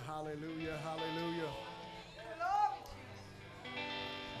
Hallelujah, 0.00 0.76
hallelujah, 0.78 0.78
hallelujah. 0.82 1.48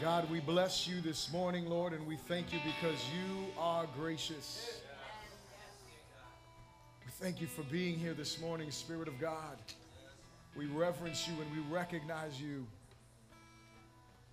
God, 0.00 0.28
we 0.28 0.40
bless 0.40 0.88
you 0.88 1.00
this 1.00 1.32
morning, 1.32 1.66
Lord, 1.66 1.92
and 1.92 2.04
we 2.06 2.16
thank 2.16 2.52
you 2.52 2.58
because 2.64 2.98
you 3.14 3.46
are 3.56 3.86
gracious. 3.96 4.80
We 7.04 7.12
thank 7.20 7.40
you 7.40 7.46
for 7.46 7.62
being 7.62 7.96
here 7.96 8.14
this 8.14 8.40
morning, 8.40 8.70
Spirit 8.72 9.06
of 9.06 9.20
God. 9.20 9.56
We 10.56 10.66
reverence 10.66 11.28
you 11.28 11.34
and 11.40 11.50
we 11.52 11.72
recognize 11.72 12.40
you. 12.40 12.66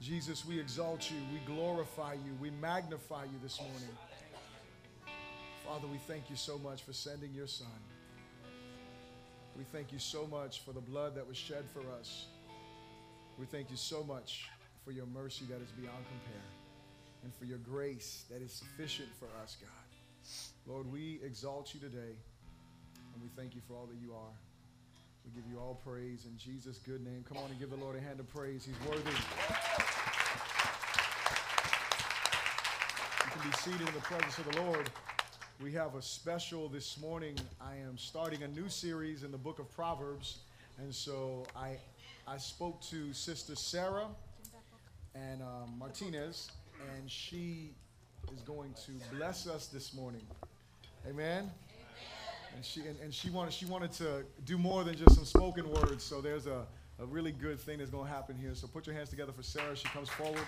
Jesus, 0.02 0.44
we 0.44 0.59
exalt 0.59 1.12
you, 1.12 1.17
we 1.31 1.40
glorify 1.53 2.13
you, 2.13 2.35
we 2.41 2.49
magnify 2.49 3.26
you 3.26 3.38
this 3.44 3.59
morning. 3.59 3.95
Father, 5.67 5.85
we 5.85 5.99
thank 6.08 6.31
you 6.31 6.35
so 6.35 6.58
much 6.58 6.81
for 6.81 6.94
sending 6.94 7.31
your 7.34 7.48
Son. 7.48 7.67
We 9.58 9.64
thank 9.72 9.91
you 9.91 10.00
so 10.00 10.28
much 10.28 10.62
for 10.62 10.72
the 10.72 10.82
blood 10.82 11.16
that 11.16 11.28
was 11.28 11.38
shed 11.38 11.66
for 11.73 11.82
us. 12.00 12.28
We 13.38 13.46
thank 13.46 13.70
you 13.70 13.77
so 13.77 14.04
much 14.04 14.50
for 14.84 14.91
your 14.91 15.05
mercy 15.08 15.46
that 15.50 15.62
is 15.62 15.72
beyond 15.72 16.04
compare 16.08 16.44
and 17.24 17.34
for 17.36 17.46
your 17.46 17.60
grace 17.60 18.26
that 18.32 18.41
is 18.41 18.52
sufficient 18.52 19.10
for 19.20 19.27
us, 19.44 19.58
God. 19.62 19.70
Lord, 20.68 20.91
we 20.91 21.20
exalt 21.24 21.74
you 21.74 21.80
today 21.80 22.16
and 23.14 23.22
we 23.22 23.30
thank 23.36 23.55
you 23.55 23.62
for 23.68 23.76
all 23.76 23.88
that 23.88 23.98
you 24.02 24.14
are. 24.14 24.34
We 25.26 25.32
give 25.40 25.50
you 25.52 25.60
all 25.60 25.80
praise 25.86 26.26
in 26.26 26.38
Jesus' 26.38 26.80
good 26.80 27.04
name. 27.04 27.24
Come 27.27 27.38
on 27.38 27.49
and 27.49 27.60
give 27.60 27.70
the 27.70 27.76
Lord 27.77 27.96
a 27.96 28.02
hand 28.02 28.20
of 28.20 28.27
praise. 28.34 28.66
He's 28.66 28.90
worthy. 28.90 29.12
You 33.26 33.32
can 33.32 33.49
be 33.49 33.58
seated 33.58 33.88
in 33.88 33.94
the 33.94 34.02
presence 34.02 34.38
of 34.40 34.52
the 34.52 34.62
Lord. 34.62 34.90
We 35.61 35.71
have 35.73 35.93
a 35.93 36.01
special 36.01 36.70
this 36.70 36.99
morning. 36.99 37.35
I 37.61 37.75
am 37.75 37.95
starting 37.95 38.41
a 38.41 38.48
new 38.48 38.67
series 38.67 39.21
in 39.21 39.31
the 39.31 39.37
book 39.37 39.59
of 39.59 39.70
Proverbs. 39.76 40.40
And 40.79 40.93
so 40.93 41.45
I, 41.55 41.77
I 42.27 42.37
spoke 42.37 42.81
to 42.90 43.13
Sister 43.13 43.55
Sarah 43.55 44.07
and 45.13 45.43
um, 45.43 45.76
Martinez, 45.77 46.49
and 46.95 47.09
she 47.09 47.76
is 48.34 48.41
going 48.41 48.73
to 48.85 48.91
bless 49.15 49.45
us 49.45 49.68
this 49.68 49.93
morning. 49.93 50.26
Amen. 51.07 51.51
And 52.55 52.65
she 52.65 52.81
and, 52.81 52.99
and 52.99 53.13
she 53.13 53.29
wanted 53.29 53.53
she 53.53 53.65
wanted 53.65 53.91
to 53.93 54.23
do 54.46 54.57
more 54.57 54.84
than 54.84 54.96
just 54.96 55.13
some 55.13 55.25
spoken 55.25 55.70
words. 55.70 56.03
So 56.03 56.21
there's 56.21 56.48
a, 56.48 56.65
a 56.99 57.05
really 57.05 57.34
good 57.34 57.59
thing 57.59 57.77
that's 57.77 57.91
going 57.91 58.07
to 58.07 58.12
happen 58.12 58.35
here. 58.35 58.55
So 58.55 58.65
put 58.65 58.87
your 58.87 58.96
hands 58.96 59.09
together 59.09 59.31
for 59.31 59.43
Sarah. 59.43 59.75
She 59.75 59.87
comes 59.90 60.09
forward 60.09 60.41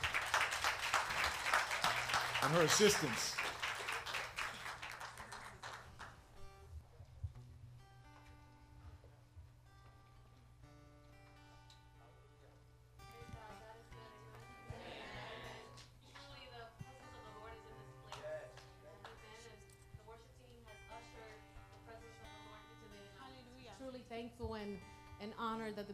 and 2.42 2.52
her 2.54 2.64
assistants. 2.64 3.36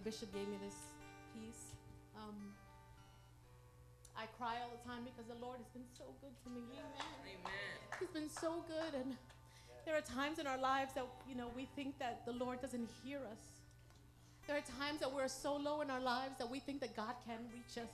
Bishop 0.09 0.33
gave 0.33 0.47
me 0.47 0.57
this 0.65 0.73
piece. 1.35 1.77
Um, 2.17 2.33
I 4.17 4.25
cry 4.41 4.55
all 4.63 4.71
the 4.73 4.89
time 4.89 5.05
because 5.05 5.29
the 5.29 5.37
Lord 5.45 5.57
has 5.61 5.69
been 5.69 5.85
so 5.95 6.05
good 6.19 6.33
to 6.45 6.49
me. 6.49 6.65
Amen. 6.73 7.53
He's 7.99 8.09
been 8.09 8.29
so 8.29 8.65
good, 8.65 8.99
and 8.99 9.13
there 9.85 9.95
are 9.95 10.01
times 10.01 10.39
in 10.39 10.47
our 10.47 10.57
lives 10.57 10.93
that 10.95 11.05
you 11.29 11.35
know 11.35 11.51
we 11.55 11.67
think 11.75 11.99
that 11.99 12.25
the 12.25 12.33
Lord 12.33 12.59
doesn't 12.59 12.89
hear 13.03 13.19
us. 13.19 13.61
There 14.47 14.57
are 14.57 14.65
times 14.81 14.99
that 15.01 15.13
we're 15.13 15.27
so 15.27 15.55
low 15.55 15.81
in 15.81 15.91
our 15.91 16.01
lives 16.01 16.39
that 16.39 16.49
we 16.49 16.59
think 16.59 16.81
that 16.81 16.95
God 16.95 17.13
can't 17.27 17.45
reach 17.53 17.77
us 17.77 17.93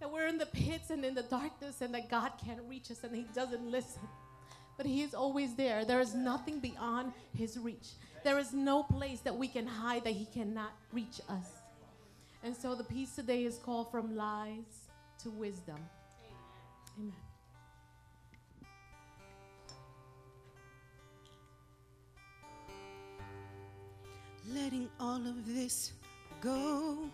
that 0.00 0.12
we're 0.12 0.26
in 0.26 0.36
the 0.36 0.46
pits 0.46 0.90
and 0.90 1.04
in 1.04 1.14
the 1.14 1.22
darkness 1.22 1.80
and 1.80 1.94
that 1.94 2.10
God 2.10 2.32
can't 2.44 2.60
reach 2.68 2.90
us 2.90 3.04
and 3.04 3.14
He 3.14 3.24
doesn't 3.34 3.70
listen. 3.70 4.02
But 4.76 4.86
He 4.86 5.02
is 5.02 5.14
always 5.14 5.54
there. 5.54 5.84
There 5.84 6.00
is 6.00 6.14
nothing 6.14 6.60
beyond 6.60 7.12
His 7.36 7.58
reach. 7.58 7.90
There 8.24 8.38
is 8.38 8.52
no 8.52 8.82
place 8.82 9.20
that 9.20 9.36
we 9.36 9.48
can 9.48 9.66
hide 9.66 10.04
that 10.04 10.14
He 10.14 10.26
cannot 10.26 10.72
reach 10.92 11.20
us. 11.28 11.46
And 12.42 12.56
so 12.56 12.74
the 12.74 12.84
piece 12.84 13.14
today 13.14 13.44
is 13.44 13.58
called 13.58 13.90
From 13.90 14.16
Lies 14.16 14.88
to 15.22 15.30
Wisdom. 15.30 15.78
Amen. 16.98 17.12
Letting 24.52 24.90
all 25.00 25.26
of 25.26 25.46
this 25.46 25.92
go, 26.42 27.08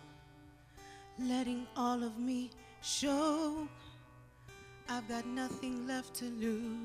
letting 1.17 1.65
all 1.77 2.03
of 2.03 2.19
me 2.19 2.51
show 2.81 3.67
I've 4.89 5.07
got 5.07 5.25
nothing 5.25 5.87
left 5.87 6.13
to 6.15 6.25
lose. 6.25 6.81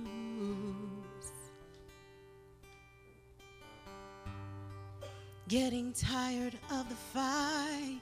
Getting 5.49 5.93
tired 5.93 6.59
of 6.71 6.89
the 6.89 6.97
fight, 6.97 8.01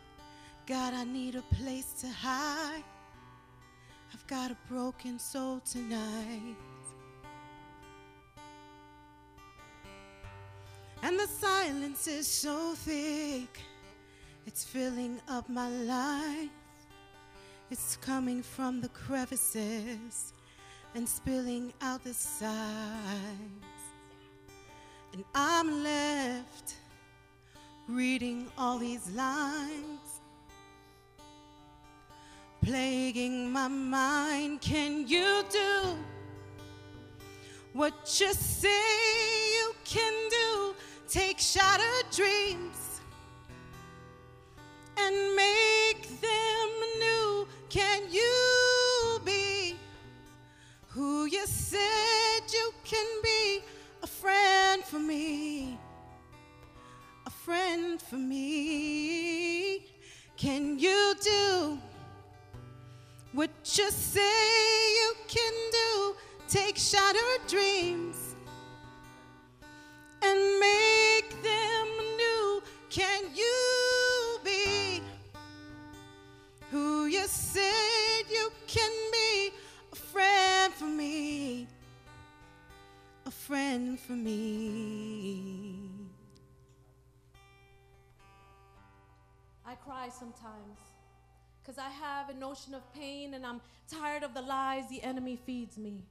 God, 0.66 0.94
I 0.94 1.04
need 1.04 1.34
a 1.34 1.43
place 1.54 1.93
to 2.00 2.09
hide. 2.09 2.84
I've 4.12 4.27
got 4.27 4.50
a 4.50 4.56
broken 4.69 5.19
soul 5.19 5.60
tonight. 5.60 6.56
And 11.03 11.19
the 11.19 11.27
silence 11.27 12.06
is 12.06 12.27
so 12.27 12.75
thick, 12.75 13.60
it's 14.47 14.65
filling 14.65 15.21
up 15.28 15.49
my 15.50 15.69
life. 15.69 16.49
It's 17.74 17.96
coming 17.96 18.40
from 18.40 18.80
the 18.80 18.88
crevices 18.90 20.32
and 20.94 21.08
spilling 21.08 21.72
out 21.82 22.04
the 22.04 22.14
sides. 22.14 23.82
And 25.12 25.24
I'm 25.34 25.82
left 25.82 26.76
reading 27.88 28.46
all 28.56 28.78
these 28.78 29.10
lines, 29.10 30.20
plaguing 32.62 33.50
my 33.50 33.66
mind. 33.66 34.60
Can 34.60 35.08
you 35.08 35.42
do 35.50 35.96
what 37.72 37.94
you 38.20 38.32
say 38.34 38.68
you 39.58 39.74
can 39.84 40.14
do? 40.30 40.76
Take 41.08 41.41
shattered 41.41 42.06
dreams 42.12 43.00
and 44.96 45.34
make 45.34 46.20
them 46.20 46.68
new. 47.00 47.23
Can 47.74 48.02
you 48.08 49.20
be 49.24 49.74
who 50.90 51.24
you 51.24 51.44
said 51.44 52.42
you 52.52 52.72
can 52.84 53.04
be? 53.20 53.62
A 54.00 54.06
friend 54.06 54.84
for 54.84 55.00
me, 55.00 55.76
a 57.26 57.30
friend 57.30 58.00
for 58.00 58.14
me. 58.14 59.86
Can 60.36 60.78
you 60.78 61.14
do 61.20 61.76
what 63.32 63.50
you 63.64 63.91
say 63.91 64.92
you 65.00 65.14
can 65.26 65.54
do? 65.72 66.14
Take 66.46 66.76
shattered 66.76 67.42
dreams 67.48 68.23
sometimes 90.24 90.78
because 91.60 91.78
I 91.78 91.88
have 91.88 92.30
a 92.30 92.34
notion 92.34 92.74
of 92.74 92.82
pain 92.94 93.34
and 93.34 93.44
I'm 93.44 93.60
tired 93.91 94.22
of 94.22 94.32
the 94.32 94.41
lies 94.41 94.88
the 94.88 95.03
enemy 95.03 95.38
feeds 95.44 95.76
me. 95.76 96.03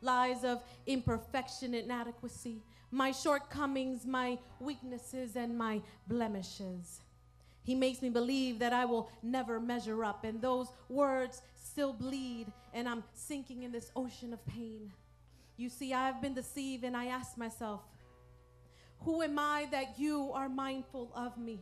Lies 0.00 0.42
of 0.44 0.62
imperfection, 0.86 1.74
inadequacy, 1.74 2.62
my 2.90 3.12
shortcomings, 3.12 4.06
my 4.06 4.38
weaknesses, 4.58 5.36
and 5.36 5.56
my 5.56 5.80
blemishes. 6.08 7.00
He 7.62 7.74
makes 7.74 8.02
me 8.02 8.08
believe 8.08 8.58
that 8.58 8.72
I 8.72 8.84
will 8.84 9.10
never 9.22 9.60
measure 9.60 10.02
up, 10.04 10.24
and 10.24 10.42
those 10.42 10.68
words 10.88 11.42
still 11.54 11.92
bleed, 11.92 12.46
and 12.74 12.88
I'm 12.88 13.04
sinking 13.14 13.62
in 13.62 13.70
this 13.70 13.92
ocean 13.94 14.32
of 14.32 14.44
pain. 14.46 14.90
You 15.56 15.68
see, 15.68 15.94
I've 15.94 16.20
been 16.20 16.34
deceived, 16.34 16.82
and 16.84 16.96
I 16.96 17.06
ask 17.06 17.38
myself, 17.38 17.82
who 19.00 19.22
am 19.22 19.38
I 19.38 19.68
that 19.70 19.98
you 19.98 20.32
are 20.32 20.48
mindful 20.48 21.12
of 21.14 21.38
me? 21.38 21.60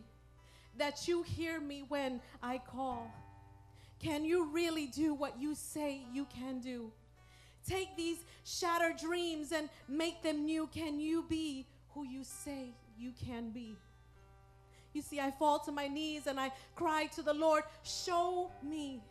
That 0.78 1.06
you 1.08 1.22
hear 1.22 1.60
me 1.60 1.84
when 1.88 2.20
I 2.42 2.58
call? 2.58 3.12
Can 4.02 4.24
you 4.24 4.46
really 4.46 4.86
do 4.86 5.12
what 5.12 5.38
you 5.38 5.54
say 5.54 6.00
you 6.12 6.26
can 6.26 6.60
do? 6.60 6.90
Take 7.68 7.96
these 7.96 8.24
shattered 8.44 8.96
dreams 8.96 9.52
and 9.52 9.68
make 9.88 10.22
them 10.22 10.46
new. 10.46 10.66
Can 10.68 10.98
you 10.98 11.24
be 11.28 11.66
who 11.90 12.04
you 12.04 12.24
say 12.24 12.70
you 12.98 13.12
can 13.26 13.50
be? 13.50 13.76
You 14.92 15.02
see, 15.02 15.20
I 15.20 15.30
fall 15.30 15.58
to 15.60 15.72
my 15.72 15.86
knees 15.86 16.26
and 16.26 16.40
I 16.40 16.50
cry 16.74 17.06
to 17.14 17.22
the 17.22 17.34
Lord, 17.34 17.62
Show 17.82 18.50
me. 18.62 19.02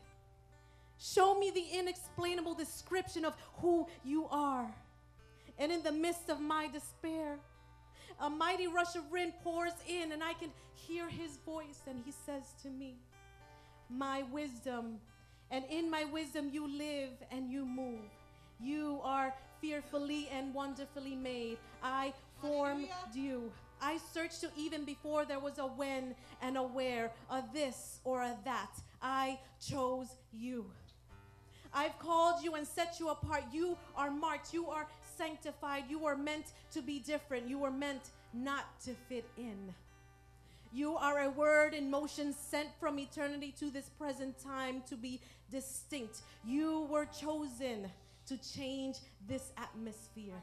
Show 0.98 1.40
me 1.40 1.52
the 1.52 1.64
inexplainable 1.80 2.56
description 2.56 3.24
of 3.24 3.34
who 3.62 3.88
you 4.04 4.28
are. 4.30 4.70
And 5.58 5.72
in 5.72 5.82
the 5.82 5.92
midst 5.92 6.30
of 6.30 6.42
my 6.42 6.68
despair, 6.68 7.38
a 8.22 8.30
mighty 8.30 8.68
rush 8.68 8.96
of 8.96 9.10
wind 9.12 9.34
pours 9.44 9.74
in, 9.88 10.12
and 10.12 10.24
I 10.24 10.34
can 10.34 10.50
hear 10.74 11.08
his 11.08 11.38
voice, 11.46 11.82
and 11.88 12.02
he 12.06 12.12
says 12.26 12.44
to 12.64 12.70
me, 12.70 12.96
My 13.90 14.24
wisdom, 14.32 15.00
and 15.52 15.64
in 15.70 15.90
my 15.90 16.06
wisdom 16.06 16.50
you 16.52 16.68
live 16.68 17.12
and 17.32 17.50
you 17.50 17.66
move. 17.66 18.10
You 18.60 19.00
are 19.04 19.34
fearfully 19.62 20.30
and 20.32 20.54
wonderfully 20.54 21.16
made. 21.16 21.58
I 21.84 22.14
formed 22.42 22.88
you. 23.14 23.52
I 23.82 23.98
searched 24.14 24.44
you 24.44 24.50
even 24.58 24.84
before 24.84 25.24
there 25.26 25.40
was 25.40 25.58
a 25.58 25.64
when 25.66 26.14
and 26.42 26.58
a 26.58 26.64
where, 26.64 27.12
a 27.30 27.42
this 27.54 28.00
or 28.04 28.22
a 28.22 28.38
that. 28.44 28.72
I 29.02 29.40
chose 29.66 30.08
you. 30.34 30.66
I've 31.74 31.98
called 32.00 32.44
you 32.44 32.56
and 32.56 32.68
set 32.68 33.00
you 33.00 33.10
apart. 33.10 33.44
You 33.52 33.78
are 33.96 34.10
marked. 34.10 34.54
You 34.54 34.68
are 34.68 34.88
sanctified. 35.20 35.84
You 35.90 36.06
are 36.06 36.16
meant 36.16 36.46
to 36.72 36.82
be 36.82 37.00
different. 37.00 37.48
You 37.48 37.64
are 37.66 37.72
meant 37.72 38.12
not 38.34 38.66
to 38.86 38.92
fit 39.08 39.26
in. 39.38 39.74
You 40.72 40.96
are 40.96 41.20
a 41.20 41.30
word 41.30 41.74
in 41.74 41.90
motion 41.90 42.34
sent 42.34 42.70
from 42.80 43.00
eternity 43.00 43.54
to 43.60 43.70
this 43.70 43.90
present 43.90 44.36
time 44.40 44.84
to 44.88 44.96
be 44.96 45.20
distinct. 45.52 46.22
You 46.46 46.88
were 46.90 47.06
chosen 47.06 47.90
to 48.28 48.38
change 48.56 48.98
this 49.28 49.52
atmosphere. 49.58 50.42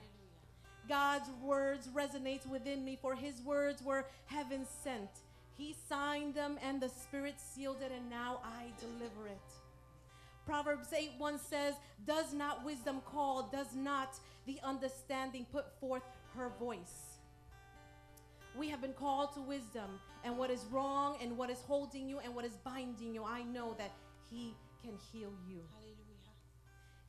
God's 0.88 1.30
words 1.42 1.88
resonate 1.88 2.46
within 2.46 2.84
me, 2.84 2.98
for 3.00 3.14
his 3.14 3.40
words 3.42 3.82
were 3.82 4.06
heaven 4.26 4.66
sent. 4.82 5.10
He 5.56 5.74
signed 5.88 6.34
them 6.34 6.58
and 6.62 6.80
the 6.80 6.88
Spirit 6.88 7.36
sealed 7.38 7.78
it, 7.80 7.92
and 7.96 8.10
now 8.10 8.40
I 8.44 8.64
deliver 8.80 9.26
it. 9.28 9.65
Proverbs 10.46 10.92
8 10.96 11.10
1 11.18 11.38
says, 11.38 11.74
Does 12.06 12.32
not 12.32 12.64
wisdom 12.64 13.02
call, 13.04 13.50
does 13.52 13.74
not 13.74 14.14
the 14.46 14.58
understanding 14.62 15.44
put 15.52 15.78
forth 15.80 16.04
her 16.36 16.52
voice? 16.60 17.18
We 18.56 18.70
have 18.70 18.80
been 18.80 18.94
called 18.94 19.34
to 19.34 19.40
wisdom, 19.40 20.00
and 20.24 20.38
what 20.38 20.50
is 20.50 20.64
wrong 20.70 21.18
and 21.20 21.36
what 21.36 21.50
is 21.50 21.58
holding 21.66 22.08
you 22.08 22.20
and 22.20 22.34
what 22.34 22.44
is 22.44 22.56
binding 22.64 23.12
you, 23.12 23.24
I 23.24 23.42
know 23.42 23.74
that 23.76 23.90
He 24.30 24.54
can 24.82 24.94
heal 25.12 25.32
you. 25.48 25.60
Hallelujah. 25.74 25.96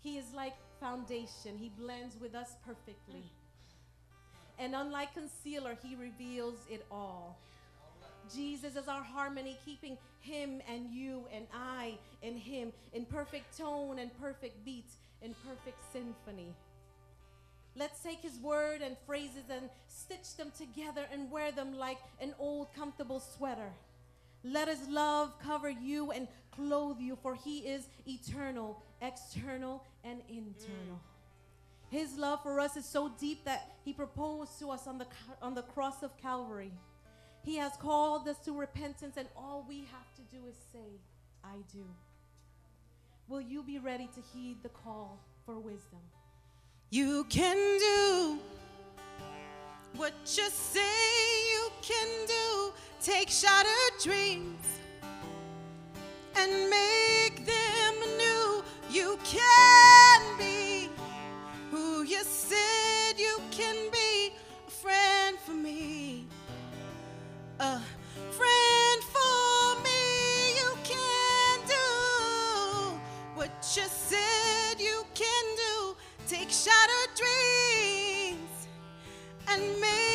He 0.02 0.18
is 0.18 0.34
like 0.34 0.56
foundation, 0.80 1.58
He 1.58 1.70
blends 1.70 2.20
with 2.20 2.34
us 2.36 2.56
perfectly. 2.66 3.22
Mm. 3.22 4.60
And 4.60 4.76
unlike 4.76 5.14
concealer, 5.14 5.78
He 5.82 5.96
reveals 5.96 6.58
it 6.70 6.86
all. 6.92 7.38
Jesus 8.34 8.76
is 8.76 8.88
our 8.88 9.04
harmony, 9.04 9.58
keeping 9.66 9.98
Him 10.20 10.62
and 10.72 10.90
you 10.92 11.26
and 11.34 11.46
I 11.54 11.98
and 12.24 12.38
Him 12.38 12.74
in 12.94 13.06
perfect 13.06 13.58
tone 13.58 14.00
and 14.00 14.12
perfect 14.20 14.64
beat, 14.66 14.92
in 15.22 15.36
perfect 15.46 15.78
symphony. 15.92 16.54
Let's 17.76 18.02
take 18.02 18.22
His 18.22 18.38
word 18.40 18.82
and 18.82 18.98
phrases 19.06 19.44
and 19.50 19.70
stitch 19.88 20.36
them 20.36 20.52
together 20.58 21.06
and 21.12 21.30
wear 21.32 21.52
them 21.52 21.78
like 21.78 22.00
an 22.20 22.34
old 22.40 22.74
comfortable 22.74 23.20
sweater. 23.20 23.72
Let 24.44 24.68
His 24.68 24.88
love 24.88 25.34
cover 25.44 25.70
you 25.70 26.12
and 26.12 26.28
clothe 26.52 27.00
you, 27.00 27.18
for 27.22 27.36
He 27.36 27.60
is 27.60 27.88
eternal, 28.08 28.82
external, 29.02 29.84
and 30.04 30.22
internal. 30.30 31.00
His 31.90 32.18
love 32.18 32.44
for 32.44 32.60
us 32.60 32.76
is 32.76 32.86
so 32.86 33.12
deep 33.20 33.46
that 33.46 33.76
He 33.86 33.94
proposed 33.94 34.60
to 34.60 34.72
us 34.72 34.88
on 34.88 34.98
the, 34.98 35.08
on 35.42 35.54
the 35.54 35.62
cross 35.62 36.04
of 36.04 36.18
Calvary. 36.18 36.72
He 37.44 37.56
has 37.58 37.74
called 37.78 38.28
us 38.28 38.38
to 38.46 38.52
repentance, 38.58 39.16
and 39.18 39.28
all 39.36 39.66
we 39.68 39.80
have 39.92 40.14
to 40.16 40.22
do 40.36 40.46
is 40.48 40.56
say, 40.74 41.00
I 41.44 41.56
do. 41.72 41.86
Will 43.28 43.42
you 43.42 43.64
be 43.64 43.80
ready 43.80 44.08
to 44.16 44.22
heed 44.34 44.58
the 44.64 44.70
call 44.70 45.20
for 45.46 45.60
wisdom? 45.60 46.00
You 46.90 47.26
can 47.26 47.58
do 47.80 48.40
what 49.96 50.14
you 50.24 50.50
say 50.50 50.80
you 51.52 51.70
can 51.82 52.08
do. 52.28 52.74
Take 53.02 53.30
shattered 53.30 54.02
dreams 54.02 54.66
and 56.36 56.70
make 56.70 57.46
them 57.46 57.96
new. 58.18 58.64
You 58.90 59.20
can 59.24 60.38
be 60.38 60.90
who 61.72 62.04
you 62.04 62.24
said 62.24 63.18
you 63.18 63.40
can 63.52 63.92
be. 63.92 64.34
A 64.68 64.72
friend 64.72 65.38
for 65.46 65.54
me. 65.54 66.26
A 67.60 67.82
friend 68.14 69.02
for 69.12 69.82
me. 69.84 70.54
You 70.58 70.78
can 70.84 71.60
do 71.66 73.00
what 73.34 73.50
you 73.76 73.84
said 73.88 74.80
you 74.80 75.04
can 75.16 75.46
do. 75.56 75.96
Take 76.28 76.52
shattered 76.52 77.16
dreams 77.16 78.68
and 79.48 79.82
make 79.82 80.07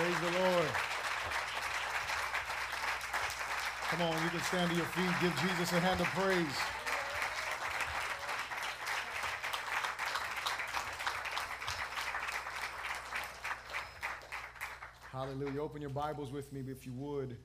Praise 0.00 0.20
the 0.20 0.38
Lord. 0.38 0.68
Come 3.90 4.00
on, 4.00 4.24
you 4.24 4.30
can 4.30 4.40
stand 4.40 4.70
to 4.70 4.76
your 4.76 4.86
feet. 4.86 5.10
Give 5.20 5.36
Jesus 5.42 5.72
a 5.74 5.80
hand 5.80 6.00
of 6.00 6.06
praise. 6.06 6.46
Hallelujah. 15.12 15.60
Open 15.60 15.82
your 15.82 15.90
Bibles 15.90 16.32
with 16.32 16.50
me, 16.50 16.64
if 16.66 16.86
you 16.86 16.94
would, 16.94 17.36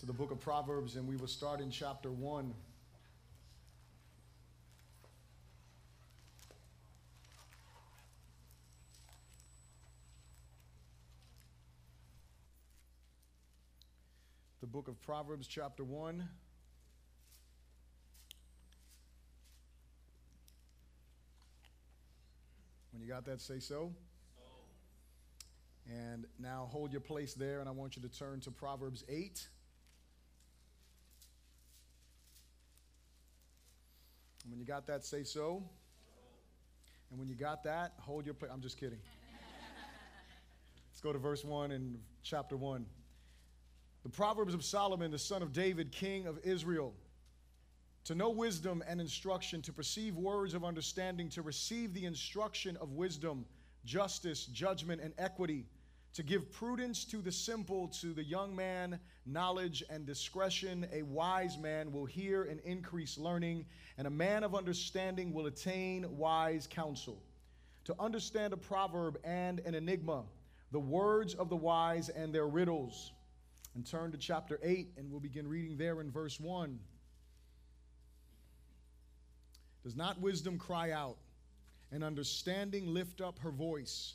to 0.00 0.06
the 0.06 0.12
book 0.12 0.32
of 0.32 0.40
Proverbs, 0.40 0.96
and 0.96 1.06
we 1.06 1.14
will 1.14 1.28
start 1.28 1.60
in 1.60 1.70
chapter 1.70 2.10
1. 2.10 2.52
The 14.66 14.72
book 14.72 14.88
of 14.88 15.00
Proverbs, 15.00 15.46
chapter 15.46 15.84
1. 15.84 16.28
When 22.90 23.00
you 23.00 23.06
got 23.06 23.24
that, 23.26 23.40
say 23.40 23.60
so. 23.60 23.92
And 25.88 26.26
now 26.40 26.66
hold 26.68 26.90
your 26.90 27.00
place 27.00 27.32
there, 27.34 27.60
and 27.60 27.68
I 27.68 27.72
want 27.72 27.94
you 27.94 28.02
to 28.02 28.08
turn 28.08 28.40
to 28.40 28.50
Proverbs 28.50 29.04
8. 29.08 29.46
And 34.42 34.50
when 34.50 34.58
you 34.58 34.66
got 34.66 34.88
that, 34.88 35.04
say 35.04 35.22
so. 35.22 35.62
And 37.12 37.20
when 37.20 37.28
you 37.28 37.36
got 37.36 37.62
that, 37.62 37.92
hold 38.00 38.24
your 38.24 38.34
place. 38.34 38.50
I'm 38.52 38.62
just 38.62 38.80
kidding. 38.80 38.98
Let's 40.90 41.00
go 41.00 41.12
to 41.12 41.20
verse 41.20 41.44
1 41.44 41.70
in 41.70 42.00
chapter 42.24 42.56
1. 42.56 42.84
The 44.06 44.12
Proverbs 44.12 44.54
of 44.54 44.64
Solomon, 44.64 45.10
the 45.10 45.18
son 45.18 45.42
of 45.42 45.52
David, 45.52 45.90
king 45.90 46.28
of 46.28 46.38
Israel. 46.44 46.94
To 48.04 48.14
know 48.14 48.30
wisdom 48.30 48.84
and 48.86 49.00
instruction, 49.00 49.60
to 49.62 49.72
perceive 49.72 50.14
words 50.14 50.54
of 50.54 50.64
understanding, 50.64 51.28
to 51.30 51.42
receive 51.42 51.92
the 51.92 52.04
instruction 52.04 52.76
of 52.76 52.92
wisdom, 52.92 53.44
justice, 53.84 54.46
judgment, 54.46 55.00
and 55.02 55.12
equity, 55.18 55.66
to 56.14 56.22
give 56.22 56.52
prudence 56.52 57.04
to 57.06 57.16
the 57.16 57.32
simple, 57.32 57.88
to 58.00 58.12
the 58.12 58.22
young 58.22 58.54
man, 58.54 59.00
knowledge 59.26 59.82
and 59.90 60.06
discretion. 60.06 60.86
A 60.92 61.02
wise 61.02 61.58
man 61.58 61.90
will 61.90 62.06
hear 62.06 62.44
and 62.44 62.60
increase 62.60 63.18
learning, 63.18 63.66
and 63.98 64.06
a 64.06 64.10
man 64.10 64.44
of 64.44 64.54
understanding 64.54 65.32
will 65.32 65.46
attain 65.46 66.16
wise 66.16 66.68
counsel. 66.68 67.20
To 67.86 67.96
understand 67.98 68.52
a 68.52 68.56
proverb 68.56 69.18
and 69.24 69.58
an 69.66 69.74
enigma, 69.74 70.22
the 70.70 70.78
words 70.78 71.34
of 71.34 71.48
the 71.48 71.56
wise 71.56 72.08
and 72.08 72.32
their 72.32 72.46
riddles 72.46 73.10
and 73.76 73.86
turn 73.86 74.10
to 74.10 74.16
chapter 74.16 74.58
8, 74.62 74.94
and 74.96 75.10
we'll 75.10 75.20
begin 75.20 75.46
reading 75.46 75.76
there 75.76 76.00
in 76.00 76.10
verse 76.10 76.40
1. 76.40 76.78
Does 79.84 79.94
not 79.94 80.18
wisdom 80.18 80.58
cry 80.58 80.92
out, 80.92 81.18
and 81.92 82.02
understanding 82.02 82.86
lift 82.86 83.20
up 83.20 83.38
her 83.40 83.50
voice? 83.50 84.14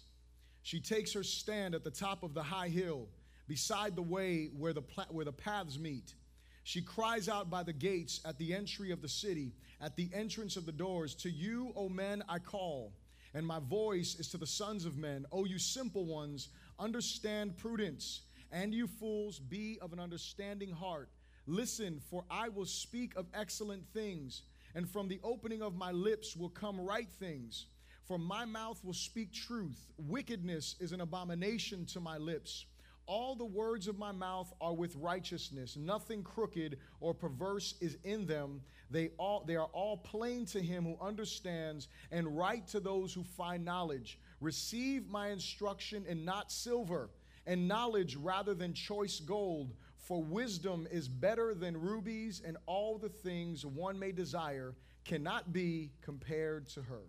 She 0.64 0.80
takes 0.80 1.14
her 1.14 1.24
stand 1.24 1.76
at 1.76 1.84
the 1.84 1.92
top 1.92 2.24
of 2.24 2.34
the 2.34 2.42
high 2.42 2.70
hill, 2.70 3.08
beside 3.48 3.96
the 3.96 4.02
way 4.02 4.50
where 4.58 4.74
the, 4.74 4.82
pla- 4.82 5.06
where 5.12 5.26
the 5.26 5.32
paths 5.32 5.78
meet. 5.78 6.16
She 6.64 6.82
cries 6.82 7.30
out 7.30 7.52
by 7.52 7.62
the 7.62 7.74
gates 7.74 8.20
at 8.26 8.40
the 8.40 8.56
entry 8.56 8.90
of 8.90 9.04
the 9.04 9.10
city, 9.10 9.54
at 9.80 9.96
the 9.96 10.10
entrance 10.12 10.58
of 10.58 10.66
the 10.66 10.72
doors 10.72 11.14
To 11.16 11.30
you, 11.30 11.72
O 11.76 11.88
men, 11.88 12.24
I 12.28 12.40
call, 12.40 12.94
and 13.36 13.46
my 13.46 13.60
voice 13.60 14.16
is 14.20 14.28
to 14.30 14.38
the 14.38 14.48
sons 14.48 14.86
of 14.86 14.98
men. 14.98 15.28
O 15.32 15.46
you 15.46 15.60
simple 15.60 16.06
ones, 16.06 16.50
understand 16.80 17.58
prudence, 17.58 18.22
and 18.52 18.74
you 18.74 18.88
fools, 18.88 19.40
be 19.40 19.78
of 19.82 19.94
an 19.94 20.00
understanding 20.00 20.72
heart. 20.72 21.10
Listen, 21.48 22.00
for 22.10 22.24
I 22.30 22.50
will 22.50 22.66
speak 22.66 23.16
of 23.16 23.26
excellent 23.34 23.84
things, 23.94 24.44
and 24.76 24.90
from 24.90 25.08
the 25.08 25.20
opening 25.24 25.62
of 25.62 25.76
my 25.76 25.92
lips 25.92 26.36
will 26.36 26.50
come 26.50 26.80
right 26.80 27.10
things. 27.20 27.66
For 28.06 28.18
my 28.18 28.46
mouth 28.46 28.84
will 28.84 28.94
speak 28.94 29.32
truth. 29.32 29.88
Wickedness 29.98 30.76
is 30.80 30.92
an 30.92 31.02
abomination 31.02 31.86
to 31.88 32.00
my 32.00 32.18
lips. 32.18 32.66
All 33.08 33.36
the 33.36 33.46
words 33.46 33.88
of 33.88 33.98
my 33.98 34.12
mouth 34.12 34.54
are 34.62 34.74
with 34.74 34.96
righteousness. 34.96 35.76
Nothing 35.76 36.24
crooked 36.24 36.78
or 37.00 37.14
perverse 37.14 37.76
is 37.82 37.98
in 38.04 38.26
them. 38.26 38.62
They, 38.90 39.10
all, 39.18 39.44
they 39.46 39.56
are 39.56 39.70
all 39.74 39.98
plain 39.98 40.46
to 40.48 40.62
him 40.62 40.84
who 40.86 40.98
understands, 41.02 41.88
and 42.12 42.38
right 42.38 42.66
to 42.68 42.80
those 42.80 43.14
who 43.14 43.24
find 43.24 43.66
knowledge. 43.66 44.20
Receive 44.40 45.10
my 45.10 45.30
instruction 45.30 46.06
and 46.08 46.26
not 46.26 46.52
silver, 46.52 47.10
and 47.46 47.68
knowledge 47.68 48.16
rather 48.16 48.54
than 48.54 48.74
choice 48.74 49.20
gold. 49.20 49.74
For 49.98 50.24
wisdom 50.24 50.88
is 50.92 51.08
better 51.08 51.54
than 51.54 51.80
rubies, 51.80 52.42
and 52.46 52.58
all 52.66 52.98
the 52.98 53.10
things 53.10 53.66
one 53.66 54.00
may 54.00 54.12
desire 54.12 54.76
cannot 55.06 55.54
be 55.54 55.92
compared 56.02 56.68
to 56.70 56.82
her. 56.82 57.04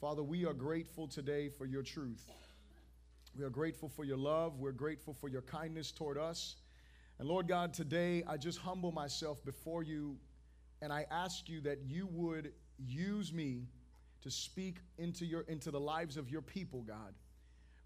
Father, 0.00 0.22
we 0.22 0.44
are 0.46 0.54
grateful 0.54 1.06
today 1.06 1.48
for 1.48 1.66
your 1.66 1.82
truth. 1.82 2.28
We 3.36 3.44
are 3.44 3.50
grateful 3.50 3.88
for 3.88 4.04
your 4.04 4.16
love. 4.16 4.58
We're 4.58 4.72
grateful 4.72 5.14
for 5.14 5.28
your 5.28 5.42
kindness 5.42 5.90
toward 5.90 6.18
us. 6.18 6.56
And 7.18 7.28
Lord 7.28 7.48
God, 7.48 7.72
today 7.72 8.24
I 8.26 8.36
just 8.36 8.58
humble 8.58 8.92
myself 8.92 9.44
before 9.44 9.82
you 9.82 10.16
and 10.82 10.92
I 10.92 11.06
ask 11.10 11.48
you 11.48 11.60
that 11.60 11.78
you 11.86 12.08
would 12.10 12.52
use 12.78 13.32
me 13.32 13.68
to 14.22 14.30
speak 14.30 14.78
into 14.98 15.24
your 15.24 15.42
into 15.42 15.70
the 15.70 15.80
lives 15.80 16.16
of 16.16 16.28
your 16.28 16.42
people, 16.42 16.82
God. 16.82 17.14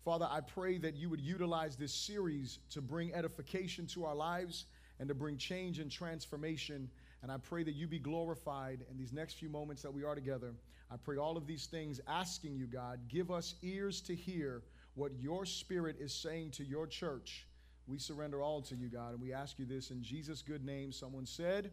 Father, 0.07 0.29
I 0.31 0.41
pray 0.41 0.79
that 0.79 0.95
you 0.95 1.11
would 1.11 1.21
utilize 1.21 1.75
this 1.75 1.93
series 1.93 2.61
to 2.71 2.81
bring 2.81 3.13
edification 3.13 3.89
to 3.89 4.05
our 4.05 4.15
lives 4.15 4.67
and 5.01 5.09
to 5.09 5.17
bring 5.17 5.37
change 5.37 5.81
and 5.81 5.91
transformation. 5.91 6.89
And 7.25 7.33
I 7.33 7.39
pray 7.39 7.65
that 7.65 7.75
you 7.75 7.89
be 7.89 7.99
glorified 7.99 8.85
in 8.89 8.97
these 8.97 9.13
next 9.13 9.35
few 9.35 9.49
moments 9.49 9.83
that 9.83 9.93
we 9.93 10.05
are 10.05 10.15
together. 10.15 10.55
I 10.93 10.97
pray 10.97 11.17
all 11.17 11.37
of 11.37 11.49
these 11.49 11.67
things, 11.67 12.01
asking 12.07 12.55
you, 12.55 12.67
God, 12.67 13.01
give 13.09 13.33
us 13.33 13.57
ears 13.65 14.01
to 14.03 14.15
hear 14.15 14.63
what 14.95 15.11
your 15.19 15.45
spirit 15.45 15.97
is 15.99 16.15
saying 16.15 16.53
to 16.53 16.65
your 16.65 16.87
church. 16.87 17.49
We 17.89 17.99
surrender 17.99 18.41
all 18.41 18.63
to 18.63 18.77
you, 18.77 18.87
God, 18.87 19.11
and 19.11 19.21
we 19.21 19.33
ask 19.33 19.59
you 19.59 19.65
this 19.65 19.91
in 19.91 20.05
Jesus' 20.05 20.41
good 20.41 20.65
name. 20.65 20.93
Someone 20.93 21.27
said, 21.27 21.65
Amen. 21.65 21.73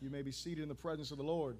You 0.00 0.10
may 0.10 0.22
be 0.22 0.32
seated 0.32 0.64
in 0.64 0.68
the 0.68 0.74
presence 0.74 1.12
of 1.12 1.16
the 1.16 1.22
Lord. 1.22 1.58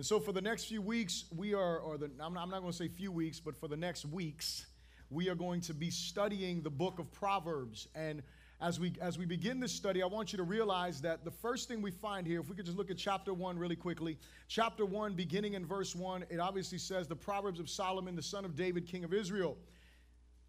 And 0.00 0.06
so, 0.06 0.18
for 0.18 0.32
the 0.32 0.40
next 0.40 0.64
few 0.64 0.80
weeks, 0.80 1.26
we 1.36 1.52
are, 1.52 1.76
or 1.76 1.98
the, 1.98 2.10
I'm 2.20 2.32
not, 2.32 2.48
not 2.48 2.60
going 2.60 2.72
to 2.72 2.78
say 2.78 2.88
few 2.88 3.12
weeks, 3.12 3.38
but 3.38 3.54
for 3.54 3.68
the 3.68 3.76
next 3.76 4.06
weeks, 4.06 4.64
we 5.10 5.28
are 5.28 5.34
going 5.34 5.60
to 5.60 5.74
be 5.74 5.90
studying 5.90 6.62
the 6.62 6.70
book 6.70 6.98
of 6.98 7.12
Proverbs. 7.12 7.86
And 7.94 8.22
as 8.62 8.80
we 8.80 8.94
as 9.02 9.18
we 9.18 9.26
begin 9.26 9.60
this 9.60 9.72
study, 9.72 10.02
I 10.02 10.06
want 10.06 10.32
you 10.32 10.38
to 10.38 10.42
realize 10.42 11.02
that 11.02 11.26
the 11.26 11.30
first 11.30 11.68
thing 11.68 11.82
we 11.82 11.90
find 11.90 12.26
here, 12.26 12.40
if 12.40 12.48
we 12.48 12.56
could 12.56 12.64
just 12.64 12.78
look 12.78 12.90
at 12.90 12.96
chapter 12.96 13.34
one 13.34 13.58
really 13.58 13.76
quickly, 13.76 14.16
chapter 14.48 14.86
one, 14.86 15.12
beginning 15.12 15.52
in 15.52 15.66
verse 15.66 15.94
one, 15.94 16.24
it 16.30 16.40
obviously 16.40 16.78
says 16.78 17.06
the 17.06 17.14
Proverbs 17.14 17.60
of 17.60 17.68
Solomon, 17.68 18.16
the 18.16 18.22
son 18.22 18.46
of 18.46 18.56
David, 18.56 18.86
king 18.86 19.04
of 19.04 19.12
Israel. 19.12 19.58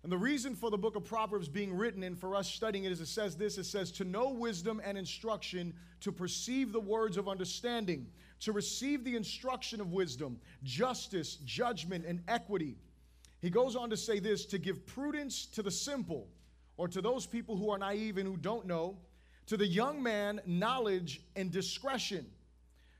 And 0.03 0.11
the 0.11 0.17
reason 0.17 0.55
for 0.55 0.71
the 0.71 0.77
book 0.77 0.95
of 0.95 1.03
Proverbs 1.03 1.49
being 1.49 1.73
written 1.73 2.03
and 2.03 2.17
for 2.17 2.35
us 2.35 2.49
studying 2.49 2.85
it 2.85 2.91
is 2.93 3.01
it 3.01 3.07
says 3.07 3.35
this 3.35 3.57
it 3.57 3.65
says, 3.65 3.91
to 3.91 4.05
know 4.05 4.29
wisdom 4.29 4.81
and 4.83 4.97
instruction, 4.97 5.73
to 5.99 6.11
perceive 6.13 6.71
the 6.71 6.79
words 6.79 7.17
of 7.17 7.27
understanding, 7.27 8.07
to 8.41 8.51
receive 8.51 9.03
the 9.03 9.15
instruction 9.15 9.79
of 9.79 9.91
wisdom, 9.91 10.39
justice, 10.63 11.37
judgment, 11.45 12.05
and 12.05 12.21
equity. 12.27 12.75
He 13.41 13.49
goes 13.49 13.75
on 13.75 13.89
to 13.89 13.97
say 13.97 14.19
this 14.19 14.45
to 14.47 14.57
give 14.57 14.85
prudence 14.85 15.45
to 15.47 15.63
the 15.63 15.71
simple 15.71 16.27
or 16.77 16.87
to 16.87 17.01
those 17.01 17.25
people 17.25 17.55
who 17.55 17.69
are 17.69 17.77
naive 17.77 18.17
and 18.17 18.27
who 18.27 18.37
don't 18.37 18.65
know, 18.65 18.97
to 19.47 19.57
the 19.57 19.67
young 19.67 20.01
man, 20.01 20.41
knowledge 20.45 21.21
and 21.35 21.51
discretion. 21.51 22.25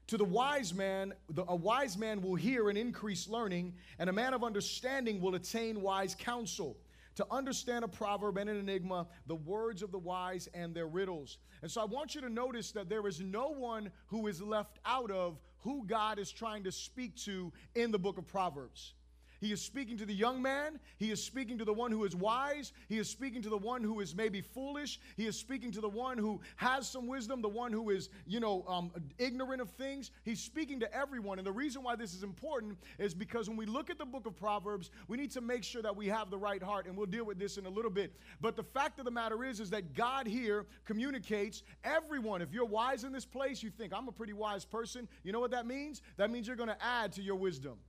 To 0.07 0.17
the 0.17 0.25
wise 0.25 0.73
man, 0.73 1.13
the, 1.29 1.45
a 1.47 1.55
wise 1.55 1.97
man 1.97 2.21
will 2.21 2.35
hear 2.35 2.69
and 2.69 2.77
increase 2.77 3.27
learning, 3.27 3.73
and 3.97 4.09
a 4.09 4.13
man 4.13 4.33
of 4.33 4.43
understanding 4.43 5.21
will 5.21 5.35
attain 5.35 5.81
wise 5.81 6.15
counsel. 6.15 6.77
To 7.15 7.27
understand 7.29 7.83
a 7.83 7.87
proverb 7.87 8.37
and 8.37 8.49
an 8.49 8.57
enigma, 8.57 9.07
the 9.27 9.35
words 9.35 9.83
of 9.83 9.91
the 9.91 9.99
wise 9.99 10.47
and 10.53 10.73
their 10.73 10.87
riddles. 10.87 11.37
And 11.61 11.69
so 11.69 11.81
I 11.81 11.85
want 11.85 12.15
you 12.15 12.21
to 12.21 12.29
notice 12.29 12.71
that 12.71 12.89
there 12.89 13.05
is 13.07 13.19
no 13.19 13.49
one 13.49 13.91
who 14.07 14.27
is 14.27 14.41
left 14.41 14.79
out 14.85 15.11
of 15.11 15.39
who 15.59 15.85
God 15.85 16.19
is 16.19 16.31
trying 16.31 16.63
to 16.63 16.71
speak 16.71 17.15
to 17.17 17.51
in 17.75 17.91
the 17.91 17.99
book 17.99 18.17
of 18.17 18.27
Proverbs. 18.27 18.93
He 19.41 19.51
is 19.51 19.59
speaking 19.59 19.97
to 19.97 20.05
the 20.05 20.13
young 20.13 20.39
man. 20.39 20.79
He 20.97 21.09
is 21.09 21.21
speaking 21.21 21.57
to 21.57 21.65
the 21.65 21.73
one 21.73 21.91
who 21.91 22.05
is 22.05 22.15
wise. 22.15 22.73
He 22.87 22.99
is 22.99 23.09
speaking 23.09 23.41
to 23.41 23.49
the 23.49 23.57
one 23.57 23.83
who 23.83 23.99
is 23.99 24.15
maybe 24.15 24.39
foolish. 24.39 24.99
He 25.17 25.25
is 25.25 25.35
speaking 25.35 25.71
to 25.71 25.81
the 25.81 25.89
one 25.89 26.19
who 26.19 26.39
has 26.57 26.87
some 26.87 27.07
wisdom, 27.07 27.41
the 27.41 27.49
one 27.49 27.73
who 27.73 27.89
is, 27.89 28.09
you 28.27 28.39
know, 28.39 28.63
um, 28.67 28.91
ignorant 29.17 29.59
of 29.59 29.71
things. 29.71 30.11
He's 30.23 30.39
speaking 30.39 30.79
to 30.81 30.95
everyone. 30.95 31.39
And 31.39 31.45
the 31.45 31.51
reason 31.51 31.81
why 31.81 31.95
this 31.95 32.13
is 32.13 32.21
important 32.21 32.77
is 32.99 33.15
because 33.15 33.49
when 33.49 33.57
we 33.57 33.65
look 33.65 33.89
at 33.89 33.97
the 33.97 34.05
book 34.05 34.27
of 34.27 34.35
Proverbs, 34.35 34.91
we 35.07 35.17
need 35.17 35.31
to 35.31 35.41
make 35.41 35.63
sure 35.63 35.81
that 35.81 35.95
we 35.95 36.05
have 36.07 36.29
the 36.29 36.37
right 36.37 36.61
heart. 36.61 36.85
And 36.85 36.95
we'll 36.95 37.07
deal 37.07 37.25
with 37.25 37.39
this 37.39 37.57
in 37.57 37.65
a 37.65 37.69
little 37.69 37.89
bit. 37.89 38.13
But 38.41 38.55
the 38.55 38.63
fact 38.63 38.99
of 38.99 39.05
the 39.05 39.11
matter 39.11 39.43
is, 39.43 39.59
is 39.59 39.71
that 39.71 39.95
God 39.95 40.27
here 40.27 40.67
communicates 40.85 41.63
everyone. 41.83 42.43
If 42.43 42.53
you're 42.53 42.65
wise 42.65 43.05
in 43.05 43.11
this 43.11 43.25
place, 43.25 43.63
you 43.63 43.71
think, 43.71 43.91
I'm 43.91 44.07
a 44.07 44.11
pretty 44.11 44.33
wise 44.33 44.65
person. 44.65 45.07
You 45.23 45.31
know 45.31 45.39
what 45.39 45.51
that 45.51 45.65
means? 45.65 46.03
That 46.17 46.29
means 46.29 46.45
you're 46.45 46.55
going 46.55 46.69
to 46.69 46.83
add 46.83 47.11
to 47.13 47.23
your 47.23 47.37
wisdom. 47.37 47.79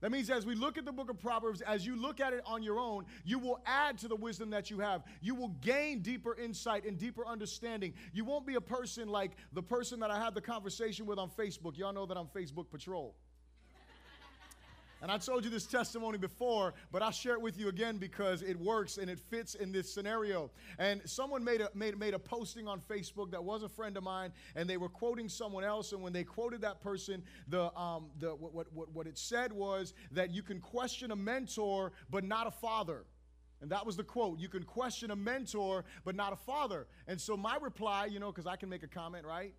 That 0.00 0.12
means 0.12 0.30
as 0.30 0.46
we 0.46 0.54
look 0.54 0.78
at 0.78 0.84
the 0.84 0.92
book 0.92 1.10
of 1.10 1.18
Proverbs, 1.18 1.60
as 1.62 1.84
you 1.84 1.96
look 1.96 2.20
at 2.20 2.32
it 2.32 2.42
on 2.46 2.62
your 2.62 2.78
own, 2.78 3.04
you 3.24 3.38
will 3.38 3.60
add 3.66 3.98
to 3.98 4.08
the 4.08 4.14
wisdom 4.14 4.50
that 4.50 4.70
you 4.70 4.78
have. 4.78 5.02
You 5.20 5.34
will 5.34 5.54
gain 5.60 6.00
deeper 6.00 6.36
insight 6.36 6.84
and 6.84 6.96
deeper 6.96 7.26
understanding. 7.26 7.94
You 8.12 8.24
won't 8.24 8.46
be 8.46 8.54
a 8.54 8.60
person 8.60 9.08
like 9.08 9.32
the 9.52 9.62
person 9.62 9.98
that 10.00 10.10
I 10.10 10.22
had 10.22 10.34
the 10.34 10.40
conversation 10.40 11.06
with 11.06 11.18
on 11.18 11.30
Facebook. 11.30 11.76
Y'all 11.76 11.92
know 11.92 12.06
that 12.06 12.16
I'm 12.16 12.28
Facebook 12.28 12.70
Patrol. 12.70 13.14
And 15.00 15.12
I 15.12 15.18
told 15.18 15.44
you 15.44 15.50
this 15.50 15.66
testimony 15.66 16.18
before, 16.18 16.74
but 16.90 17.02
I'll 17.02 17.12
share 17.12 17.34
it 17.34 17.40
with 17.40 17.58
you 17.58 17.68
again 17.68 17.98
because 17.98 18.42
it 18.42 18.58
works 18.58 18.98
and 18.98 19.08
it 19.08 19.20
fits 19.20 19.54
in 19.54 19.70
this 19.70 19.92
scenario. 19.92 20.50
And 20.78 21.00
someone 21.04 21.44
made 21.44 21.60
a, 21.60 21.70
made, 21.72 21.96
made 21.96 22.14
a 22.14 22.18
posting 22.18 22.66
on 22.66 22.80
Facebook 22.80 23.30
that 23.30 23.42
was 23.42 23.62
a 23.62 23.68
friend 23.68 23.96
of 23.96 24.02
mine, 24.02 24.32
and 24.56 24.68
they 24.68 24.76
were 24.76 24.88
quoting 24.88 25.28
someone 25.28 25.62
else. 25.62 25.92
And 25.92 26.02
when 26.02 26.12
they 26.12 26.24
quoted 26.24 26.60
that 26.62 26.80
person, 26.80 27.22
the, 27.46 27.72
um, 27.78 28.06
the, 28.18 28.30
what, 28.30 28.72
what, 28.72 28.92
what 28.92 29.06
it 29.06 29.16
said 29.16 29.52
was 29.52 29.94
that 30.10 30.32
you 30.32 30.42
can 30.42 30.60
question 30.60 31.12
a 31.12 31.16
mentor, 31.16 31.92
but 32.10 32.24
not 32.24 32.48
a 32.48 32.50
father. 32.50 33.04
And 33.60 33.70
that 33.70 33.86
was 33.86 33.96
the 33.96 34.04
quote. 34.04 34.38
You 34.38 34.48
can 34.48 34.62
question 34.64 35.10
a 35.10 35.16
mentor, 35.16 35.84
but 36.04 36.16
not 36.16 36.32
a 36.32 36.36
father. 36.36 36.86
And 37.06 37.20
so 37.20 37.36
my 37.36 37.56
reply, 37.60 38.06
you 38.06 38.18
know, 38.18 38.32
because 38.32 38.46
I 38.46 38.56
can 38.56 38.68
make 38.68 38.82
a 38.82 38.88
comment, 38.88 39.26
right? 39.26 39.54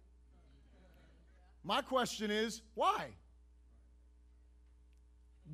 My 1.64 1.82
question 1.82 2.32
is, 2.32 2.62
why? 2.76 3.08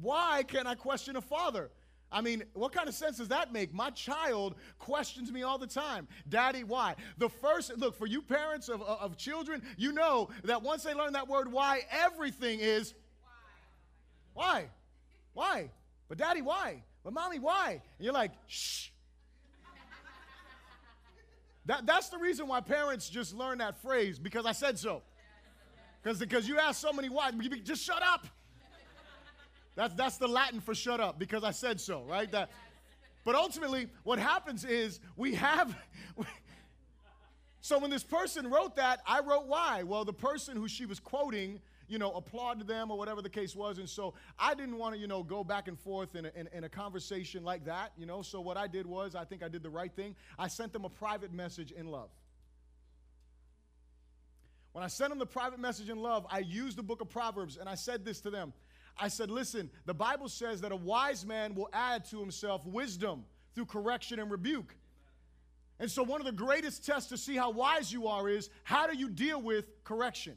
Why 0.01 0.43
can't 0.47 0.67
I 0.67 0.75
question 0.75 1.15
a 1.15 1.21
father? 1.21 1.71
I 2.11 2.21
mean, 2.21 2.43
what 2.53 2.71
kind 2.71 2.87
of 2.87 2.95
sense 2.95 3.17
does 3.17 3.29
that 3.29 3.51
make? 3.51 3.73
My 3.73 3.89
child 3.89 4.55
questions 4.79 5.31
me 5.31 5.43
all 5.43 5.57
the 5.57 5.67
time. 5.67 6.07
Daddy, 6.29 6.63
why? 6.63 6.95
The 7.17 7.29
first, 7.29 7.77
look, 7.77 7.97
for 7.97 8.05
you 8.05 8.21
parents 8.21 8.69
of, 8.69 8.81
of 8.81 9.17
children, 9.17 9.63
you 9.77 9.91
know 9.91 10.29
that 10.43 10.61
once 10.61 10.83
they 10.83 10.93
learn 10.93 11.13
that 11.13 11.27
word 11.27 11.51
why, 11.51 11.81
everything 11.91 12.59
is 12.59 12.93
why? 14.33 14.65
Why? 15.33 15.71
But 16.07 16.17
daddy, 16.17 16.41
why? 16.41 16.83
But 17.03 17.13
mommy, 17.13 17.39
why? 17.39 17.81
And 17.97 18.05
you're 18.05 18.13
like, 18.13 18.31
shh. 18.47 18.89
That, 21.65 21.85
that's 21.85 22.09
the 22.09 22.17
reason 22.17 22.47
why 22.47 22.61
parents 22.61 23.09
just 23.09 23.33
learn 23.33 23.57
that 23.57 23.81
phrase 23.81 24.19
because 24.19 24.45
I 24.45 24.51
said 24.51 24.77
so. 24.77 25.01
Because 26.03 26.47
you 26.47 26.59
ask 26.59 26.79
so 26.79 26.93
many 26.93 27.09
why, 27.09 27.31
just 27.63 27.83
shut 27.83 28.03
up. 28.03 28.27
That's, 29.75 29.93
that's 29.93 30.17
the 30.17 30.27
Latin 30.27 30.61
for 30.61 30.73
shut 30.73 30.99
up 30.99 31.19
because 31.19 31.43
I 31.43 31.51
said 31.51 31.81
so, 31.81 32.03
right? 32.03 32.31
That, 32.31 32.49
but 33.25 33.35
ultimately, 33.35 33.87
what 34.03 34.19
happens 34.19 34.63
is 34.63 34.99
we 35.17 35.35
have. 35.35 35.75
so 37.61 37.79
when 37.79 37.89
this 37.89 38.03
person 38.03 38.49
wrote 38.49 38.77
that, 38.77 39.01
I 39.05 39.19
wrote 39.19 39.47
why. 39.47 39.83
Well, 39.83 40.05
the 40.05 40.13
person 40.13 40.55
who 40.55 40.67
she 40.67 40.85
was 40.85 40.99
quoting, 40.99 41.59
you 41.89 41.99
know, 41.99 42.11
applauded 42.13 42.67
them 42.67 42.89
or 42.89 42.97
whatever 42.97 43.21
the 43.21 43.29
case 43.29 43.55
was. 43.55 43.77
And 43.77 43.89
so 43.89 44.13
I 44.39 44.53
didn't 44.53 44.77
want 44.77 44.95
to, 44.95 45.01
you 45.01 45.07
know, 45.07 45.23
go 45.23 45.43
back 45.43 45.67
and 45.67 45.77
forth 45.77 46.15
in 46.15 46.25
a, 46.25 46.31
in, 46.35 46.47
in 46.53 46.63
a 46.63 46.69
conversation 46.69 47.43
like 47.43 47.65
that, 47.65 47.91
you 47.97 48.05
know. 48.05 48.21
So 48.21 48.39
what 48.39 48.57
I 48.57 48.67
did 48.67 48.85
was, 48.85 49.13
I 49.13 49.25
think 49.25 49.43
I 49.43 49.49
did 49.49 49.61
the 49.61 49.69
right 49.69 49.93
thing. 49.93 50.15
I 50.39 50.47
sent 50.47 50.71
them 50.71 50.85
a 50.85 50.89
private 50.89 51.33
message 51.33 51.71
in 51.71 51.87
love. 51.87 52.09
When 54.71 54.83
I 54.83 54.87
sent 54.87 55.09
them 55.09 55.19
the 55.19 55.25
private 55.25 55.59
message 55.59 55.89
in 55.89 56.01
love, 56.01 56.25
I 56.29 56.39
used 56.39 56.77
the 56.77 56.83
book 56.83 56.99
of 56.99 57.09
Proverbs 57.09 57.57
and 57.57 57.69
I 57.69 57.75
said 57.75 58.03
this 58.03 58.19
to 58.21 58.29
them. 58.29 58.53
I 58.97 59.09
said, 59.09 59.29
listen, 59.29 59.69
the 59.85 59.93
Bible 59.93 60.29
says 60.29 60.61
that 60.61 60.71
a 60.71 60.75
wise 60.75 61.25
man 61.25 61.53
will 61.53 61.69
add 61.73 62.05
to 62.05 62.19
himself 62.19 62.65
wisdom 62.65 63.25
through 63.53 63.65
correction 63.65 64.19
and 64.19 64.31
rebuke. 64.31 64.75
And 65.79 65.91
so, 65.91 66.03
one 66.03 66.21
of 66.21 66.25
the 66.25 66.31
greatest 66.31 66.85
tests 66.85 67.09
to 67.09 67.17
see 67.17 67.35
how 67.35 67.51
wise 67.51 67.91
you 67.91 68.07
are 68.07 68.29
is 68.29 68.49
how 68.63 68.87
do 68.87 68.97
you 68.97 69.09
deal 69.09 69.41
with 69.41 69.83
correction? 69.83 70.35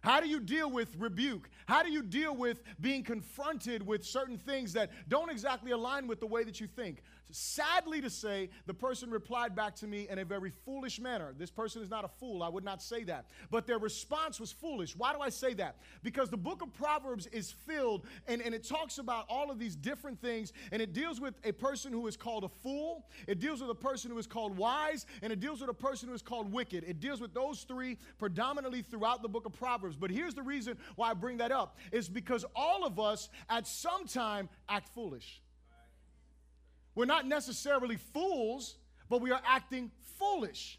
How 0.00 0.20
do 0.20 0.28
you 0.28 0.40
deal 0.40 0.70
with 0.70 0.96
rebuke? 0.96 1.50
How 1.66 1.82
do 1.82 1.90
you 1.90 2.02
deal 2.02 2.34
with 2.34 2.62
being 2.80 3.02
confronted 3.02 3.86
with 3.86 4.02
certain 4.02 4.38
things 4.38 4.72
that 4.72 4.90
don't 5.08 5.30
exactly 5.30 5.72
align 5.72 6.06
with 6.06 6.20
the 6.20 6.26
way 6.26 6.42
that 6.44 6.58
you 6.58 6.66
think? 6.66 7.02
Sadly 7.32 8.00
to 8.00 8.10
say, 8.10 8.50
the 8.66 8.74
person 8.74 9.10
replied 9.10 9.54
back 9.54 9.74
to 9.76 9.86
me 9.86 10.08
in 10.08 10.18
a 10.18 10.24
very 10.24 10.50
foolish 10.64 11.00
manner. 11.00 11.34
This 11.36 11.50
person 11.50 11.82
is 11.82 11.90
not 11.90 12.04
a 12.04 12.08
fool. 12.08 12.42
I 12.42 12.48
would 12.48 12.64
not 12.64 12.82
say 12.82 13.04
that. 13.04 13.26
But 13.50 13.66
their 13.66 13.78
response 13.78 14.40
was 14.40 14.52
foolish. 14.52 14.96
Why 14.96 15.12
do 15.12 15.20
I 15.20 15.28
say 15.28 15.54
that? 15.54 15.76
Because 16.02 16.30
the 16.30 16.36
book 16.36 16.62
of 16.62 16.72
Proverbs 16.74 17.26
is 17.28 17.50
filled 17.50 18.06
and, 18.26 18.42
and 18.42 18.54
it 18.54 18.64
talks 18.64 18.98
about 18.98 19.26
all 19.28 19.50
of 19.50 19.58
these 19.58 19.76
different 19.76 20.20
things 20.20 20.52
and 20.72 20.80
it 20.82 20.92
deals 20.92 21.20
with 21.20 21.34
a 21.44 21.52
person 21.52 21.92
who 21.92 22.06
is 22.06 22.16
called 22.16 22.44
a 22.44 22.48
fool, 22.48 23.06
it 23.26 23.38
deals 23.38 23.60
with 23.60 23.70
a 23.70 23.74
person 23.74 24.10
who 24.10 24.18
is 24.18 24.26
called 24.26 24.56
wise, 24.56 25.06
and 25.22 25.32
it 25.32 25.40
deals 25.40 25.60
with 25.60 25.70
a 25.70 25.74
person 25.74 26.08
who 26.08 26.14
is 26.14 26.22
called 26.22 26.52
wicked. 26.52 26.84
It 26.86 27.00
deals 27.00 27.20
with 27.20 27.34
those 27.34 27.62
three 27.62 27.98
predominantly 28.18 28.82
throughout 28.82 29.22
the 29.22 29.28
book 29.28 29.46
of 29.46 29.52
Proverbs. 29.52 29.96
But 29.96 30.10
here's 30.10 30.34
the 30.34 30.42
reason 30.42 30.76
why 30.96 31.10
I 31.10 31.14
bring 31.14 31.38
that 31.38 31.52
up 31.52 31.78
is 31.92 32.08
because 32.08 32.44
all 32.54 32.84
of 32.84 32.98
us 32.98 33.28
at 33.48 33.66
some 33.66 34.06
time 34.06 34.48
act 34.68 34.88
foolish. 34.94 35.42
We're 36.94 37.04
not 37.04 37.26
necessarily 37.26 37.96
fools, 37.96 38.76
but 39.08 39.20
we 39.20 39.30
are 39.30 39.40
acting 39.46 39.90
foolish. 40.18 40.78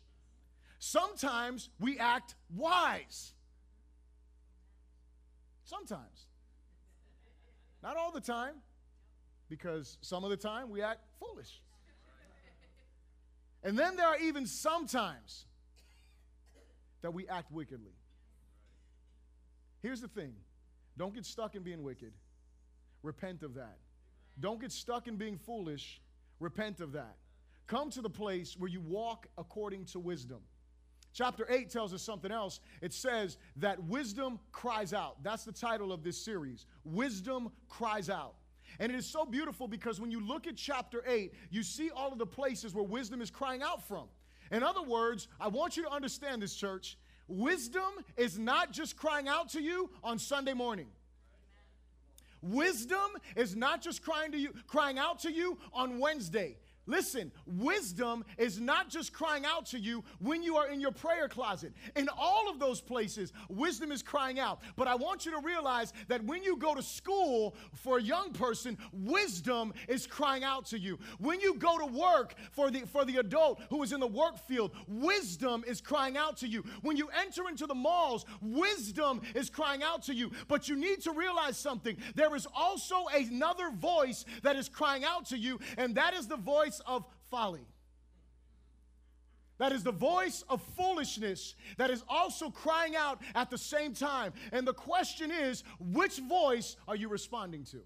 Sometimes 0.80 1.70
we 1.80 2.00
act 2.00 2.36
wise. 2.56 3.34
Sometimes. 5.64 6.28
Not 7.82 7.98
all 7.98 8.12
the 8.12 8.22
time, 8.22 8.56
because 9.50 9.98
some 10.02 10.24
of 10.24 10.30
the 10.30 10.38
time 10.38 10.70
we 10.70 10.82
act 10.82 11.02
foolish. 11.20 11.62
And 13.64 13.78
then 13.78 13.96
there 13.96 14.08
are 14.08 14.18
even 14.18 14.46
sometimes 14.46 15.46
that 17.02 17.14
we 17.14 17.28
act 17.28 17.52
wickedly. 17.52 17.94
Here's 19.82 20.02
the 20.02 20.08
thing 20.08 20.34
don't 20.98 21.14
get 21.14 21.26
stuck 21.26 21.56
in 21.56 21.64
being 21.64 21.84
wicked, 21.84 22.14
repent 23.04 23.44
of 23.44 23.56
that. 23.56 23.78
Don't 24.40 24.60
get 24.60 24.72
stuck 24.72 25.08
in 25.08 25.18
being 25.18 25.38
foolish, 25.38 26.02
repent 26.40 26.80
of 26.82 26.94
that. 26.94 27.16
Come 27.68 27.90
to 27.92 28.02
the 28.02 28.10
place 28.10 28.56
where 28.58 28.70
you 28.70 28.82
walk 28.82 29.28
according 29.38 29.86
to 29.86 30.00
wisdom. 30.00 30.40
Chapter 31.14 31.46
8 31.50 31.70
tells 31.70 31.94
us 31.94 32.02
something 32.02 32.32
else. 32.32 32.62
It 32.82 32.94
says 32.94 33.38
that 33.58 33.84
wisdom 33.84 34.40
cries 34.52 34.94
out. 34.94 35.22
That's 35.24 35.44
the 35.44 35.52
title 35.52 35.92
of 35.92 36.04
this 36.04 36.18
series. 36.18 36.66
Wisdom 36.84 37.52
cries 37.70 38.10
out. 38.10 38.36
And 38.80 38.92
it 38.92 38.96
is 38.96 39.06
so 39.06 39.26
beautiful 39.26 39.68
because 39.68 40.00
when 40.00 40.12
you 40.12 40.26
look 40.26 40.48
at 40.48 40.56
chapter 40.56 41.04
8, 41.06 41.34
you 41.50 41.64
see 41.64 41.90
all 41.90 42.12
of 42.12 42.18
the 42.18 42.26
places 42.26 42.74
where 42.74 42.84
wisdom 42.84 43.22
is 43.22 43.30
crying 43.30 43.62
out 43.62 43.86
from. 43.88 44.08
In 44.52 44.64
other 44.64 44.82
words, 44.82 45.28
I 45.40 45.50
want 45.50 45.76
you 45.76 45.84
to 45.84 45.90
understand 45.90 46.42
this, 46.42 46.56
church. 46.56 46.98
Wisdom 47.28 47.92
is 48.18 48.40
not 48.40 48.72
just 48.72 48.96
crying 48.96 49.28
out 49.28 49.50
to 49.50 49.62
you 49.62 49.90
on 50.04 50.18
Sunday 50.20 50.54
morning. 50.54 50.88
Wisdom 52.42 53.12
is 53.36 53.56
not 53.56 53.82
just 53.82 54.02
crying 54.02 54.32
to 54.32 54.38
you, 54.38 54.54
crying 54.68 54.98
out 54.98 55.20
to 55.20 55.32
you 55.32 55.58
on 55.74 56.00
Wednesday. 56.00 56.58
Listen, 56.92 57.32
wisdom 57.46 58.26
is 58.38 58.60
not 58.60 58.90
just 58.90 59.14
crying 59.14 59.46
out 59.46 59.66
to 59.66 59.80
you 59.80 60.04
when 60.20 60.44
you 60.44 60.58
are 60.58 60.68
in 60.68 60.82
your 60.82 60.92
prayer 60.92 61.30
closet. 61.30 61.72
In 61.96 62.10
all 62.20 62.50
of 62.50 62.60
those 62.60 62.82
places, 62.82 63.32
wisdom 63.48 63.94
is 63.94 64.04
crying 64.04 64.42
out. 64.42 64.60
But 64.76 64.90
I 64.90 64.96
want 64.96 65.26
you 65.26 65.32
to 65.32 65.40
realize 65.40 65.94
that 66.10 66.22
when 66.26 66.44
you 66.44 66.58
go 66.58 66.76
to 66.76 66.84
school 66.84 67.56
for 67.76 67.98
a 67.98 68.02
young 68.02 68.34
person, 68.34 68.78
wisdom 68.92 69.74
is 69.88 70.06
crying 70.06 70.44
out 70.44 70.66
to 70.66 70.78
you. 70.78 71.00
When 71.20 71.40
you 71.40 71.54
go 71.54 71.78
to 71.80 71.86
work 71.86 72.36
for 72.52 72.70
the 72.70 72.82
for 72.82 73.06
the 73.06 73.18
adult 73.18 73.62
who 73.70 73.82
is 73.84 73.94
in 73.94 74.02
the 74.02 74.08
work 74.08 74.38
field, 74.46 74.72
wisdom 74.86 75.64
is 75.66 75.80
crying 75.80 76.18
out 76.18 76.36
to 76.38 76.48
you. 76.48 76.62
When 76.82 76.98
you 76.98 77.08
enter 77.18 77.48
into 77.48 77.68
the 77.68 77.76
malls, 77.76 78.26
wisdom 78.42 79.22
is 79.34 79.50
crying 79.50 79.82
out 79.82 80.04
to 80.04 80.14
you. 80.14 80.30
But 80.50 80.68
you 80.68 80.76
need 80.76 81.00
to 81.04 81.14
realize 81.14 81.56
something. 81.58 81.96
There 82.16 82.36
is 82.36 82.48
also 82.54 83.06
another 83.14 83.72
voice 83.72 84.26
that 84.44 84.58
is 84.58 84.68
crying 84.68 85.06
out 85.06 85.26
to 85.28 85.38
you, 85.38 85.58
and 85.78 85.96
that 85.96 86.14
is 86.14 86.28
the 86.28 86.36
voice 86.36 86.81
of 86.86 87.06
folly. 87.30 87.68
That 89.58 89.72
is 89.72 89.84
the 89.84 89.92
voice 89.92 90.44
of 90.50 90.60
foolishness 90.76 91.54
that 91.78 91.92
is 91.92 92.04
also 92.10 92.50
crying 92.50 92.96
out 92.96 93.22
at 93.36 93.52
the 93.52 93.60
same 93.60 93.94
time. 93.94 94.34
And 94.52 94.68
the 94.68 94.74
question 94.74 95.30
is, 95.30 95.64
which 95.80 96.18
voice 96.18 96.78
are 96.88 96.96
you 96.96 97.10
responding 97.10 97.64
to? 97.66 97.82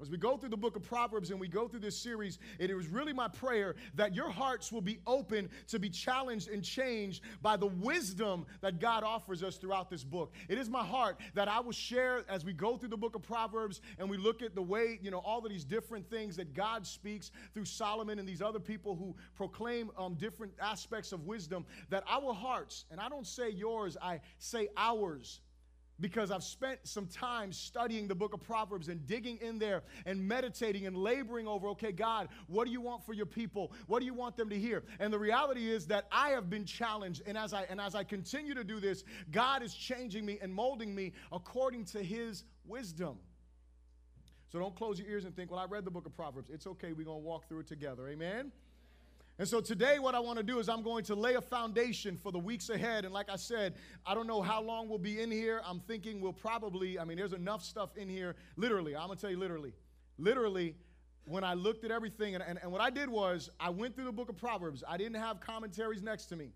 As 0.00 0.10
we 0.10 0.16
go 0.16 0.36
through 0.36 0.50
the 0.50 0.56
book 0.56 0.76
of 0.76 0.84
Proverbs 0.84 1.30
and 1.32 1.40
we 1.40 1.48
go 1.48 1.66
through 1.66 1.80
this 1.80 1.98
series, 1.98 2.38
it 2.60 2.70
is 2.70 2.86
really 2.86 3.12
my 3.12 3.26
prayer 3.26 3.74
that 3.96 4.14
your 4.14 4.30
hearts 4.30 4.70
will 4.70 4.80
be 4.80 5.00
open 5.08 5.50
to 5.66 5.80
be 5.80 5.90
challenged 5.90 6.48
and 6.48 6.62
changed 6.62 7.24
by 7.42 7.56
the 7.56 7.66
wisdom 7.66 8.46
that 8.60 8.78
God 8.78 9.02
offers 9.02 9.42
us 9.42 9.56
throughout 9.56 9.90
this 9.90 10.04
book. 10.04 10.32
It 10.48 10.56
is 10.56 10.68
my 10.68 10.84
heart 10.84 11.18
that 11.34 11.48
I 11.48 11.58
will 11.58 11.72
share 11.72 12.24
as 12.28 12.44
we 12.44 12.52
go 12.52 12.76
through 12.76 12.90
the 12.90 12.96
book 12.96 13.16
of 13.16 13.22
Proverbs 13.22 13.80
and 13.98 14.08
we 14.08 14.16
look 14.16 14.40
at 14.40 14.54
the 14.54 14.62
way, 14.62 15.00
you 15.02 15.10
know, 15.10 15.18
all 15.18 15.44
of 15.44 15.50
these 15.50 15.64
different 15.64 16.08
things 16.08 16.36
that 16.36 16.54
God 16.54 16.86
speaks 16.86 17.32
through 17.52 17.64
Solomon 17.64 18.20
and 18.20 18.28
these 18.28 18.42
other 18.42 18.60
people 18.60 18.94
who 18.94 19.16
proclaim 19.34 19.90
um, 19.98 20.14
different 20.14 20.52
aspects 20.60 21.10
of 21.10 21.26
wisdom, 21.26 21.66
that 21.90 22.04
our 22.08 22.32
hearts, 22.32 22.84
and 22.92 23.00
I 23.00 23.08
don't 23.08 23.26
say 23.26 23.50
yours, 23.50 23.96
I 24.00 24.20
say 24.38 24.68
ours, 24.76 25.40
because 26.00 26.30
I've 26.30 26.44
spent 26.44 26.80
some 26.84 27.06
time 27.06 27.52
studying 27.52 28.06
the 28.06 28.14
book 28.14 28.32
of 28.34 28.40
Proverbs 28.40 28.88
and 28.88 29.06
digging 29.06 29.38
in 29.38 29.58
there 29.58 29.82
and 30.06 30.26
meditating 30.26 30.86
and 30.86 30.96
laboring 30.96 31.48
over, 31.48 31.68
okay, 31.68 31.92
God, 31.92 32.28
what 32.46 32.66
do 32.66 32.72
you 32.72 32.80
want 32.80 33.04
for 33.04 33.12
your 33.12 33.26
people? 33.26 33.72
What 33.86 34.00
do 34.00 34.06
you 34.06 34.14
want 34.14 34.36
them 34.36 34.48
to 34.50 34.58
hear? 34.58 34.84
And 35.00 35.12
the 35.12 35.18
reality 35.18 35.70
is 35.70 35.86
that 35.86 36.06
I 36.12 36.30
have 36.30 36.48
been 36.48 36.64
challenged 36.64 37.22
and 37.26 37.36
as 37.36 37.52
I 37.52 37.62
and 37.64 37.80
as 37.80 37.94
I 37.94 38.04
continue 38.04 38.54
to 38.54 38.64
do 38.64 38.80
this, 38.80 39.04
God 39.30 39.62
is 39.62 39.74
changing 39.74 40.24
me 40.24 40.38
and 40.40 40.54
molding 40.54 40.94
me 40.94 41.12
according 41.32 41.84
to 41.86 42.02
his 42.02 42.44
wisdom. 42.64 43.18
So 44.50 44.58
don't 44.58 44.74
close 44.74 44.98
your 44.98 45.08
ears 45.08 45.24
and 45.24 45.36
think, 45.36 45.50
well, 45.50 45.60
I 45.60 45.66
read 45.66 45.84
the 45.84 45.90
book 45.90 46.06
of 46.06 46.16
Proverbs. 46.16 46.48
It's 46.50 46.66
okay. 46.66 46.92
We're 46.92 47.04
going 47.04 47.18
to 47.18 47.26
walk 47.26 47.48
through 47.48 47.60
it 47.60 47.66
together. 47.66 48.08
Amen. 48.08 48.50
And 49.38 49.46
so 49.46 49.60
today, 49.60 50.00
what 50.00 50.16
I 50.16 50.18
want 50.18 50.38
to 50.38 50.42
do 50.42 50.58
is 50.58 50.68
I'm 50.68 50.82
going 50.82 51.04
to 51.04 51.14
lay 51.14 51.34
a 51.34 51.40
foundation 51.40 52.16
for 52.16 52.32
the 52.32 52.40
weeks 52.40 52.70
ahead. 52.70 53.04
And 53.04 53.14
like 53.14 53.30
I 53.30 53.36
said, 53.36 53.74
I 54.04 54.12
don't 54.14 54.26
know 54.26 54.42
how 54.42 54.60
long 54.60 54.88
we'll 54.88 54.98
be 54.98 55.20
in 55.20 55.30
here. 55.30 55.62
I'm 55.64 55.78
thinking 55.78 56.20
we'll 56.20 56.32
probably, 56.32 56.98
I 56.98 57.04
mean, 57.04 57.16
there's 57.16 57.32
enough 57.32 57.62
stuff 57.62 57.96
in 57.96 58.08
here. 58.08 58.34
Literally, 58.56 58.96
I'm 58.96 59.06
going 59.06 59.16
to 59.16 59.20
tell 59.20 59.30
you 59.30 59.38
literally. 59.38 59.74
Literally, 60.18 60.74
when 61.24 61.44
I 61.44 61.54
looked 61.54 61.84
at 61.84 61.92
everything, 61.92 62.34
and, 62.34 62.42
and, 62.42 62.58
and 62.60 62.72
what 62.72 62.80
I 62.80 62.90
did 62.90 63.08
was 63.08 63.48
I 63.60 63.70
went 63.70 63.94
through 63.94 64.06
the 64.06 64.12
book 64.12 64.28
of 64.28 64.36
Proverbs. 64.36 64.82
I 64.88 64.96
didn't 64.96 65.20
have 65.20 65.38
commentaries 65.38 66.02
next 66.02 66.26
to 66.26 66.36
me. 66.36 66.50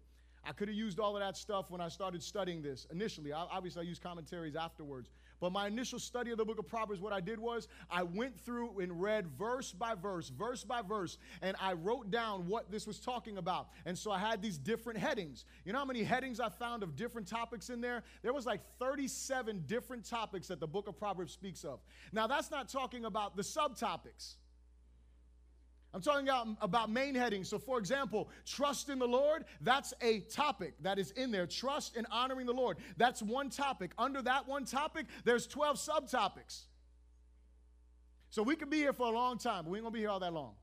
I 0.45 0.51
could 0.51 0.67
have 0.67 0.77
used 0.77 0.99
all 0.99 1.17
of 1.17 1.23
that 1.23 1.37
stuff 1.37 1.71
when 1.71 1.81
I 1.81 1.87
started 1.87 2.21
studying 2.21 2.63
this 2.63 2.89
initially. 2.91 3.33
I, 3.33 3.47
obviously, 3.49 3.83
I 3.83 3.89
used 3.89 4.03
commentaries 4.03 4.57
afterwards. 4.57 5.09
But 5.43 5.51
my 5.51 5.67
initial 5.67 5.99
study 5.99 6.31
of 6.31 6.39
the 6.39 6.45
book 6.45 6.61
of 6.61 6.69
Proverbs, 6.69 7.01
what 7.01 7.13
I 7.13 7.21
did 7.21 7.41
was 7.41 7.67
I 7.91 8.05
went 8.05 8.39
through 8.39 8.79
and 8.79 9.03
read 9.03 9.27
verse 9.27 9.73
by 9.73 9.97
verse, 9.97 10.29
verse 10.29 10.63
by 10.63 10.83
verse, 10.83 11.19
and 11.43 11.57
I 11.61 11.73
wrote 11.73 12.13
down 12.13 12.47
what 12.47 12.71
this 12.71 12.87
was 12.87 13.01
talking 13.01 13.39
about. 13.39 13.71
And 13.85 13.99
so 13.99 14.13
I 14.13 14.21
had 14.21 14.41
these 14.41 14.57
different 14.57 15.01
headings. 15.01 15.45
You 15.65 15.73
know 15.73 15.81
how 15.81 15.85
many 15.85 16.05
headings 16.05 16.39
I 16.39 16.49
found 16.49 16.85
of 16.85 16.95
different 16.95 17.27
topics 17.27 17.71
in 17.71 17.81
there? 17.81 18.05
There 18.23 18.33
was 18.33 18.47
like 18.47 18.61
37 18.79 19.65
different 19.67 20.09
topics 20.09 20.47
that 20.47 20.61
the 20.61 20.69
book 20.69 20.87
of 20.87 20.97
Proverbs 20.97 21.33
speaks 21.33 21.65
of. 21.65 21.81
Now, 22.13 22.29
that's 22.29 22.53
not 22.53 22.69
talking 22.69 23.05
about 23.05 23.35
the 23.35 23.43
subtopics. 23.43 24.37
I'm 25.95 26.01
talking 26.01 26.27
about, 26.27 26.49
about 26.63 26.91
main 26.91 27.15
headings. 27.15 27.49
So, 27.49 27.59
for 27.59 27.79
example, 27.79 28.31
trust 28.47 28.89
in 28.89 28.99
the 28.99 29.07
Lord, 29.07 29.45
that's 29.61 29.93
a 30.01 30.21
topic 30.21 30.75
that 30.81 30.99
is 30.99 31.11
in 31.13 31.31
there. 31.31 31.47
Trust 31.47 31.97
in 31.97 32.07
honoring 32.11 32.47
the 32.47 32.53
Lord. 32.53 32.79
That's 32.97 33.23
one 33.23 33.51
topic. 33.51 33.93
Under 33.99 34.23
that 34.23 34.49
one 34.49 34.65
topic, 34.65 35.07
there's 35.25 35.47
12 35.47 35.77
subtopics. 35.77 36.63
So, 38.31 38.43
we 38.43 38.57
could 38.57 38.71
be 38.71 38.79
here 38.79 38.95
for 38.95 39.07
a 39.07 39.15
long 39.15 39.37
time, 39.37 39.65
but 39.65 39.71
we 39.71 39.79
ain't 39.79 39.85
gonna 39.85 39.93
be 39.93 40.01
here 40.01 40.09
all 40.09 40.21
that 40.21 40.33
long. 40.33 40.55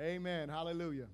Amen. 0.00 0.48
Hallelujah. 0.48 1.06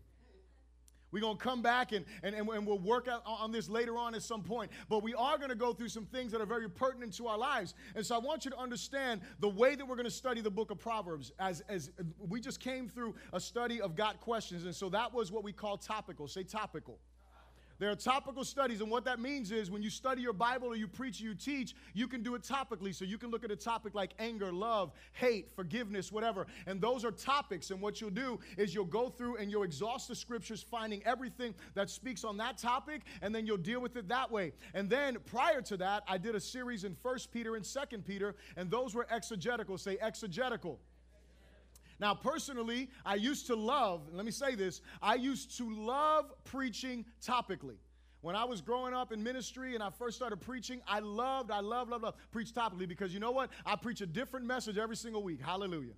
We're 1.13 1.21
going 1.21 1.37
to 1.37 1.43
come 1.43 1.63
back 1.63 1.93
and, 1.93 2.05
and, 2.23 2.35
and 2.35 2.67
we'll 2.67 2.79
work 2.79 3.09
out 3.09 3.23
on 3.27 3.53
this 3.53 3.69
later 3.69 3.97
on 3.97 4.15
at 4.15 4.23
some 4.23 4.43
point. 4.43 4.71
But 4.89 5.03
we 5.03 5.15
are 5.15 5.37
going 5.39 5.51
to 5.51 5.57
go 5.57 5.73
through 5.73 5.89
some 5.89 6.07
things 6.07 6.33
that 6.33 6.41
are 6.41 6.47
very 6.47 6.69
pertinent 6.69 7.15
to 7.15 7.27
our 7.27 7.39
lives. 7.39 7.75
And 7.95 8.05
so 8.05 8.15
I 8.15 8.19
want 8.19 8.45
you 8.45 8.51
to 8.53 8.59
understand 8.59 9.21
the 9.41 9.49
way 9.49 9.75
that 9.75 9.87
we're 9.87 9.97
going 9.97 10.05
to 10.05 10.11
study 10.11 10.41
the 10.41 10.51
book 10.51 10.71
of 10.71 10.79
Proverbs. 10.79 11.33
As, 11.39 11.63
as 11.69 11.91
we 12.29 12.41
just 12.41 12.61
came 12.61 12.89
through 12.89 13.15
a 13.33 13.41
study 13.41 13.81
of 13.81 13.97
Got 13.97 14.21
Questions. 14.21 14.65
And 14.65 14.75
so 14.75 14.89
that 14.91 15.13
was 15.13 15.33
what 15.33 15.45
we 15.45 15.53
call 15.53 15.77
topical. 15.77 16.29
Say 16.29 16.45
topical. 16.45 16.99
There 17.81 17.91
are 17.91 17.97
topical 17.97 18.45
studies, 18.45 18.83
and 18.83 18.91
what 18.91 19.07
that 19.07 19.21
means 19.21 19.51
is 19.51 19.71
when 19.71 19.83
you 19.83 19.89
study 19.89 20.21
your 20.21 20.35
Bible 20.35 20.69
or 20.69 20.77
you 20.77 20.87
preach 20.87 21.19
or 21.23 21.25
you 21.25 21.35
teach, 21.35 21.75
you 21.95 22.07
can 22.07 22.23
do 22.23 22.35
it 22.35 22.43
topically. 22.43 22.95
So 22.95 23.07
you 23.07 23.17
can 23.17 23.31
look 23.31 23.43
at 23.43 23.51
a 23.51 23.57
topic 23.57 23.95
like 23.95 24.11
anger, 24.19 24.53
love, 24.53 24.93
hate, 25.15 25.51
forgiveness, 25.51 26.13
whatever. 26.13 26.47
And 26.67 26.79
those 26.79 27.07
are 27.07 27.11
topics. 27.11 27.71
And 27.71 27.81
what 27.81 27.99
you'll 27.99 28.11
do 28.11 28.39
is 28.59 28.75
you'll 28.75 28.85
go 28.85 29.09
through 29.09 29.37
and 29.39 29.51
you'll 29.51 29.63
exhaust 29.63 30.09
the 30.09 30.15
scriptures, 30.15 30.63
finding 30.63 31.03
everything 31.07 31.55
that 31.73 31.89
speaks 31.89 32.23
on 32.23 32.37
that 32.37 32.59
topic, 32.59 33.01
and 33.23 33.35
then 33.35 33.47
you'll 33.47 33.57
deal 33.57 33.81
with 33.81 33.97
it 33.97 34.09
that 34.09 34.31
way. 34.31 34.53
And 34.75 34.91
then 34.91 35.17
prior 35.25 35.63
to 35.63 35.79
that, 35.79 36.03
I 36.07 36.19
did 36.19 36.35
a 36.35 36.41
series 36.41 36.85
in 36.85 36.95
First 37.03 37.33
Peter 37.33 37.57
and 37.57 37.65
Second 37.65 38.05
Peter, 38.05 38.37
and 38.59 38.71
those 38.71 38.95
were 38.95 39.07
exegetical. 39.11 39.79
Say 39.79 39.97
exegetical. 40.03 40.81
Now, 42.01 42.15
personally, 42.15 42.89
I 43.05 43.17
used 43.17 43.47
to 43.49 43.55
love, 43.55 44.01
let 44.13 44.25
me 44.25 44.31
say 44.33 44.55
this, 44.55 44.81
I 45.03 45.17
used 45.17 45.57
to 45.59 45.71
love 45.75 46.33
preaching 46.45 47.05
topically. 47.23 47.77
When 48.23 48.35
I 48.35 48.45
was 48.45 48.61
growing 48.61 48.95
up 48.95 49.13
in 49.13 49.23
ministry 49.23 49.75
and 49.75 49.83
I 49.83 49.91
first 49.91 50.17
started 50.17 50.39
preaching, 50.39 50.81
I 50.87 51.01
loved, 51.01 51.51
I 51.51 51.61
love, 51.61 51.89
love, 51.89 52.03
love 52.03 52.15
preach 52.33 52.53
topically 52.53 52.89
because 52.89 53.15
you 53.15 53.21
know 53.21 53.31
what? 53.31 53.51
I 53.65 53.77
preach 53.77 54.01
a 54.01 54.07
different 54.07 54.47
message 54.47 54.79
every 54.79 54.97
single 54.97 55.23
week. 55.23 55.41
Hallelujah. 55.41 55.93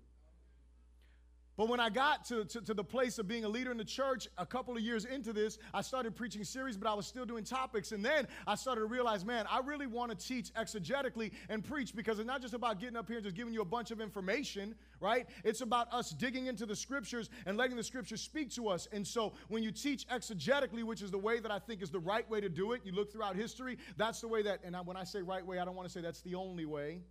But 1.62 1.68
when 1.68 1.78
I 1.78 1.90
got 1.90 2.24
to, 2.24 2.44
to, 2.44 2.60
to, 2.60 2.74
the 2.74 2.82
place 2.82 3.20
of 3.20 3.28
being 3.28 3.44
a 3.44 3.48
leader 3.48 3.70
in 3.70 3.76
the 3.76 3.84
church, 3.84 4.26
a 4.36 4.44
couple 4.44 4.76
of 4.76 4.82
years 4.82 5.04
into 5.04 5.32
this, 5.32 5.58
I 5.72 5.80
started 5.80 6.16
preaching 6.16 6.42
series, 6.42 6.76
but 6.76 6.90
I 6.90 6.94
was 6.94 7.06
still 7.06 7.24
doing 7.24 7.44
topics. 7.44 7.92
And 7.92 8.04
then 8.04 8.26
I 8.48 8.56
started 8.56 8.80
to 8.80 8.86
realize, 8.86 9.24
man, 9.24 9.46
I 9.48 9.60
really 9.60 9.86
want 9.86 10.10
to 10.10 10.16
teach 10.26 10.52
exegetically 10.54 11.30
and 11.48 11.62
preach 11.62 11.94
because 11.94 12.18
it's 12.18 12.26
not 12.26 12.42
just 12.42 12.52
about 12.52 12.80
getting 12.80 12.96
up 12.96 13.06
here 13.06 13.18
and 13.18 13.24
just 13.24 13.36
giving 13.36 13.54
you 13.54 13.62
a 13.62 13.64
bunch 13.64 13.92
of 13.92 14.00
information, 14.00 14.74
right? 14.98 15.28
It's 15.44 15.60
about 15.60 15.86
us 15.92 16.10
digging 16.10 16.48
into 16.48 16.66
the 16.66 16.74
scriptures 16.74 17.30
and 17.46 17.56
letting 17.56 17.76
the 17.76 17.84
scriptures 17.84 18.22
speak 18.22 18.50
to 18.54 18.68
us. 18.68 18.88
And 18.90 19.06
so 19.06 19.32
when 19.46 19.62
you 19.62 19.70
teach 19.70 20.08
exegetically, 20.08 20.82
which 20.82 21.00
is 21.00 21.12
the 21.12 21.18
way 21.18 21.38
that 21.38 21.52
I 21.52 21.60
think 21.60 21.80
is 21.80 21.90
the 21.90 22.00
right 22.00 22.28
way 22.28 22.40
to 22.40 22.48
do 22.48 22.72
it, 22.72 22.80
you 22.84 22.90
look 22.90 23.12
throughout 23.12 23.36
history, 23.36 23.78
that's 23.96 24.20
the 24.20 24.26
way 24.26 24.42
that, 24.42 24.58
and 24.64 24.74
when 24.84 24.96
I 24.96 25.04
say 25.04 25.22
right 25.22 25.46
way, 25.46 25.60
I 25.60 25.64
don't 25.64 25.76
want 25.76 25.86
to 25.86 25.94
say 25.94 26.00
that's 26.00 26.22
the 26.22 26.34
only 26.34 26.64
way. 26.64 27.02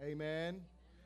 Amen. 0.00 0.60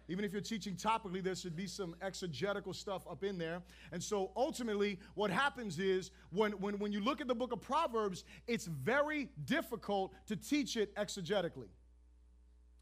Even 0.08 0.24
if 0.24 0.32
you're 0.32 0.40
teaching 0.40 0.74
topically, 0.74 1.22
there 1.22 1.34
should 1.34 1.54
be 1.54 1.66
some 1.66 1.94
exegetical 2.00 2.72
stuff 2.72 3.06
up 3.08 3.22
in 3.22 3.36
there. 3.36 3.62
And 3.92 4.02
so 4.02 4.30
ultimately, 4.36 4.98
what 5.14 5.30
happens 5.30 5.78
is 5.78 6.10
when, 6.30 6.52
when, 6.52 6.78
when 6.78 6.92
you 6.92 7.00
look 7.00 7.20
at 7.20 7.28
the 7.28 7.34
book 7.34 7.52
of 7.52 7.60
Proverbs, 7.60 8.24
it's 8.46 8.66
very 8.66 9.28
difficult 9.44 10.14
to 10.26 10.36
teach 10.36 10.76
it 10.76 10.94
exegetically. 10.96 11.68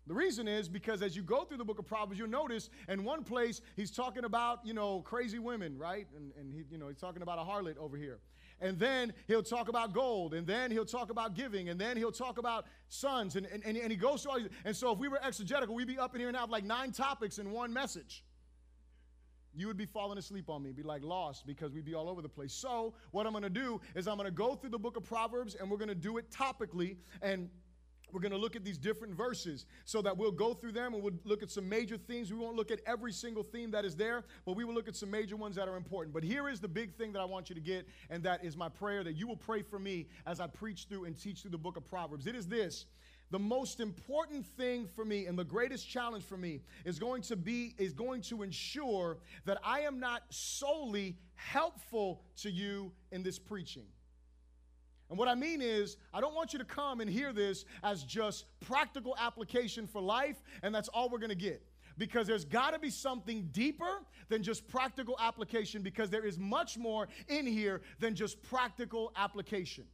The 0.07 0.15
reason 0.15 0.47
is 0.47 0.69
because 0.69 1.03
as 1.03 1.17
you 1.17 1.23
go 1.23 1.43
through 1.43 1.57
the 1.57 1.65
book 1.65 1.81
of 1.81 1.87
Proverbs, 1.87 2.17
you'll 2.17 2.29
notice 2.29 2.71
in 2.89 3.03
one 3.03 3.25
place 3.25 3.61
he's 3.75 3.91
talking 3.91 4.25
about, 4.25 4.65
you 4.65 4.73
know, 4.73 5.01
crazy 5.01 5.41
women, 5.41 5.77
right? 5.77 6.07
And, 6.15 6.31
and 6.39 6.55
he, 6.55 6.63
you 6.71 6.79
know, 6.79 6.87
he's 6.87 7.01
talking 7.01 7.23
about 7.23 7.41
a 7.41 7.43
harlot 7.43 7.77
over 7.77 7.97
here 7.97 8.21
and 8.61 8.79
then 8.79 9.13
he'll 9.27 9.43
talk 9.43 9.69
about 9.69 9.93
gold, 9.93 10.35
and 10.35 10.47
then 10.47 10.71
he'll 10.71 10.87
talk 10.87 11.11
about 11.11 11.35
giving, 11.35 11.69
and 11.69 11.81
then 11.81 11.97
he'll 11.97 12.13
talk 12.13 12.39
about 12.39 12.67
sons, 12.89 13.37
and, 13.37 13.47
and, 13.47 13.65
and, 13.65 13.91
he 13.91 13.97
goes 13.97 14.23
through 14.23 14.33
all 14.33 14.39
these. 14.39 14.49
And 14.65 14.75
so 14.75 14.93
if 14.93 14.99
we 14.99 15.09
were 15.09 15.21
exegetical, 15.23 15.75
we'd 15.75 15.87
be 15.87 15.99
up 15.99 16.15
in 16.15 16.21
here 16.21 16.29
and 16.29 16.37
have 16.37 16.51
like 16.51 16.65
nine 16.65 16.93
topics 16.93 17.39
in 17.39 17.51
one 17.51 17.73
message. 17.73 18.25
You 19.55 19.67
would 19.69 19.77
be 19.77 19.87
falling 19.87 20.19
asleep 20.19 20.51
on 20.51 20.63
me, 20.63 20.73
be 20.73 20.83
like 20.83 21.03
lost 21.03 21.47
because 21.47 21.73
we'd 21.73 21.85
be 21.85 21.95
all 21.95 22.09
over 22.09 22.21
the 22.21 22.29
place. 22.29 22.53
So, 22.53 22.95
what 23.11 23.27
I'm 23.27 23.33
gonna 23.33 23.49
do 23.49 23.81
is 23.95 24.07
I'm 24.07 24.19
gonna 24.19 24.31
go 24.31 24.55
through 24.55 24.71
the 24.71 24.79
book 24.79 24.97
of 24.97 25.05
Proverbs 25.05 25.55
and 25.55 25.71
we're 25.71 25.79
gonna 25.79 25.95
do 25.95 26.19
it 26.19 26.31
topically. 26.31 26.97
And 27.23 27.49
we're 28.13 28.21
going 28.21 28.33
to 28.33 28.39
look 28.39 28.57
at 28.57 28.65
these 28.65 28.79
different 28.79 29.15
verses 29.15 29.67
so 29.85 30.01
that 30.03 30.17
we'll 30.17 30.31
go 30.31 30.55
through 30.55 30.73
them 30.73 30.95
and 30.95 31.03
we'll 31.03 31.15
look 31.25 31.43
at 31.43 31.51
some 31.51 31.69
major 31.69 31.97
themes. 31.97 32.33
We 32.33 32.39
won't 32.39 32.57
look 32.57 32.71
at 32.71 32.81
every 32.87 33.13
single 33.13 33.43
theme 33.43 33.71
that 33.73 33.85
is 33.85 33.97
there, 33.97 34.25
but 34.45 34.57
we 34.57 34.65
will 34.65 34.75
look 34.75 34.89
at 34.89 34.97
some 34.97 35.11
major 35.11 35.37
ones 35.37 35.57
that 35.57 35.69
are 35.69 35.77
important. 35.77 36.15
But 36.15 36.23
here 36.23 36.49
is 36.49 36.61
the 36.61 36.69
big 36.69 36.95
thing 36.95 37.13
that 37.13 37.21
I 37.21 37.25
want 37.25 37.49
you 37.49 37.55
to 37.55 37.61
get, 37.61 37.87
and 38.09 38.23
that 38.23 38.45
is 38.45 38.57
my 38.57 38.69
prayer 38.69 39.03
that 39.05 39.15
you 39.15 39.27
will 39.27 39.37
pray 39.37 39.63
for 39.63 39.79
me 39.79 40.07
as 40.27 40.41
I 40.41 40.47
preach 40.47 40.87
through 40.89 41.05
and 41.05 41.19
teach 41.19 41.43
through 41.43 41.51
the 41.51 41.59
book 41.59 41.77
of 41.77 41.85
Proverbs. 41.85 42.27
It 42.27 42.37
is 42.37 42.47
this 42.47 42.87
the 43.31 43.39
most 43.39 43.81
important 43.81 44.47
thing 44.47 44.87
for 44.87 45.05
me 45.05 45.27
and 45.27 45.37
the 45.37 45.45
greatest 45.45 45.89
challenge 45.89 46.23
for 46.23 46.37
me 46.37 46.61
is 46.85 46.99
going 46.99 47.23
to 47.23 47.37
be 47.37 47.75
is 47.77 47.93
going 47.93 48.21
to 48.23 48.43
ensure 48.43 49.19
that 49.47 49.59
I 49.65 49.81
am 49.81 49.99
not 49.99 50.23
solely 50.31 51.17
helpful 51.35 52.23
to 52.43 52.51
you 52.51 52.93
in 53.11 53.25
this 53.25 53.39
preaching. 53.39 53.87
And 55.09 55.19
what 55.19 55.29
I 55.29 55.35
mean 55.35 55.63
is, 55.63 55.97
I 56.13 56.21
don't 56.21 56.35
want 56.35 56.53
you 56.53 56.59
to 56.59 56.65
come 56.65 57.01
and 57.01 57.09
hear 57.09 57.33
this 57.33 57.65
as 57.85 58.03
just 58.03 58.45
practical 58.61 59.17
application 59.19 59.87
for 59.87 60.01
life, 60.01 60.37
and 60.63 60.75
that's 60.75 60.89
all 60.89 61.09
we're 61.09 61.19
going 61.19 61.31
to 61.31 61.37
get. 61.37 61.63
Because 61.97 62.27
there's 62.27 62.45
got 62.45 62.73
to 62.73 62.79
be 62.79 62.91
something 62.91 63.49
deeper 63.53 64.03
than 64.29 64.43
just 64.43 64.67
practical 64.69 65.17
application, 65.21 65.83
because 65.83 66.11
there 66.11 66.27
is 66.27 66.39
much 66.39 66.77
more 66.77 67.09
in 67.29 67.47
here 67.47 67.83
than 68.01 68.15
just 68.15 68.43
practical 68.43 69.13
application. 69.17 69.85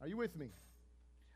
Are 0.00 0.06
you 0.06 0.16
with 0.16 0.36
me? 0.36 0.50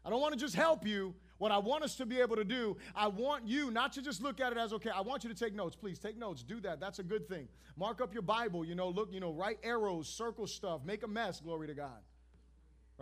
I 0.04 0.10
don't 0.10 0.20
want 0.20 0.34
to 0.34 0.38
just 0.38 0.54
help 0.54 0.86
you. 0.86 1.14
What 1.38 1.50
I 1.50 1.58
want 1.58 1.82
us 1.82 1.96
to 1.96 2.06
be 2.06 2.20
able 2.20 2.36
to 2.36 2.44
do, 2.44 2.76
I 2.94 3.08
want 3.08 3.48
you 3.48 3.72
not 3.72 3.92
to 3.94 4.02
just 4.02 4.22
look 4.22 4.40
at 4.40 4.52
it 4.52 4.58
as 4.58 4.72
okay. 4.74 4.90
I 4.90 5.00
want 5.00 5.24
you 5.24 5.30
to 5.30 5.34
take 5.34 5.54
notes. 5.54 5.74
Please 5.74 5.98
take 5.98 6.16
notes. 6.16 6.44
Do 6.44 6.60
that. 6.60 6.78
That's 6.78 7.00
a 7.00 7.02
good 7.02 7.28
thing. 7.28 7.48
Mark 7.76 8.00
up 8.00 8.12
your 8.12 8.22
Bible. 8.22 8.64
You 8.64 8.76
know, 8.76 8.90
look, 8.90 9.12
you 9.12 9.18
know, 9.18 9.32
write 9.32 9.58
arrows, 9.64 10.08
circle 10.08 10.46
stuff, 10.46 10.82
make 10.84 11.02
a 11.02 11.08
mess. 11.08 11.40
Glory 11.40 11.66
to 11.66 11.74
God 11.74 11.98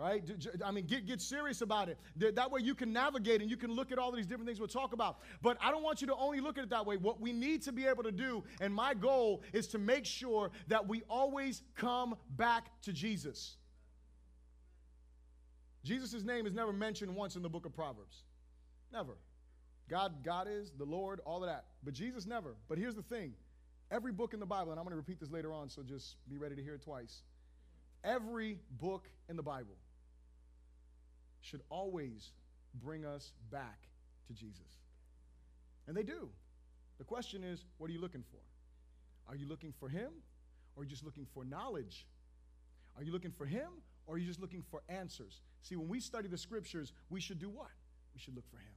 right? 0.01 0.23
I 0.65 0.71
mean, 0.71 0.87
get, 0.87 1.05
get 1.05 1.21
serious 1.21 1.61
about 1.61 1.87
it. 1.87 1.99
That 2.35 2.49
way 2.49 2.61
you 2.61 2.73
can 2.73 2.91
navigate 2.91 3.39
and 3.41 3.49
you 3.49 3.55
can 3.55 3.71
look 3.71 3.91
at 3.91 3.99
all 3.99 4.11
these 4.11 4.25
different 4.25 4.47
things 4.47 4.59
we'll 4.59 4.67
talk 4.67 4.93
about. 4.93 5.19
But 5.43 5.57
I 5.61 5.69
don't 5.69 5.83
want 5.83 6.01
you 6.01 6.07
to 6.07 6.15
only 6.15 6.39
look 6.39 6.57
at 6.57 6.63
it 6.63 6.69
that 6.71 6.85
way. 6.85 6.97
What 6.97 7.21
we 7.21 7.31
need 7.31 7.61
to 7.63 7.71
be 7.71 7.85
able 7.85 8.03
to 8.03 8.11
do, 8.11 8.43
and 8.59 8.73
my 8.73 8.95
goal 8.95 9.43
is 9.53 9.67
to 9.67 9.77
make 9.77 10.05
sure 10.05 10.49
that 10.67 10.87
we 10.87 11.03
always 11.07 11.61
come 11.75 12.15
back 12.31 12.69
to 12.81 12.91
Jesus. 12.91 13.57
Jesus' 15.83 16.23
name 16.23 16.47
is 16.47 16.53
never 16.53 16.73
mentioned 16.73 17.15
once 17.15 17.35
in 17.35 17.43
the 17.43 17.49
book 17.49 17.67
of 17.67 17.73
Proverbs. 17.73 18.23
Never. 18.91 19.17
God, 19.87 20.23
God 20.23 20.47
is, 20.49 20.71
the 20.77 20.85
Lord, 20.85 21.19
all 21.25 21.43
of 21.43 21.49
that. 21.49 21.65
But 21.83 21.93
Jesus 21.93 22.25
never. 22.25 22.55
But 22.67 22.79
here's 22.79 22.95
the 22.95 23.03
thing 23.03 23.33
every 23.91 24.13
book 24.13 24.33
in 24.33 24.39
the 24.39 24.45
Bible, 24.47 24.71
and 24.71 24.79
I'm 24.79 24.85
going 24.85 24.93
to 24.93 24.97
repeat 24.97 25.19
this 25.19 25.29
later 25.29 25.53
on, 25.53 25.69
so 25.69 25.83
just 25.83 26.15
be 26.27 26.37
ready 26.37 26.55
to 26.55 26.63
hear 26.63 26.75
it 26.75 26.81
twice. 26.81 27.21
Every 28.03 28.57
book 28.79 29.07
in 29.29 29.35
the 29.35 29.43
Bible 29.43 29.75
should 31.41 31.61
always 31.69 32.31
bring 32.83 33.05
us 33.05 33.33
back 33.51 33.79
to 34.27 34.33
Jesus. 34.33 34.79
And 35.87 35.95
they 35.95 36.03
do. 36.03 36.29
The 36.97 37.03
question 37.03 37.43
is, 37.43 37.65
what 37.77 37.89
are 37.89 37.93
you 37.93 37.99
looking 37.99 38.23
for? 38.31 38.39
Are 39.27 39.35
you 39.35 39.47
looking 39.47 39.73
for 39.79 39.89
Him 39.89 40.11
or 40.75 40.81
are 40.81 40.83
you 40.83 40.89
just 40.89 41.03
looking 41.03 41.25
for 41.33 41.43
knowledge? 41.43 42.05
Are 42.97 43.03
you 43.03 43.11
looking 43.11 43.31
for 43.31 43.45
Him 43.45 43.67
or 44.05 44.15
are 44.15 44.17
you 44.17 44.27
just 44.27 44.39
looking 44.39 44.63
for 44.69 44.81
answers? 44.87 45.41
See, 45.63 45.75
when 45.75 45.87
we 45.87 45.99
study 45.99 46.27
the 46.27 46.37
scriptures, 46.37 46.93
we 47.09 47.19
should 47.19 47.39
do 47.39 47.49
what? 47.49 47.71
We 48.13 48.19
should 48.19 48.35
look 48.35 48.49
for 48.49 48.57
Him. 48.57 48.73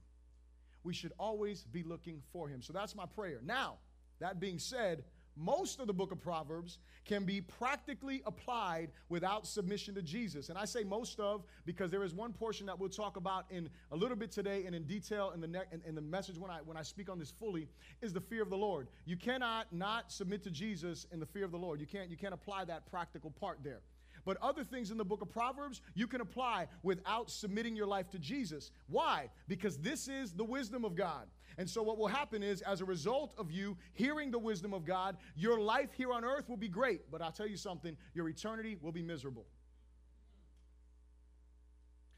We 0.83 0.93
should 0.93 1.13
always 1.19 1.63
be 1.63 1.83
looking 1.83 2.21
for 2.31 2.47
Him. 2.47 2.61
So 2.61 2.73
that's 2.73 2.95
my 2.95 3.05
prayer. 3.05 3.41
Now, 3.43 3.77
that 4.19 4.39
being 4.39 4.59
said, 4.59 5.03
most 5.37 5.79
of 5.79 5.87
the 5.87 5.93
book 5.93 6.11
of 6.11 6.19
Proverbs 6.19 6.79
can 7.05 7.23
be 7.23 7.41
practically 7.41 8.21
applied 8.25 8.89
without 9.09 9.45
submission 9.45 9.93
to 9.95 10.01
Jesus. 10.01 10.49
And 10.49 10.57
I 10.57 10.65
say 10.65 10.83
most 10.83 11.19
of 11.19 11.43
because 11.65 11.91
there 11.91 12.03
is 12.03 12.13
one 12.13 12.33
portion 12.33 12.65
that 12.67 12.79
we'll 12.79 12.89
talk 12.89 13.17
about 13.17 13.45
in 13.49 13.69
a 13.91 13.95
little 13.95 14.17
bit 14.17 14.31
today 14.31 14.65
and 14.65 14.75
in 14.75 14.83
detail 14.83 15.31
in 15.33 15.41
the, 15.41 15.47
ne- 15.47 15.59
in, 15.71 15.81
in 15.85 15.95
the 15.95 16.01
message 16.01 16.37
when 16.37 16.51
I, 16.51 16.59
when 16.65 16.77
I 16.77 16.81
speak 16.81 17.09
on 17.09 17.19
this 17.19 17.31
fully 17.31 17.67
is 18.01 18.13
the 18.13 18.21
fear 18.21 18.41
of 18.41 18.49
the 18.49 18.57
Lord. 18.57 18.87
You 19.05 19.17
cannot 19.17 19.71
not 19.71 20.11
submit 20.11 20.43
to 20.43 20.51
Jesus 20.51 21.05
in 21.11 21.19
the 21.19 21.25
fear 21.25 21.45
of 21.45 21.51
the 21.51 21.59
Lord. 21.59 21.79
You 21.79 21.87
can't, 21.87 22.09
you 22.09 22.17
can't 22.17 22.33
apply 22.33 22.65
that 22.65 22.89
practical 22.89 23.31
part 23.31 23.59
there. 23.63 23.81
But 24.25 24.37
other 24.41 24.63
things 24.63 24.91
in 24.91 24.97
the 24.97 25.05
book 25.05 25.21
of 25.21 25.29
Proverbs 25.29 25.81
you 25.93 26.07
can 26.07 26.21
apply 26.21 26.67
without 26.83 27.29
submitting 27.29 27.75
your 27.75 27.87
life 27.87 28.09
to 28.11 28.19
Jesus. 28.19 28.71
Why? 28.87 29.29
Because 29.47 29.77
this 29.77 30.07
is 30.07 30.33
the 30.33 30.43
wisdom 30.43 30.83
of 30.83 30.95
God. 30.95 31.27
And 31.57 31.69
so, 31.69 31.81
what 31.83 31.97
will 31.97 32.07
happen 32.07 32.43
is, 32.43 32.61
as 32.61 32.81
a 32.81 32.85
result 32.85 33.33
of 33.37 33.49
you 33.51 33.77
hearing 33.93 34.31
the 34.31 34.39
wisdom 34.39 34.73
of 34.73 34.83
God, 34.83 35.15
your 35.35 35.59
life 35.59 35.93
here 35.93 36.11
on 36.11 36.25
earth 36.25 36.49
will 36.49 36.57
be 36.57 36.67
great. 36.67 37.09
But 37.09 37.21
I'll 37.21 37.31
tell 37.31 37.47
you 37.47 37.55
something 37.55 37.95
your 38.13 38.27
eternity 38.27 38.77
will 38.81 38.91
be 38.91 39.01
miserable. 39.01 39.45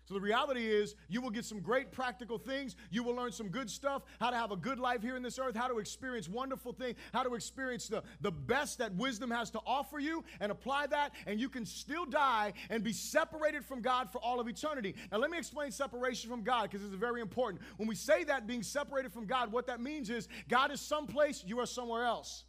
So 0.07 0.13
the 0.13 0.21
reality 0.21 0.65
is, 0.65 0.95
you 1.09 1.19
will 1.19 1.31
get 1.31 1.43
some 1.43 1.59
great 1.59 1.91
practical 1.91 2.37
things. 2.37 2.77
You 2.89 3.03
will 3.03 3.13
learn 3.13 3.33
some 3.33 3.49
good 3.49 3.69
stuff, 3.69 4.03
how 4.21 4.29
to 4.29 4.37
have 4.37 4.51
a 4.51 4.55
good 4.55 4.79
life 4.79 5.01
here 5.01 5.17
in 5.17 5.21
this 5.21 5.37
earth, 5.37 5.53
how 5.53 5.67
to 5.67 5.79
experience 5.79 6.29
wonderful 6.29 6.71
things, 6.71 6.95
how 7.13 7.23
to 7.23 7.35
experience 7.35 7.89
the, 7.89 8.01
the 8.21 8.31
best 8.31 8.77
that 8.77 8.95
wisdom 8.95 9.29
has 9.29 9.49
to 9.49 9.59
offer 9.65 9.99
you, 9.99 10.23
and 10.39 10.49
apply 10.49 10.87
that, 10.87 11.11
and 11.25 11.41
you 11.41 11.49
can 11.49 11.65
still 11.65 12.05
die 12.05 12.53
and 12.69 12.85
be 12.85 12.93
separated 12.93 13.65
from 13.65 13.81
God 13.81 14.09
for 14.09 14.19
all 14.19 14.39
of 14.39 14.47
eternity. 14.47 14.95
Now, 15.11 15.17
let 15.17 15.29
me 15.29 15.37
explain 15.37 15.71
separation 15.71 16.29
from 16.29 16.41
God 16.41 16.71
because 16.71 16.81
is 16.81 16.93
very 16.93 17.19
important. 17.19 17.61
When 17.75 17.89
we 17.89 17.95
say 17.95 18.23
that 18.23 18.47
being 18.47 18.63
separated 18.63 19.11
from 19.11 19.25
God, 19.25 19.51
what 19.51 19.67
that 19.67 19.81
means 19.81 20.09
is 20.09 20.29
God 20.47 20.71
is 20.71 20.79
someplace, 20.79 21.43
you 21.45 21.59
are 21.59 21.65
somewhere 21.65 22.05
else. 22.05 22.45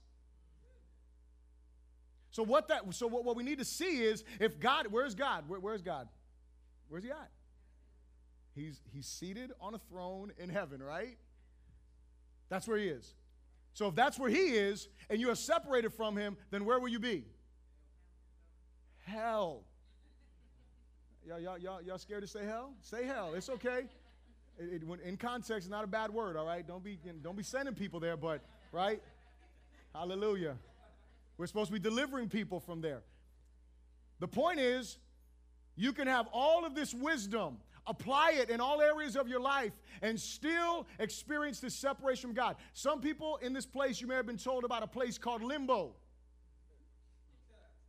So 2.31 2.45
what 2.45 2.69
that 2.69 2.95
so 2.95 3.09
what, 3.09 3.25
what 3.25 3.35
we 3.35 3.43
need 3.43 3.59
to 3.59 3.65
see 3.65 4.03
is 4.05 4.23
if 4.39 4.61
God, 4.61 4.87
where's 4.93 5.17
God? 5.17 5.49
Where, 5.49 5.59
where's 5.59 5.83
God? 5.83 6.07
Where's 6.89 7.03
he 7.03 7.11
at? 7.11 7.31
He's, 8.55 8.81
he's 8.93 9.07
seated 9.07 9.53
on 9.61 9.75
a 9.75 9.79
throne 9.79 10.33
in 10.39 10.49
heaven, 10.49 10.83
right? 10.83 11.17
That's 12.49 12.67
where 12.67 12.79
he 12.79 12.89
is. 12.89 13.15
So 13.75 13.89
if 13.89 13.95
that's 13.95 14.19
where 14.19 14.31
he 14.31 14.57
is 14.57 14.89
and 15.09 15.21
you 15.21 15.31
are 15.31 15.37
separated 15.37 15.93
from 15.93 16.17
him, 16.17 16.37
then 16.51 16.65
where 16.65 16.81
will 16.81 16.89
you 16.89 16.99
be? 16.99 17.25
Hell. 19.05 19.63
Y'all, 21.27 21.41
y'all, 21.41 21.59
y'all, 21.59 21.83
y'all 21.83 21.99
scared 21.99 22.23
to 22.23 22.27
say 22.27 22.45
hell? 22.45 22.73
Say 22.81 23.05
hell. 23.05 23.35
It's 23.35 23.49
okay. 23.49 23.87
It, 24.59 24.83
it, 24.83 25.01
in 25.05 25.17
context, 25.17 25.71
not 25.71 25.85
a 25.85 25.87
bad 25.87 26.11
word, 26.11 26.37
all 26.37 26.47
right? 26.47 26.67
Don't 26.67 26.83
be, 26.83 26.99
don't 27.23 27.37
be 27.37 27.43
sending 27.43 27.75
people 27.75 28.01
there, 28.01 28.17
but, 28.17 28.41
right? 28.73 29.01
Hallelujah. 29.95 30.57
We're 31.37 31.47
supposed 31.47 31.69
to 31.69 31.73
be 31.73 31.79
delivering 31.79 32.29
people 32.29 32.59
from 32.59 32.81
there. 32.81 33.03
The 34.19 34.29
point 34.29 34.59
is, 34.59 34.99
you 35.77 35.93
can 35.93 36.09
have 36.09 36.27
all 36.33 36.65
of 36.65 36.75
this 36.75 36.93
wisdom 36.93 37.59
apply 37.89 38.33
it 38.33 38.51
in 38.51 38.61
all 38.61 38.81
areas 38.81 39.17
of 39.17 39.29
your 39.29 39.41
life 39.41 39.73
and 40.03 40.21
still 40.21 40.87
experience 40.99 41.59
this 41.59 41.75
separation 41.75 42.29
from 42.29 42.35
God. 42.35 42.57
Some 42.75 43.01
people 43.01 43.39
in 43.43 43.53
this 43.53 43.67
place, 43.67 44.01
you 44.01 44.07
may 44.07 44.15
have 44.15 44.27
been 44.27 44.37
told 44.37 44.65
about 44.65 44.83
a 44.83 44.87
place 44.87 45.19
called 45.19 45.43
limbo, 45.43 45.95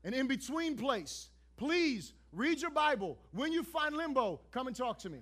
an 0.04 0.14
in 0.14 0.28
between 0.28 0.76
place, 0.78 1.30
please 1.58 2.14
read 2.32 2.62
your 2.62 2.72
Bible. 2.72 3.18
When 3.32 3.52
you 3.52 3.64
find 3.64 3.96
limbo, 3.96 4.40
come 4.52 4.68
and 4.68 4.76
talk 4.76 4.98
to 5.00 5.10
me. 5.10 5.20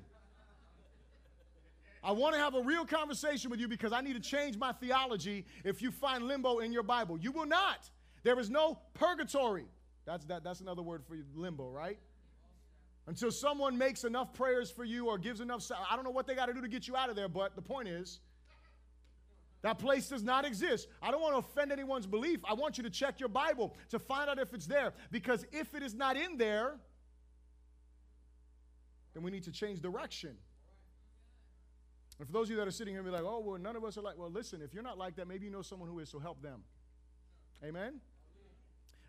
I 2.04 2.12
want 2.12 2.36
to 2.36 2.40
have 2.40 2.56
a 2.56 2.62
real 2.62 2.86
conversation 2.86 3.50
with 3.50 3.60
you 3.60 3.68
because 3.68 3.92
I 3.92 4.02
need 4.02 4.14
to 4.14 4.20
change 4.22 4.58
my 4.58 4.72
theology 4.72 5.46
if 5.66 5.82
you 5.82 5.92
find 5.92 6.24
limbo 6.26 6.60
in 6.60 6.72
your 6.72 6.84
Bible. 6.84 7.18
You 7.18 7.32
will 7.32 7.48
not. 7.48 7.90
There 8.24 8.40
is 8.40 8.50
no 8.50 8.80
purgatory. 8.94 9.66
That's, 10.06 10.24
that, 10.26 10.44
that's 10.44 10.62
another 10.62 10.84
word 10.84 11.04
for 11.06 11.18
limbo, 11.36 11.70
right? 11.70 11.98
Until 13.08 13.32
someone 13.32 13.78
makes 13.78 14.04
enough 14.04 14.34
prayers 14.34 14.70
for 14.70 14.84
you 14.84 15.08
or 15.08 15.18
gives 15.18 15.40
enough, 15.40 15.70
I 15.90 15.96
don't 15.96 16.04
know 16.04 16.12
what 16.12 16.28
they 16.28 16.36
got 16.36 16.48
to 16.48 16.54
do 16.54 16.62
to 16.62 16.68
get 16.68 16.88
you 16.88 16.96
out 16.96 17.10
of 17.10 17.16
there, 17.16 17.30
but 17.30 17.56
the 17.56 17.62
point 17.62 17.88
is, 17.88 18.20
that 19.62 19.80
place 19.80 20.10
does 20.10 20.24
not 20.24 20.46
exist. 20.46 20.88
I 21.02 21.10
don't 21.10 21.22
want 21.22 21.34
to 21.34 21.40
offend 21.40 21.72
anyone's 21.72 22.06
belief. 22.06 22.42
I 22.48 22.54
want 22.54 22.78
you 22.78 22.84
to 22.84 22.90
check 22.90 23.20
your 23.20 23.30
Bible 23.30 23.76
to 23.90 23.98
find 23.98 24.30
out 24.30 24.40
if 24.40 24.54
it's 24.54 24.68
there. 24.68 24.94
Because 25.12 25.46
if 25.52 25.74
it 25.74 25.82
is 25.82 25.96
not 25.96 26.16
in 26.16 26.38
there, 26.38 26.76
then 29.14 29.24
we 29.24 29.32
need 29.32 29.44
to 29.44 29.52
change 29.52 29.82
direction. 29.82 30.36
And 32.20 32.28
for 32.28 32.34
those 32.34 32.48
of 32.48 32.52
you 32.52 32.58
that 32.58 32.68
are 32.68 32.72
sitting 32.72 32.94
here 32.94 33.02
and 33.02 33.10
be 33.10 33.12
like, 33.12 33.26
oh, 33.26 33.40
well, 33.40 33.60
none 33.60 33.76
of 33.76 33.84
us 33.84 33.98
are 33.98 34.02
like, 34.02 34.18
well, 34.18 34.30
listen, 34.30 34.62
if 34.62 34.74
you're 34.74 34.84
not 34.84 34.98
like 34.98 35.16
that, 35.16 35.28
maybe 35.28 35.46
you 35.46 35.52
know 35.52 35.62
someone 35.62 35.90
who 35.90 36.00
is, 36.00 36.10
so 36.10 36.20
help 36.20 36.42
them. 36.42 36.62
Amen? 37.64 38.00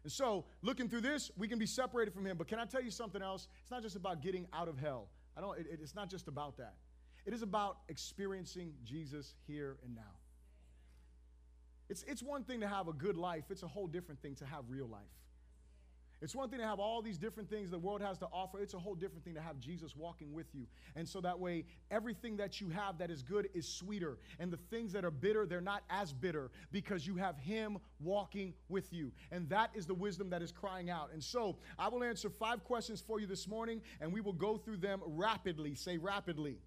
And 0.08 0.12
so, 0.14 0.46
looking 0.62 0.88
through 0.88 1.02
this, 1.02 1.30
we 1.36 1.48
can 1.48 1.58
be 1.58 1.66
separated 1.66 2.14
from 2.14 2.24
him. 2.24 2.38
But 2.38 2.48
can 2.48 2.58
I 2.58 2.64
tell 2.64 2.80
you 2.82 2.90
something 2.90 3.20
else? 3.20 3.46
It's 3.60 3.70
not 3.70 3.82
just 3.82 3.94
about 3.94 4.22
getting 4.22 4.46
out 4.54 4.66
of 4.66 4.78
hell. 4.78 5.10
I 5.36 5.42
don't, 5.42 5.58
it, 5.58 5.66
it's 5.82 5.94
not 5.94 6.08
just 6.08 6.28
about 6.28 6.56
that. 6.56 6.76
It 7.26 7.34
is 7.34 7.42
about 7.42 7.80
experiencing 7.90 8.72
Jesus 8.84 9.34
here 9.46 9.76
and 9.84 9.94
now. 9.94 10.16
It's, 11.90 12.04
it's 12.04 12.22
one 12.22 12.42
thing 12.42 12.60
to 12.60 12.66
have 12.66 12.88
a 12.88 12.94
good 12.94 13.18
life, 13.18 13.44
it's 13.50 13.62
a 13.62 13.68
whole 13.68 13.86
different 13.86 14.22
thing 14.22 14.34
to 14.36 14.46
have 14.46 14.64
real 14.70 14.88
life. 14.88 15.02
It's 16.20 16.34
one 16.34 16.50
thing 16.50 16.58
to 16.58 16.66
have 16.66 16.80
all 16.80 17.00
these 17.00 17.16
different 17.16 17.48
things 17.48 17.70
the 17.70 17.78
world 17.78 18.02
has 18.02 18.18
to 18.18 18.26
offer. 18.32 18.58
It's 18.60 18.74
a 18.74 18.78
whole 18.78 18.96
different 18.96 19.24
thing 19.24 19.34
to 19.34 19.40
have 19.40 19.60
Jesus 19.60 19.94
walking 19.94 20.32
with 20.32 20.46
you. 20.52 20.66
And 20.96 21.08
so 21.08 21.20
that 21.20 21.38
way, 21.38 21.64
everything 21.90 22.36
that 22.38 22.60
you 22.60 22.68
have 22.70 22.98
that 22.98 23.10
is 23.10 23.22
good 23.22 23.48
is 23.54 23.68
sweeter. 23.68 24.18
And 24.40 24.52
the 24.52 24.56
things 24.56 24.92
that 24.94 25.04
are 25.04 25.12
bitter, 25.12 25.46
they're 25.46 25.60
not 25.60 25.84
as 25.90 26.12
bitter 26.12 26.50
because 26.72 27.06
you 27.06 27.16
have 27.16 27.38
Him 27.38 27.78
walking 28.00 28.52
with 28.68 28.92
you. 28.92 29.12
And 29.30 29.48
that 29.50 29.70
is 29.74 29.86
the 29.86 29.94
wisdom 29.94 30.30
that 30.30 30.42
is 30.42 30.50
crying 30.50 30.90
out. 30.90 31.10
And 31.12 31.22
so 31.22 31.56
I 31.78 31.88
will 31.88 32.02
answer 32.02 32.28
five 32.28 32.64
questions 32.64 33.00
for 33.00 33.20
you 33.20 33.26
this 33.26 33.46
morning, 33.46 33.80
and 34.00 34.12
we 34.12 34.20
will 34.20 34.32
go 34.32 34.56
through 34.56 34.78
them 34.78 35.00
rapidly. 35.06 35.76
Say 35.76 35.98
rapidly. 35.98 36.08
rapidly. 36.08 36.58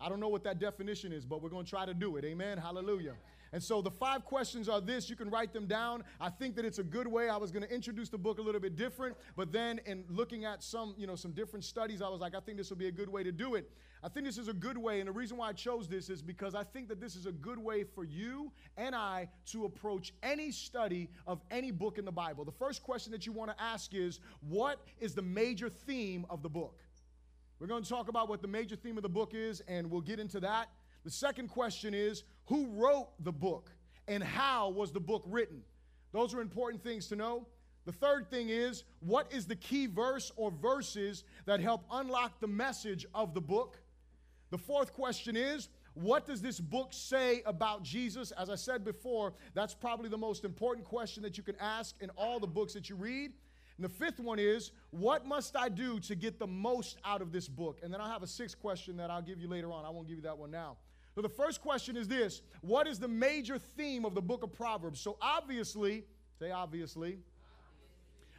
I 0.00 0.08
don't 0.08 0.20
know 0.20 0.28
what 0.28 0.44
that 0.44 0.58
definition 0.58 1.12
is, 1.12 1.24
but 1.24 1.42
we're 1.42 1.48
going 1.48 1.64
to 1.64 1.70
try 1.70 1.86
to 1.86 1.94
do 1.94 2.16
it. 2.16 2.24
Amen. 2.24 2.58
Hallelujah. 2.58 3.14
And 3.52 3.62
so 3.62 3.80
the 3.80 3.90
five 3.90 4.24
questions 4.24 4.68
are 4.68 4.80
this. 4.80 5.08
You 5.08 5.16
can 5.16 5.30
write 5.30 5.52
them 5.52 5.66
down. 5.66 6.04
I 6.20 6.28
think 6.28 6.56
that 6.56 6.64
it's 6.64 6.78
a 6.78 6.82
good 6.82 7.06
way. 7.06 7.28
I 7.28 7.36
was 7.36 7.50
going 7.50 7.62
to 7.62 7.74
introduce 7.74 8.08
the 8.08 8.18
book 8.18 8.38
a 8.38 8.42
little 8.42 8.60
bit 8.60 8.76
different, 8.76 9.16
but 9.36 9.52
then 9.52 9.80
in 9.86 10.04
looking 10.08 10.44
at 10.44 10.62
some, 10.62 10.94
you 10.98 11.06
know, 11.06 11.14
some 11.14 11.32
different 11.32 11.64
studies, 11.64 12.02
I 12.02 12.08
was 12.08 12.20
like, 12.20 12.34
I 12.34 12.40
think 12.40 12.58
this 12.58 12.70
will 12.70 12.76
be 12.76 12.88
a 12.88 12.92
good 12.92 13.08
way 13.08 13.22
to 13.22 13.32
do 13.32 13.54
it. 13.54 13.70
I 14.02 14.08
think 14.08 14.26
this 14.26 14.38
is 14.38 14.46
a 14.46 14.52
good 14.52 14.78
way, 14.78 15.00
and 15.00 15.08
the 15.08 15.12
reason 15.12 15.36
why 15.36 15.48
I 15.48 15.52
chose 15.52 15.88
this 15.88 16.08
is 16.08 16.22
because 16.22 16.54
I 16.54 16.62
think 16.62 16.88
that 16.88 17.00
this 17.00 17.16
is 17.16 17.26
a 17.26 17.32
good 17.32 17.58
way 17.58 17.82
for 17.82 18.04
you 18.04 18.52
and 18.76 18.94
I 18.94 19.28
to 19.46 19.64
approach 19.64 20.12
any 20.22 20.52
study 20.52 21.10
of 21.26 21.40
any 21.50 21.72
book 21.72 21.98
in 21.98 22.04
the 22.04 22.12
Bible. 22.12 22.44
The 22.44 22.52
first 22.52 22.84
question 22.84 23.10
that 23.12 23.26
you 23.26 23.32
want 23.32 23.50
to 23.50 23.60
ask 23.60 23.94
is, 23.94 24.20
what 24.48 24.86
is 25.00 25.14
the 25.14 25.22
major 25.22 25.68
theme 25.68 26.26
of 26.30 26.42
the 26.42 26.48
book? 26.48 26.78
We're 27.58 27.66
going 27.66 27.82
to 27.82 27.88
talk 27.88 28.08
about 28.08 28.28
what 28.28 28.40
the 28.40 28.46
major 28.46 28.76
theme 28.76 28.96
of 28.96 29.02
the 29.02 29.08
book 29.08 29.32
is, 29.34 29.62
and 29.66 29.90
we'll 29.90 30.00
get 30.00 30.20
into 30.20 30.38
that. 30.40 30.68
The 31.04 31.10
second 31.10 31.48
question 31.48 31.92
is 31.92 32.22
who 32.48 32.66
wrote 32.66 33.08
the 33.24 33.32
book 33.32 33.70
and 34.06 34.22
how 34.22 34.70
was 34.70 34.90
the 34.90 35.00
book 35.00 35.22
written? 35.26 35.62
Those 36.12 36.34
are 36.34 36.40
important 36.40 36.82
things 36.82 37.06
to 37.08 37.16
know. 37.16 37.46
The 37.84 37.92
third 37.92 38.30
thing 38.30 38.48
is 38.48 38.84
what 39.00 39.30
is 39.32 39.46
the 39.46 39.56
key 39.56 39.86
verse 39.86 40.32
or 40.36 40.50
verses 40.50 41.24
that 41.46 41.60
help 41.60 41.84
unlock 41.90 42.40
the 42.40 42.46
message 42.46 43.06
of 43.14 43.34
the 43.34 43.40
book? 43.40 43.78
The 44.50 44.58
fourth 44.58 44.92
question 44.92 45.36
is 45.36 45.68
what 45.94 46.26
does 46.26 46.40
this 46.40 46.60
book 46.60 46.88
say 46.92 47.42
about 47.44 47.82
Jesus? 47.82 48.30
As 48.32 48.50
I 48.50 48.54
said 48.54 48.84
before, 48.84 49.34
that's 49.52 49.74
probably 49.74 50.08
the 50.08 50.18
most 50.18 50.44
important 50.44 50.86
question 50.86 51.22
that 51.24 51.36
you 51.36 51.42
can 51.42 51.56
ask 51.60 51.96
in 52.00 52.08
all 52.10 52.38
the 52.38 52.46
books 52.46 52.72
that 52.74 52.88
you 52.88 52.96
read. 52.96 53.32
And 53.76 53.84
the 53.84 53.88
fifth 53.88 54.20
one 54.20 54.38
is, 54.38 54.72
what 54.90 55.26
must 55.26 55.56
I 55.56 55.68
do 55.68 56.00
to 56.00 56.14
get 56.14 56.38
the 56.38 56.46
most 56.46 56.98
out 57.04 57.20
of 57.20 57.30
this 57.30 57.48
book? 57.48 57.80
And 57.82 57.92
then 57.92 58.00
I'll 58.00 58.10
have 58.10 58.22
a 58.22 58.28
sixth 58.28 58.58
question 58.60 58.96
that 58.96 59.10
I'll 59.10 59.22
give 59.22 59.40
you 59.40 59.48
later 59.48 59.72
on. 59.72 59.84
I 59.84 59.90
won't 59.90 60.08
give 60.08 60.16
you 60.16 60.22
that 60.22 60.38
one 60.38 60.50
now. 60.50 60.76
So 61.18 61.22
the 61.22 61.28
first 61.28 61.60
question 61.60 61.96
is 61.96 62.06
this 62.06 62.42
What 62.60 62.86
is 62.86 63.00
the 63.00 63.08
major 63.08 63.58
theme 63.58 64.04
of 64.04 64.14
the 64.14 64.22
book 64.22 64.44
of 64.44 64.52
Proverbs? 64.52 65.00
So 65.00 65.16
obviously, 65.20 66.04
say 66.38 66.52
obviously, 66.52 67.18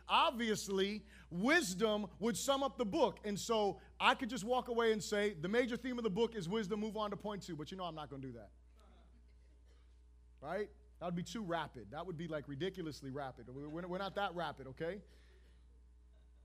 obviously, 0.08 1.04
wisdom 1.30 2.06
would 2.22 2.38
sum 2.38 2.64
up 2.64 2.78
the 2.78 2.86
book. 2.86 3.20
And 3.26 3.38
so 3.38 3.82
I 4.00 4.16
could 4.16 4.30
just 4.30 4.46
walk 4.46 4.70
away 4.70 4.94
and 4.94 5.04
say, 5.04 5.36
the 5.42 5.50
major 5.50 5.76
theme 5.76 5.98
of 5.98 6.06
the 6.06 6.10
book 6.10 6.36
is 6.36 6.48
wisdom, 6.48 6.80
move 6.80 6.96
on 6.96 7.10
to 7.10 7.18
point 7.18 7.42
two. 7.42 7.58
But 7.58 7.70
you 7.70 7.76
know, 7.76 7.84
I'm 7.84 7.96
not 7.96 8.10
going 8.10 8.22
to 8.22 8.28
do 8.30 8.34
that. 8.36 8.50
Right? 10.42 10.70
That 11.02 11.06
would 11.08 11.18
be 11.18 11.24
too 11.24 11.44
rapid. 11.44 11.88
That 11.92 12.06
would 12.06 12.18
be 12.18 12.30
like 12.30 12.46
ridiculously 12.48 13.12
rapid. 13.12 13.48
We're 13.54 13.98
not 13.98 14.16
that 14.16 14.34
rapid, 14.36 14.68
okay? 14.68 15.02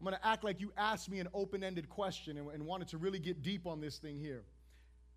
I'm 0.00 0.04
going 0.04 0.16
to 0.16 0.26
act 0.26 0.42
like 0.42 0.60
you 0.60 0.72
asked 0.76 1.08
me 1.08 1.20
an 1.20 1.28
open 1.32 1.62
ended 1.62 1.88
question 1.88 2.38
and, 2.38 2.50
and 2.50 2.66
wanted 2.66 2.88
to 2.88 2.98
really 2.98 3.20
get 3.20 3.40
deep 3.40 3.68
on 3.68 3.80
this 3.80 3.98
thing 3.98 4.18
here. 4.18 4.42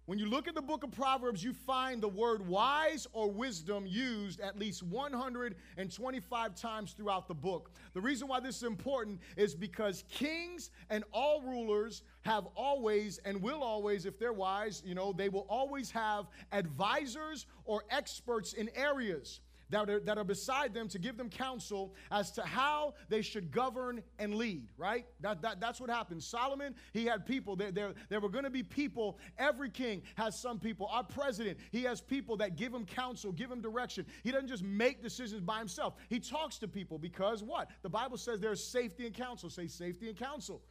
When 0.08 0.18
you 0.18 0.30
look 0.30 0.48
at 0.48 0.56
the 0.56 0.62
book 0.62 0.86
of 0.86 0.92
Proverbs, 0.92 1.44
you 1.44 1.52
find 1.52 2.02
the 2.02 2.08
word 2.08 2.48
wise 2.48 3.08
or 3.12 3.30
wisdom 3.30 3.86
used 3.86 4.40
at 4.40 4.58
least 4.58 4.82
125 4.82 6.56
times 6.56 6.94
throughout 6.94 7.28
the 7.28 7.34
book. 7.34 7.72
The 7.94 8.00
reason 8.00 8.30
why 8.30 8.40
this 8.40 8.56
is 8.56 8.64
important 8.64 9.20
is 9.36 9.54
because 9.54 10.06
kings 10.10 10.70
and 10.90 11.04
all 11.12 11.42
rulers 11.42 12.04
have 12.22 12.48
always 12.56 13.18
and 13.26 13.42
will 13.42 13.62
always, 13.62 14.06
if 14.06 14.18
they're 14.18 14.32
wise, 14.32 14.82
you 14.86 14.96
know, 14.96 15.12
they 15.12 15.28
will 15.28 15.46
always 15.50 15.92
have 15.92 16.28
advisors 16.54 17.46
or 17.66 17.84
experts 17.90 18.54
in 18.54 18.70
areas 18.78 19.42
that 19.70 19.90
are, 19.90 20.00
that 20.02 20.18
are 20.18 20.24
beside 20.24 20.74
them 20.74 20.88
to 20.90 21.00
give 21.00 21.18
them 21.18 21.30
counsel 21.30 21.94
as 22.12 22.32
to 22.32 22.42
how 22.44 22.94
they 23.10 23.22
should 23.22 23.52
govern 23.52 24.02
and 24.20 24.36
lead, 24.36 24.68
right? 24.78 25.06
That, 25.22 25.42
that, 25.42 25.60
that's 25.60 25.80
what 25.80 25.90
happened. 25.90 26.24
Solomon, 26.24 26.76
he 26.94 27.06
had 27.06 27.26
people. 27.26 27.56
There, 27.56 27.72
there, 27.72 27.94
there 28.10 28.20
were 28.20 28.30
going 28.30 28.46
to 28.46 28.50
be 28.50 28.64
people. 28.64 29.20
Every 29.38 29.70
king 29.70 30.02
has 30.16 30.40
some 30.40 30.60
people. 30.60 30.88
Our 30.92 31.04
president, 31.04 31.58
he 31.72 31.84
has 31.84 32.02
people 32.02 32.38
that 32.38 32.56
give 32.56 32.74
him 32.74 32.86
counsel, 32.86 33.32
give 33.32 33.52
him 33.52 33.62
direction. 33.62 34.06
He 34.24 34.32
doesn't 34.32 34.48
just 34.48 34.64
make 34.64 35.04
decisions 35.04 35.42
by 35.42 35.60
himself. 35.60 35.96
He 36.10 36.20
talks 36.20 36.58
to 36.60 36.68
people 36.68 36.98
because 36.98 37.44
what? 37.44 37.70
The 37.82 37.90
Bible 37.90 38.18
says 38.18 38.40
there's 38.40 38.64
safety 38.64 39.06
and 39.06 39.16
counsel. 39.16 39.50
Say 39.50 39.68
safety 39.68 40.10
and 40.10 40.18
counsel. 40.18 40.62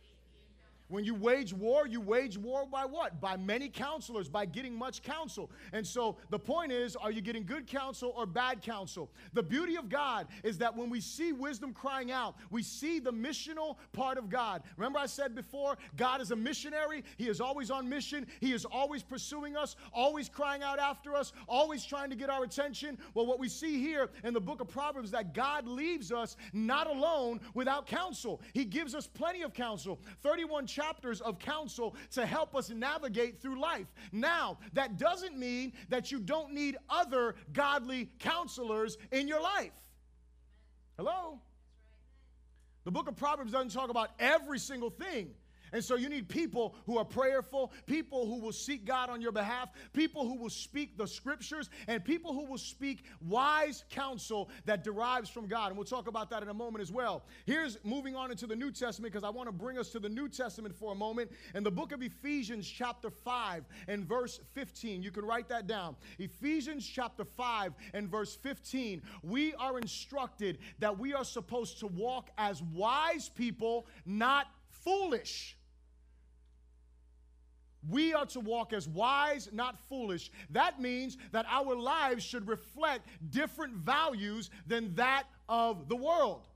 When 0.88 1.04
you 1.04 1.14
wage 1.14 1.52
war, 1.52 1.86
you 1.86 2.00
wage 2.00 2.38
war 2.38 2.64
by 2.64 2.84
what? 2.84 3.20
By 3.20 3.36
many 3.36 3.68
counselors, 3.68 4.28
by 4.28 4.46
getting 4.46 4.74
much 4.74 5.02
counsel. 5.02 5.50
And 5.72 5.84
so 5.86 6.16
the 6.30 6.38
point 6.38 6.70
is 6.70 6.94
are 6.96 7.10
you 7.10 7.20
getting 7.20 7.44
good 7.44 7.66
counsel 7.66 8.12
or 8.16 8.26
bad 8.26 8.62
counsel? 8.62 9.10
The 9.32 9.42
beauty 9.42 9.76
of 9.76 9.88
God 9.88 10.28
is 10.44 10.58
that 10.58 10.76
when 10.76 10.88
we 10.88 11.00
see 11.00 11.32
wisdom 11.32 11.72
crying 11.72 12.12
out, 12.12 12.36
we 12.50 12.62
see 12.62 13.00
the 13.00 13.12
missional 13.12 13.76
part 13.92 14.16
of 14.16 14.30
God. 14.30 14.62
Remember, 14.76 14.98
I 14.98 15.06
said 15.06 15.34
before, 15.34 15.76
God 15.96 16.20
is 16.20 16.30
a 16.30 16.36
missionary. 16.36 17.02
He 17.16 17.28
is 17.28 17.40
always 17.40 17.70
on 17.70 17.88
mission, 17.88 18.26
He 18.40 18.52
is 18.52 18.64
always 18.64 19.02
pursuing 19.02 19.56
us, 19.56 19.76
always 19.92 20.28
crying 20.28 20.62
out 20.62 20.78
after 20.78 21.14
us, 21.14 21.32
always 21.48 21.84
trying 21.84 22.10
to 22.10 22.16
get 22.16 22.30
our 22.30 22.44
attention. 22.44 22.98
Well, 23.14 23.26
what 23.26 23.40
we 23.40 23.48
see 23.48 23.80
here 23.80 24.10
in 24.22 24.34
the 24.34 24.40
book 24.40 24.60
of 24.60 24.68
Proverbs 24.68 25.10
that 25.10 25.34
God 25.34 25.66
leaves 25.66 26.12
us 26.12 26.36
not 26.52 26.86
alone 26.86 27.40
without 27.54 27.86
counsel. 27.86 28.40
He 28.52 28.64
gives 28.64 28.94
us 28.94 29.06
plenty 29.06 29.42
of 29.42 29.52
counsel. 29.52 29.98
31 30.22 30.66
chapters 30.76 31.22
of 31.22 31.38
counsel 31.38 31.96
to 32.10 32.26
help 32.26 32.54
us 32.54 32.68
navigate 32.70 33.40
through 33.40 33.58
life. 33.58 33.86
Now, 34.12 34.58
that 34.74 34.98
doesn't 34.98 35.38
mean 35.38 35.72
that 35.88 36.12
you 36.12 36.18
don't 36.18 36.52
need 36.52 36.76
other 36.90 37.34
godly 37.54 38.10
counselors 38.18 38.98
in 39.10 39.26
your 39.26 39.40
life. 39.40 39.72
Hello? 40.98 41.40
The 42.84 42.90
book 42.90 43.08
of 43.08 43.16
Proverbs 43.16 43.52
doesn't 43.52 43.72
talk 43.72 43.88
about 43.88 44.10
every 44.18 44.58
single 44.58 44.90
thing. 44.90 45.30
And 45.72 45.82
so 45.82 45.96
you 45.96 46.08
need 46.08 46.28
people 46.28 46.74
who 46.86 46.98
are 46.98 47.04
prayerful, 47.04 47.72
people 47.86 48.26
who 48.26 48.40
will 48.40 48.52
seek 48.52 48.84
God 48.84 49.10
on 49.10 49.20
your 49.20 49.32
behalf, 49.32 49.70
people 49.92 50.26
who 50.26 50.36
will 50.36 50.50
speak 50.50 50.96
the 50.96 51.06
scriptures, 51.06 51.70
and 51.88 52.04
people 52.04 52.32
who 52.32 52.44
will 52.44 52.58
speak 52.58 53.04
wise 53.20 53.84
counsel 53.90 54.50
that 54.64 54.84
derives 54.84 55.28
from 55.30 55.46
God. 55.46 55.68
And 55.68 55.76
we'll 55.76 55.84
talk 55.84 56.08
about 56.08 56.30
that 56.30 56.42
in 56.42 56.48
a 56.48 56.54
moment 56.54 56.82
as 56.82 56.92
well. 56.92 57.24
Here's 57.46 57.78
moving 57.84 58.16
on 58.16 58.30
into 58.30 58.46
the 58.46 58.56
New 58.56 58.70
Testament 58.70 59.12
because 59.12 59.24
I 59.24 59.30
want 59.30 59.48
to 59.48 59.52
bring 59.52 59.78
us 59.78 59.90
to 59.90 59.98
the 59.98 60.08
New 60.08 60.28
Testament 60.28 60.74
for 60.74 60.92
a 60.92 60.94
moment. 60.94 61.30
In 61.54 61.62
the 61.62 61.70
book 61.70 61.92
of 61.92 62.02
Ephesians, 62.02 62.68
chapter 62.68 63.10
5 63.10 63.64
and 63.88 64.06
verse 64.06 64.40
15, 64.54 65.02
you 65.02 65.10
can 65.10 65.24
write 65.24 65.48
that 65.48 65.66
down. 65.66 65.96
Ephesians 66.18 66.86
chapter 66.86 67.24
5 67.24 67.74
and 67.94 68.08
verse 68.08 68.36
15, 68.36 69.02
we 69.22 69.54
are 69.54 69.78
instructed 69.78 70.58
that 70.78 70.98
we 70.98 71.14
are 71.14 71.24
supposed 71.24 71.80
to 71.80 71.86
walk 71.86 72.30
as 72.38 72.62
wise 72.62 73.28
people, 73.28 73.86
not 74.04 74.46
foolish. 74.68 75.55
We 77.88 78.14
are 78.14 78.26
to 78.26 78.40
walk 78.40 78.72
as 78.72 78.88
wise, 78.88 79.48
not 79.52 79.78
foolish. 79.88 80.30
That 80.50 80.80
means 80.80 81.16
that 81.32 81.46
our 81.48 81.74
lives 81.74 82.24
should 82.24 82.48
reflect 82.48 83.08
different 83.30 83.74
values 83.74 84.50
than 84.66 84.94
that 84.94 85.24
of 85.48 85.88
the 85.88 85.96
world. 85.96 86.48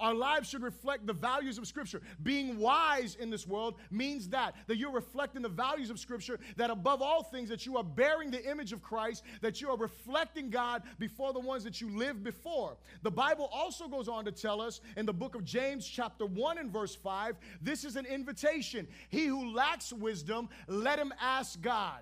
Our 0.00 0.14
lives 0.14 0.48
should 0.48 0.62
reflect 0.62 1.06
the 1.06 1.12
values 1.12 1.58
of 1.58 1.66
Scripture. 1.66 2.00
Being 2.22 2.58
wise 2.58 3.16
in 3.20 3.30
this 3.30 3.46
world 3.46 3.74
means 3.90 4.28
that, 4.30 4.54
that 4.66 4.76
you're 4.76 4.90
reflecting 4.90 5.42
the 5.42 5.48
values 5.48 5.90
of 5.90 5.98
Scripture, 5.98 6.40
that 6.56 6.70
above 6.70 7.02
all 7.02 7.22
things, 7.22 7.48
that 7.50 7.66
you 7.66 7.76
are 7.76 7.84
bearing 7.84 8.30
the 8.30 8.50
image 8.50 8.72
of 8.72 8.82
Christ, 8.82 9.22
that 9.42 9.60
you 9.60 9.68
are 9.68 9.76
reflecting 9.76 10.50
God 10.50 10.82
before 10.98 11.32
the 11.32 11.40
ones 11.40 11.64
that 11.64 11.80
you 11.80 11.90
lived 11.90 12.24
before. 12.24 12.76
The 13.02 13.10
Bible 13.10 13.48
also 13.52 13.88
goes 13.88 14.08
on 14.08 14.24
to 14.24 14.32
tell 14.32 14.60
us 14.60 14.80
in 14.96 15.06
the 15.06 15.12
book 15.12 15.34
of 15.34 15.44
James, 15.44 15.86
chapter 15.86 16.26
1 16.26 16.58
and 16.58 16.72
verse 16.72 16.94
5, 16.94 17.36
this 17.60 17.84
is 17.84 17.96
an 17.96 18.06
invitation. 18.06 18.88
He 19.10 19.26
who 19.26 19.52
lacks 19.52 19.92
wisdom, 19.92 20.48
let 20.66 20.98
him 20.98 21.12
ask 21.20 21.60
God. 21.60 22.00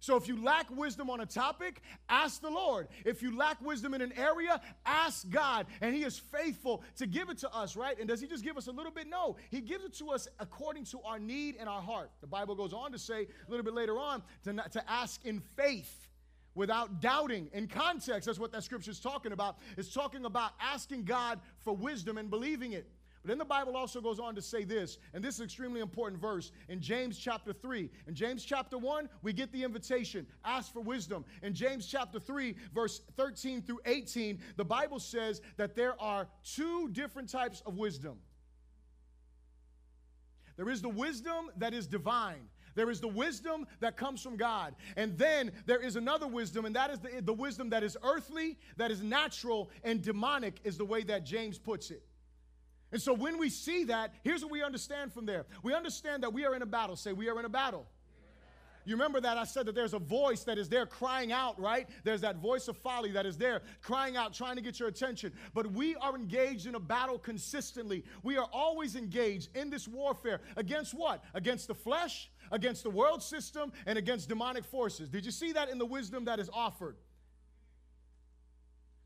So 0.00 0.16
if 0.16 0.28
you 0.28 0.42
lack 0.42 0.70
wisdom 0.70 1.10
on 1.10 1.20
a 1.20 1.26
topic, 1.26 1.82
ask 2.08 2.40
the 2.40 2.50
Lord. 2.50 2.88
If 3.04 3.22
you 3.22 3.36
lack 3.36 3.60
wisdom 3.60 3.94
in 3.94 4.00
an 4.00 4.12
area, 4.16 4.60
ask 4.86 5.28
God. 5.28 5.66
And 5.80 5.94
He 5.94 6.04
is 6.04 6.18
faithful 6.18 6.82
to 6.96 7.06
give 7.06 7.30
it 7.30 7.38
to 7.38 7.54
us, 7.54 7.76
right? 7.76 7.98
And 7.98 8.08
does 8.08 8.20
He 8.20 8.28
just 8.28 8.44
give 8.44 8.56
us 8.56 8.68
a 8.68 8.72
little 8.72 8.92
bit? 8.92 9.08
No. 9.08 9.36
He 9.50 9.60
gives 9.60 9.84
it 9.84 9.92
to 9.94 10.10
us 10.10 10.28
according 10.38 10.84
to 10.86 11.00
our 11.02 11.18
need 11.18 11.56
and 11.58 11.68
our 11.68 11.82
heart. 11.82 12.10
The 12.20 12.26
Bible 12.26 12.54
goes 12.54 12.72
on 12.72 12.92
to 12.92 12.98
say 12.98 13.22
a 13.46 13.50
little 13.50 13.64
bit 13.64 13.74
later 13.74 13.98
on 13.98 14.22
to, 14.44 14.52
not, 14.52 14.72
to 14.72 14.90
ask 14.90 15.24
in 15.24 15.40
faith 15.40 16.08
without 16.54 17.00
doubting. 17.00 17.48
In 17.52 17.66
context, 17.68 18.26
that's 18.26 18.38
what 18.38 18.52
that 18.52 18.64
scripture 18.64 18.90
is 18.90 19.00
talking 19.00 19.32
about. 19.32 19.58
It's 19.76 19.92
talking 19.92 20.24
about 20.24 20.52
asking 20.60 21.04
God 21.04 21.40
for 21.58 21.74
wisdom 21.74 22.18
and 22.18 22.30
believing 22.30 22.72
it. 22.72 22.88
But 23.28 23.32
then 23.32 23.38
the 23.40 23.44
Bible 23.44 23.76
also 23.76 24.00
goes 24.00 24.18
on 24.18 24.34
to 24.36 24.40
say 24.40 24.64
this, 24.64 24.96
and 25.12 25.22
this 25.22 25.34
is 25.34 25.40
an 25.40 25.44
extremely 25.44 25.82
important 25.82 26.18
verse 26.18 26.50
in 26.70 26.80
James 26.80 27.18
chapter 27.18 27.52
3. 27.52 27.90
In 28.06 28.14
James 28.14 28.42
chapter 28.42 28.78
1, 28.78 29.06
we 29.20 29.34
get 29.34 29.52
the 29.52 29.64
invitation 29.64 30.26
ask 30.46 30.72
for 30.72 30.80
wisdom. 30.80 31.26
In 31.42 31.52
James 31.52 31.86
chapter 31.86 32.18
3, 32.18 32.56
verse 32.72 33.02
13 33.18 33.60
through 33.60 33.80
18, 33.84 34.38
the 34.56 34.64
Bible 34.64 34.98
says 34.98 35.42
that 35.58 35.76
there 35.76 36.00
are 36.00 36.26
two 36.42 36.88
different 36.88 37.28
types 37.28 37.62
of 37.66 37.76
wisdom. 37.76 38.16
There 40.56 40.70
is 40.70 40.80
the 40.80 40.88
wisdom 40.88 41.50
that 41.58 41.74
is 41.74 41.86
divine. 41.86 42.48
There 42.76 42.88
is 42.88 42.98
the 42.98 43.08
wisdom 43.08 43.66
that 43.80 43.98
comes 43.98 44.22
from 44.22 44.38
God. 44.38 44.74
And 44.96 45.18
then 45.18 45.52
there 45.66 45.82
is 45.82 45.96
another 45.96 46.26
wisdom, 46.26 46.64
and 46.64 46.74
that 46.76 46.90
is 46.90 46.98
the, 47.00 47.20
the 47.20 47.34
wisdom 47.34 47.68
that 47.68 47.82
is 47.82 47.94
earthly, 48.02 48.56
that 48.78 48.90
is 48.90 49.02
natural, 49.02 49.68
and 49.84 50.00
demonic, 50.00 50.60
is 50.64 50.78
the 50.78 50.86
way 50.86 51.02
that 51.02 51.26
James 51.26 51.58
puts 51.58 51.90
it. 51.90 52.02
And 52.92 53.00
so 53.00 53.12
when 53.12 53.38
we 53.38 53.50
see 53.50 53.84
that, 53.84 54.14
here's 54.22 54.42
what 54.42 54.50
we 54.50 54.62
understand 54.62 55.12
from 55.12 55.26
there. 55.26 55.46
We 55.62 55.74
understand 55.74 56.22
that 56.22 56.32
we 56.32 56.44
are 56.46 56.54
in 56.54 56.62
a 56.62 56.66
battle. 56.66 56.96
Say, 56.96 57.12
we 57.12 57.28
are 57.28 57.38
in 57.38 57.44
a 57.44 57.50
battle. 57.50 57.86
You 58.88 58.94
remember 58.94 59.20
that 59.20 59.36
I 59.36 59.44
said 59.44 59.66
that 59.66 59.74
there's 59.74 59.92
a 59.92 59.98
voice 59.98 60.44
that 60.44 60.56
is 60.56 60.70
there 60.70 60.86
crying 60.86 61.30
out, 61.30 61.60
right? 61.60 61.86
There's 62.04 62.22
that 62.22 62.36
voice 62.36 62.68
of 62.68 62.78
folly 62.78 63.10
that 63.12 63.26
is 63.26 63.36
there 63.36 63.60
crying 63.82 64.16
out, 64.16 64.32
trying 64.32 64.56
to 64.56 64.62
get 64.62 64.80
your 64.80 64.88
attention. 64.88 65.34
But 65.52 65.70
we 65.72 65.94
are 65.96 66.16
engaged 66.16 66.66
in 66.66 66.74
a 66.74 66.80
battle 66.80 67.18
consistently. 67.18 68.02
We 68.22 68.38
are 68.38 68.48
always 68.50 68.96
engaged 68.96 69.54
in 69.54 69.68
this 69.68 69.86
warfare 69.86 70.40
against 70.56 70.94
what? 70.94 71.22
Against 71.34 71.68
the 71.68 71.74
flesh, 71.74 72.30
against 72.50 72.82
the 72.82 72.88
world 72.88 73.22
system, 73.22 73.72
and 73.84 73.98
against 73.98 74.30
demonic 74.30 74.64
forces. 74.64 75.10
Did 75.10 75.26
you 75.26 75.32
see 75.32 75.52
that 75.52 75.68
in 75.68 75.76
the 75.76 75.84
wisdom 75.84 76.24
that 76.24 76.38
is 76.38 76.48
offered? 76.50 76.96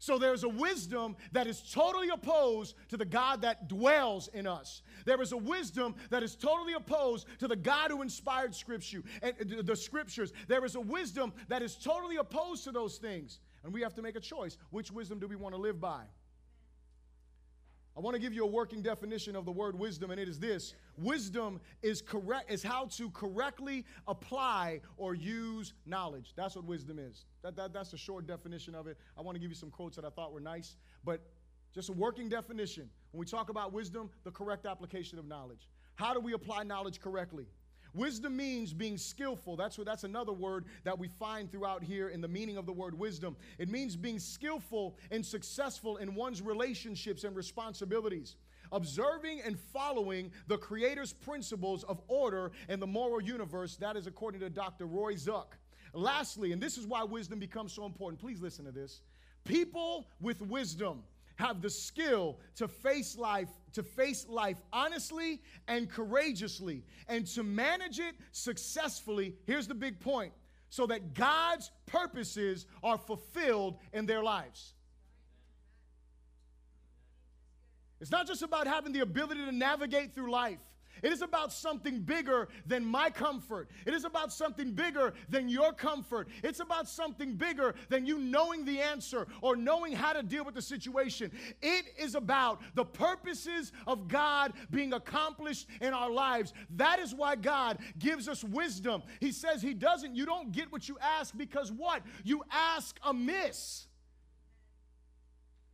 So 0.02 0.18
there's 0.18 0.42
a 0.42 0.48
wisdom 0.48 1.14
that 1.30 1.46
is 1.46 1.60
totally 1.60 2.08
opposed 2.08 2.74
to 2.88 2.96
the 2.96 3.04
God 3.04 3.42
that 3.42 3.68
dwells 3.68 4.26
in 4.34 4.48
us. 4.48 4.82
There 5.04 5.22
is 5.22 5.30
a 5.30 5.36
wisdom 5.36 5.94
that 6.10 6.24
is 6.24 6.34
totally 6.34 6.72
opposed 6.72 7.28
to 7.38 7.46
the 7.46 7.54
God 7.54 7.92
who 7.92 8.02
inspired 8.02 8.52
scripture 8.52 9.04
and 9.22 9.36
the 9.64 9.76
scriptures. 9.76 10.32
There 10.48 10.64
is 10.64 10.74
a 10.74 10.80
wisdom 10.80 11.32
that 11.46 11.62
is 11.62 11.76
totally 11.76 12.16
opposed 12.16 12.64
to 12.64 12.72
those 12.72 12.98
things. 12.98 13.38
And 13.62 13.72
we 13.72 13.80
have 13.82 13.94
to 13.94 14.02
make 14.02 14.16
a 14.16 14.20
choice. 14.20 14.58
Which 14.70 14.90
wisdom 14.90 15.20
do 15.20 15.28
we 15.28 15.36
want 15.36 15.54
to 15.54 15.60
live 15.60 15.80
by? 15.80 16.02
I 17.96 18.00
want 18.00 18.14
to 18.14 18.20
give 18.20 18.32
you 18.32 18.44
a 18.44 18.46
working 18.46 18.80
definition 18.80 19.36
of 19.36 19.44
the 19.44 19.52
word 19.52 19.78
wisdom, 19.78 20.10
and 20.10 20.18
it 20.18 20.28
is 20.28 20.38
this 20.38 20.74
wisdom 20.96 21.60
is 21.82 22.00
correct 22.00 22.50
is 22.50 22.62
how 22.62 22.86
to 22.86 23.10
correctly 23.10 23.84
apply 24.08 24.80
or 24.96 25.14
use 25.14 25.74
knowledge. 25.84 26.32
That's 26.34 26.56
what 26.56 26.64
wisdom 26.64 26.98
is. 26.98 27.26
That, 27.42 27.54
that, 27.56 27.72
that's 27.72 27.92
a 27.92 27.98
short 27.98 28.26
definition 28.26 28.74
of 28.74 28.86
it. 28.86 28.96
I 29.18 29.20
want 29.20 29.36
to 29.36 29.40
give 29.40 29.50
you 29.50 29.56
some 29.56 29.70
quotes 29.70 29.96
that 29.96 30.04
I 30.04 30.10
thought 30.10 30.32
were 30.32 30.40
nice, 30.40 30.76
but 31.04 31.20
just 31.74 31.90
a 31.90 31.92
working 31.92 32.28
definition. 32.28 32.88
When 33.10 33.20
we 33.20 33.26
talk 33.26 33.50
about 33.50 33.72
wisdom, 33.72 34.10
the 34.24 34.30
correct 34.30 34.64
application 34.64 35.18
of 35.18 35.26
knowledge. 35.26 35.68
How 35.94 36.14
do 36.14 36.20
we 36.20 36.32
apply 36.32 36.62
knowledge 36.62 37.00
correctly? 37.00 37.46
Wisdom 37.94 38.36
means 38.36 38.72
being 38.72 38.96
skillful. 38.96 39.56
That's 39.56 39.76
what 39.76 39.86
that's 39.86 40.04
another 40.04 40.32
word 40.32 40.64
that 40.84 40.98
we 40.98 41.08
find 41.08 41.50
throughout 41.50 41.82
here 41.82 42.08
in 42.08 42.20
the 42.20 42.28
meaning 42.28 42.56
of 42.56 42.64
the 42.64 42.72
word 42.72 42.98
wisdom. 42.98 43.36
It 43.58 43.68
means 43.68 43.96
being 43.96 44.18
skillful 44.18 44.96
and 45.10 45.24
successful 45.24 45.98
in 45.98 46.14
one's 46.14 46.40
relationships 46.40 47.24
and 47.24 47.36
responsibilities. 47.36 48.36
Observing 48.72 49.42
and 49.42 49.58
following 49.58 50.32
the 50.46 50.56
creator's 50.56 51.12
principles 51.12 51.84
of 51.84 52.00
order 52.08 52.52
in 52.70 52.80
the 52.80 52.86
moral 52.86 53.20
universe. 53.20 53.76
That 53.76 53.96
is 53.96 54.06
according 54.06 54.40
to 54.40 54.48
Dr. 54.48 54.86
Roy 54.86 55.14
Zuck. 55.14 55.58
Lastly, 55.92 56.52
and 56.52 56.62
this 56.62 56.78
is 56.78 56.86
why 56.86 57.04
wisdom 57.04 57.38
becomes 57.38 57.74
so 57.74 57.84
important. 57.84 58.18
Please 58.18 58.40
listen 58.40 58.64
to 58.64 58.72
this. 58.72 59.02
People 59.44 60.06
with 60.20 60.40
wisdom 60.40 61.02
have 61.36 61.60
the 61.60 61.70
skill 61.70 62.38
to 62.56 62.68
face 62.68 63.16
life 63.16 63.48
to 63.72 63.82
face 63.82 64.26
life 64.28 64.58
honestly 64.72 65.40
and 65.68 65.90
courageously 65.90 66.84
and 67.08 67.26
to 67.26 67.42
manage 67.42 67.98
it 67.98 68.14
successfully. 68.32 69.34
Here's 69.46 69.66
the 69.66 69.74
big 69.74 70.00
point. 70.00 70.32
So 70.68 70.86
that 70.86 71.12
God's 71.12 71.70
purposes 71.84 72.66
are 72.82 72.96
fulfilled 72.96 73.76
in 73.92 74.06
their 74.06 74.22
lives. 74.22 74.72
It's 78.00 78.10
not 78.10 78.26
just 78.26 78.42
about 78.42 78.66
having 78.66 78.92
the 78.92 79.00
ability 79.00 79.44
to 79.44 79.52
navigate 79.52 80.14
through 80.14 80.30
life 80.30 80.58
it 81.02 81.12
is 81.12 81.22
about 81.22 81.52
something 81.52 82.00
bigger 82.00 82.48
than 82.66 82.84
my 82.84 83.10
comfort. 83.10 83.68
It 83.86 83.94
is 83.94 84.04
about 84.04 84.32
something 84.32 84.72
bigger 84.72 85.12
than 85.28 85.48
your 85.48 85.72
comfort. 85.72 86.28
It's 86.42 86.60
about 86.60 86.88
something 86.88 87.34
bigger 87.34 87.74
than 87.88 88.06
you 88.06 88.18
knowing 88.18 88.64
the 88.64 88.80
answer 88.80 89.26
or 89.40 89.56
knowing 89.56 89.92
how 89.92 90.12
to 90.12 90.22
deal 90.22 90.44
with 90.44 90.54
the 90.54 90.62
situation. 90.62 91.30
It 91.60 91.86
is 91.98 92.14
about 92.14 92.62
the 92.74 92.84
purposes 92.84 93.72
of 93.86 94.08
God 94.08 94.52
being 94.70 94.92
accomplished 94.92 95.68
in 95.80 95.92
our 95.92 96.10
lives. 96.10 96.52
That 96.76 96.98
is 96.98 97.14
why 97.14 97.36
God 97.36 97.78
gives 97.98 98.28
us 98.28 98.44
wisdom. 98.44 99.02
He 99.20 99.32
says 99.32 99.62
He 99.62 99.74
doesn't, 99.74 100.14
you 100.14 100.26
don't 100.26 100.52
get 100.52 100.70
what 100.70 100.88
you 100.88 100.96
ask 101.00 101.36
because 101.36 101.72
what? 101.72 102.02
You 102.24 102.42
ask 102.50 102.98
amiss. 103.04 103.86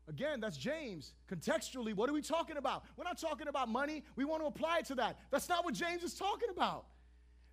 Again, 0.08 0.40
that's 0.40 0.56
James. 0.56 1.12
Contextually, 1.30 1.94
what 1.94 2.08
are 2.08 2.14
we 2.14 2.22
talking 2.22 2.56
about? 2.56 2.84
We're 2.96 3.04
not 3.04 3.20
talking 3.20 3.46
about 3.46 3.68
money. 3.68 4.02
We 4.16 4.24
want 4.24 4.42
to 4.42 4.46
apply 4.46 4.78
it 4.78 4.86
to 4.86 4.94
that. 4.96 5.18
That's 5.30 5.48
not 5.48 5.64
what 5.64 5.74
James 5.74 6.02
is 6.02 6.14
talking 6.14 6.48
about. 6.50 6.86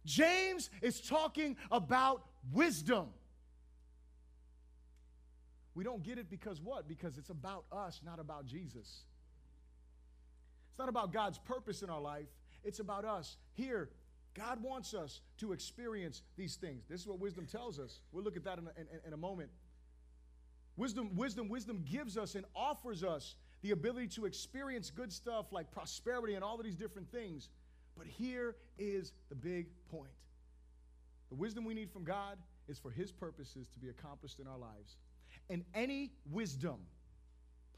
James 0.06 0.70
is 0.82 1.02
talking 1.02 1.58
about 1.70 2.24
wisdom. 2.54 3.08
We 5.74 5.84
don't 5.84 6.04
get 6.04 6.18
it 6.18 6.30
because 6.30 6.62
what? 6.62 6.88
Because 6.88 7.18
it's 7.18 7.30
about 7.30 7.66
us, 7.72 8.00
not 8.06 8.20
about 8.20 8.46
Jesus. 8.46 9.02
It's 10.70 10.80
not 10.80 10.88
about 10.88 11.12
God's 11.12 11.38
purpose 11.40 11.82
in 11.82 11.90
our 11.90 12.02
life, 12.02 12.28
it's 12.64 12.80
about 12.80 13.04
us. 13.04 13.36
Here, 13.54 13.90
God 14.34 14.62
wants 14.62 14.94
us 14.94 15.22
to 15.38 15.54
experience 15.54 16.22
these 16.38 16.56
things. 16.56 16.84
This 16.90 17.02
is 17.02 17.08
what 17.08 17.20
wisdom 17.20 17.46
tells 17.46 17.80
us. 17.80 18.00
We'll 18.12 18.24
look 18.24 18.36
at 18.36 18.44
that 18.44 18.60
in 18.60 18.68
a, 18.68 18.72
in, 18.80 18.88
in 19.08 19.14
a 19.14 19.18
moment. 19.18 19.50
Wisdom, 20.78 21.16
wisdom, 21.16 21.48
wisdom 21.48 21.84
gives 21.90 22.18
us 22.18 22.36
and 22.36 22.46
offers 22.56 23.04
us 23.04 23.36
the 23.62 23.72
ability 23.72 24.08
to 24.08 24.26
experience 24.26 24.90
good 24.90 25.12
stuff 25.12 25.52
like 25.52 25.72
prosperity 25.72 26.36
and 26.36 26.44
all 26.44 26.58
of 26.58 26.64
these 26.64 26.76
different 26.76 27.10
things. 27.12 27.50
But 27.98 28.08
here 28.08 28.56
is 28.78 29.14
the 29.30 29.36
big 29.36 29.68
point 29.90 30.12
the 31.30 31.36
wisdom 31.36 31.66
we 31.66 31.74
need 31.74 31.92
from 31.92 32.04
God 32.04 32.38
is 32.68 32.78
for 32.78 32.92
His 32.92 33.12
purposes 33.12 33.68
to 33.70 33.80
be 33.80 33.90
accomplished 33.90 34.40
in 34.40 34.48
our 34.48 34.58
lives. 34.58 34.98
And 35.50 35.64
any 35.74 36.12
wisdom, 36.32 36.78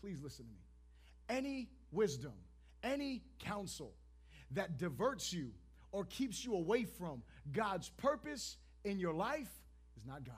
please 0.01 0.21
listen 0.21 0.45
to 0.45 0.51
me, 0.51 1.38
any 1.39 1.69
wisdom, 1.91 2.34
any 2.84 3.24
counsel 3.39 3.93
that 4.51 4.78
diverts 4.78 5.34
you 5.34 5.51
or 5.91 6.05
keeps 6.05 6.43
you 6.43 6.53
away 6.55 6.84
from 6.84 7.21
God's 7.51 7.89
purpose 7.89 8.57
in 8.84 8.99
your 8.99 9.13
life 9.13 9.49
is 9.97 10.05
not 10.05 10.24
God. 10.24 10.36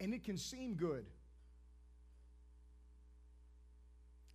And 0.00 0.14
it 0.14 0.24
can 0.24 0.36
seem 0.36 0.74
good. 0.74 1.04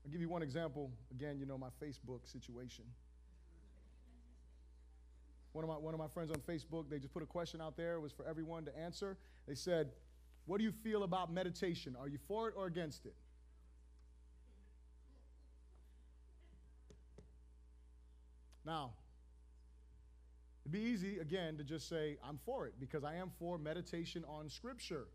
I'll 0.06 0.12
give 0.12 0.22
you 0.22 0.30
one 0.30 0.44
example. 0.44 0.92
Again, 1.12 1.38
you 1.40 1.46
know, 1.46 1.58
my 1.58 1.70
Facebook 1.82 2.30
situation. 2.30 2.84
One 5.54 5.64
of, 5.64 5.70
my, 5.70 5.78
one 5.78 5.94
of 5.94 6.00
my 6.00 6.08
friends 6.08 6.32
on 6.32 6.38
Facebook, 6.38 6.90
they 6.90 6.98
just 6.98 7.14
put 7.14 7.24
a 7.24 7.28
question 7.28 7.62
out 7.62 7.78
there. 7.78 7.94
It 7.96 8.02
was 8.02 8.12
for 8.12 8.26
everyone 8.26 8.66
to 8.66 8.78
answer. 8.78 9.18
They 9.48 9.56
said, 9.56 9.92
What 10.46 10.58
do 10.58 10.64
you 10.64 10.72
feel 10.72 11.04
about 11.04 11.32
meditation? 11.32 11.96
Are 12.00 12.08
you 12.08 12.18
for 12.28 12.50
it 12.50 12.56
or 12.58 12.66
against 12.66 13.06
it? 13.06 13.14
Now, 18.66 18.94
it'd 20.64 20.72
be 20.72 20.80
easy, 20.80 21.20
again, 21.20 21.58
to 21.58 21.64
just 21.64 21.88
say, 21.88 22.18
I'm 22.28 22.40
for 22.46 22.66
it 22.66 22.74
because 22.80 23.04
I 23.04 23.16
am 23.16 23.32
for 23.38 23.58
meditation 23.58 24.24
on 24.28 24.50
Scripture. 24.50 25.06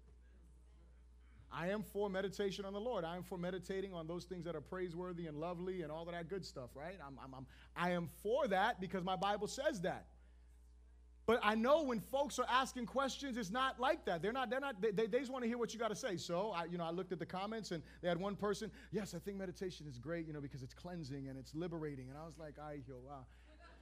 I 1.52 1.68
am 1.68 1.82
for 1.82 2.10
meditation 2.10 2.64
on 2.64 2.72
the 2.72 2.80
Lord. 2.80 3.04
I 3.04 3.16
am 3.16 3.22
for 3.22 3.38
meditating 3.38 3.94
on 3.94 4.06
those 4.06 4.24
things 4.24 4.44
that 4.44 4.54
are 4.54 4.60
praiseworthy 4.60 5.26
and 5.26 5.38
lovely 5.38 5.82
and 5.82 5.90
all 5.90 6.06
of 6.06 6.12
that 6.12 6.28
good 6.28 6.44
stuff, 6.44 6.70
right? 6.74 6.96
I'm, 7.04 7.18
I'm, 7.22 7.34
I'm, 7.34 7.46
I 7.76 7.90
am 7.92 8.08
for 8.22 8.46
that 8.48 8.80
because 8.80 9.04
my 9.04 9.16
Bible 9.16 9.46
says 9.46 9.80
that. 9.82 10.06
But 11.26 11.40
I 11.42 11.54
know 11.54 11.82
when 11.82 12.00
folks 12.00 12.38
are 12.38 12.46
asking 12.48 12.86
questions, 12.86 13.36
it's 13.36 13.50
not 13.50 13.78
like 13.78 14.06
that. 14.06 14.22
They're 14.22 14.32
not, 14.32 14.48
they're 14.48 14.60
not, 14.60 14.80
they, 14.80 14.92
they 14.92 15.06
they 15.06 15.18
just 15.18 15.30
want 15.30 15.44
to 15.44 15.48
hear 15.48 15.58
what 15.58 15.74
you 15.74 15.78
got 15.78 15.88
to 15.88 15.96
say. 15.96 16.16
So 16.16 16.52
I, 16.56 16.64
you 16.64 16.78
know, 16.78 16.84
I 16.84 16.90
looked 16.90 17.12
at 17.12 17.18
the 17.18 17.26
comments 17.26 17.70
and 17.70 17.82
they 18.00 18.08
had 18.08 18.18
one 18.18 18.34
person, 18.34 18.70
yes, 18.92 19.14
I 19.14 19.18
think 19.18 19.36
meditation 19.36 19.86
is 19.86 19.98
great, 19.98 20.26
you 20.26 20.32
know, 20.32 20.40
because 20.40 20.62
it's 20.62 20.72
cleansing 20.72 21.28
and 21.28 21.38
it's 21.38 21.54
liberating. 21.54 22.08
And 22.08 22.16
I 22.16 22.24
was 22.24 22.38
like, 22.38 22.54
I 22.58 22.80
yo, 22.88 22.96
wow. 23.06 23.26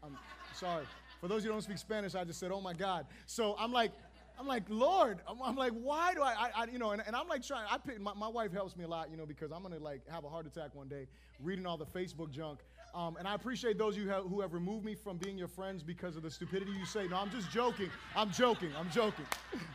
I'm 0.03 0.17
sorry. 0.55 0.85
For 1.21 1.29
those 1.29 1.43
who 1.43 1.51
don't 1.51 1.63
speak 1.63 1.79
Spanish, 1.79 2.15
I 2.15 2.25
just 2.25 2.39
said, 2.39 2.51
oh 2.53 2.61
my 2.61 2.73
God. 2.73 3.07
So 3.27 3.57
I'm 3.59 3.73
like, 3.73 3.93
I'm 4.39 4.47
like, 4.47 4.65
Lord, 4.69 5.21
I'm, 5.27 5.41
I'm 5.43 5.57
like, 5.57 5.73
why 5.73 6.15
do 6.15 6.23
I, 6.23 6.33
I, 6.33 6.51
I, 6.55 6.65
you 6.67 6.79
know, 6.79 6.91
and, 6.91 7.03
and 7.07 7.17
I'm 7.17 7.29
like 7.29 7.43
trying, 7.43 7.67
I 7.71 7.79
pick, 7.79 8.01
my, 8.01 8.13
my 8.15 8.29
wife 8.29 8.53
helps 8.53 8.77
me 8.77 8.85
a 8.85 8.89
lot, 8.89 9.11
you 9.11 9.17
know, 9.17 9.27
because 9.27 9.51
I'm 9.51 9.63
to 9.63 9.79
like 9.79 10.07
have 10.09 10.25
a 10.25 10.29
heart 10.29 10.47
attack 10.47 10.75
one 10.75 10.89
day 10.89 11.07
reading 11.43 11.67
all 11.67 11.77
the 11.77 11.87
Facebook 11.87 12.31
junk. 12.31 12.61
Um, 12.95 13.17
and 13.19 13.29
I 13.29 13.35
appreciate 13.35 13.77
those 13.77 13.97
of 13.97 14.03
you 14.03 14.11
who 14.11 14.41
have 14.41 14.55
removed 14.55 14.85
me 14.85 14.95
from 14.95 15.19
being 15.19 15.37
your 15.37 15.49
friends 15.49 15.83
because 15.83 16.17
of 16.17 16.23
the 16.23 16.31
stupidity 16.31 16.73
you 16.73 16.87
say. 16.87 17.07
No, 17.07 17.17
I'm 17.17 17.31
just 17.31 17.51
joking. 17.51 17.91
I'm 18.15 18.31
joking. 18.31 18.71
I'm 18.79 18.91
joking. 18.91 19.27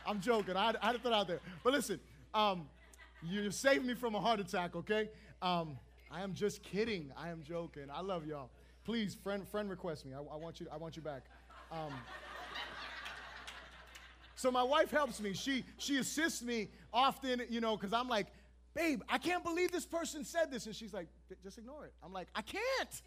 I'm 0.06 0.20
joking. 0.20 0.56
I 0.56 0.66
had, 0.66 0.76
I 0.82 0.86
had 0.86 0.92
to 0.92 0.98
throw 0.98 1.12
it 1.12 1.14
out 1.14 1.28
there. 1.28 1.40
But 1.62 1.72
listen, 1.72 2.00
um, 2.34 2.68
you 3.22 3.50
saved 3.52 3.84
me 3.84 3.94
from 3.94 4.14
a 4.16 4.20
heart 4.20 4.40
attack, 4.40 4.74
okay? 4.74 5.08
Um, 5.40 5.78
I 6.10 6.22
am 6.22 6.34
just 6.34 6.62
kidding. 6.62 7.12
I 7.16 7.28
am 7.28 7.42
joking. 7.42 7.84
I 7.92 8.00
love 8.00 8.26
y'all. 8.26 8.50
Please, 8.84 9.16
friend, 9.22 9.46
friend 9.48 9.70
request 9.70 10.04
me. 10.04 10.14
I, 10.14 10.18
I 10.18 10.36
want 10.36 10.60
you. 10.60 10.66
I 10.72 10.76
want 10.76 10.96
you 10.96 11.02
back. 11.02 11.22
So 14.42 14.50
my 14.50 14.64
wife 14.64 14.90
helps 14.90 15.20
me. 15.20 15.34
She 15.34 15.64
she 15.78 15.98
assists 15.98 16.42
me 16.42 16.68
often, 16.92 17.42
you 17.48 17.60
know, 17.60 17.76
because 17.76 17.92
I'm 17.92 18.08
like, 18.08 18.26
babe, 18.74 19.00
I 19.08 19.18
can't 19.18 19.44
believe 19.44 19.70
this 19.70 19.86
person 19.86 20.24
said 20.24 20.50
this, 20.50 20.66
and 20.66 20.74
she's 20.74 20.92
like, 20.92 21.06
just 21.44 21.58
ignore 21.58 21.84
it. 21.84 21.92
I'm 22.02 22.12
like, 22.12 22.26
I 22.34 22.42
can't. 22.42 23.02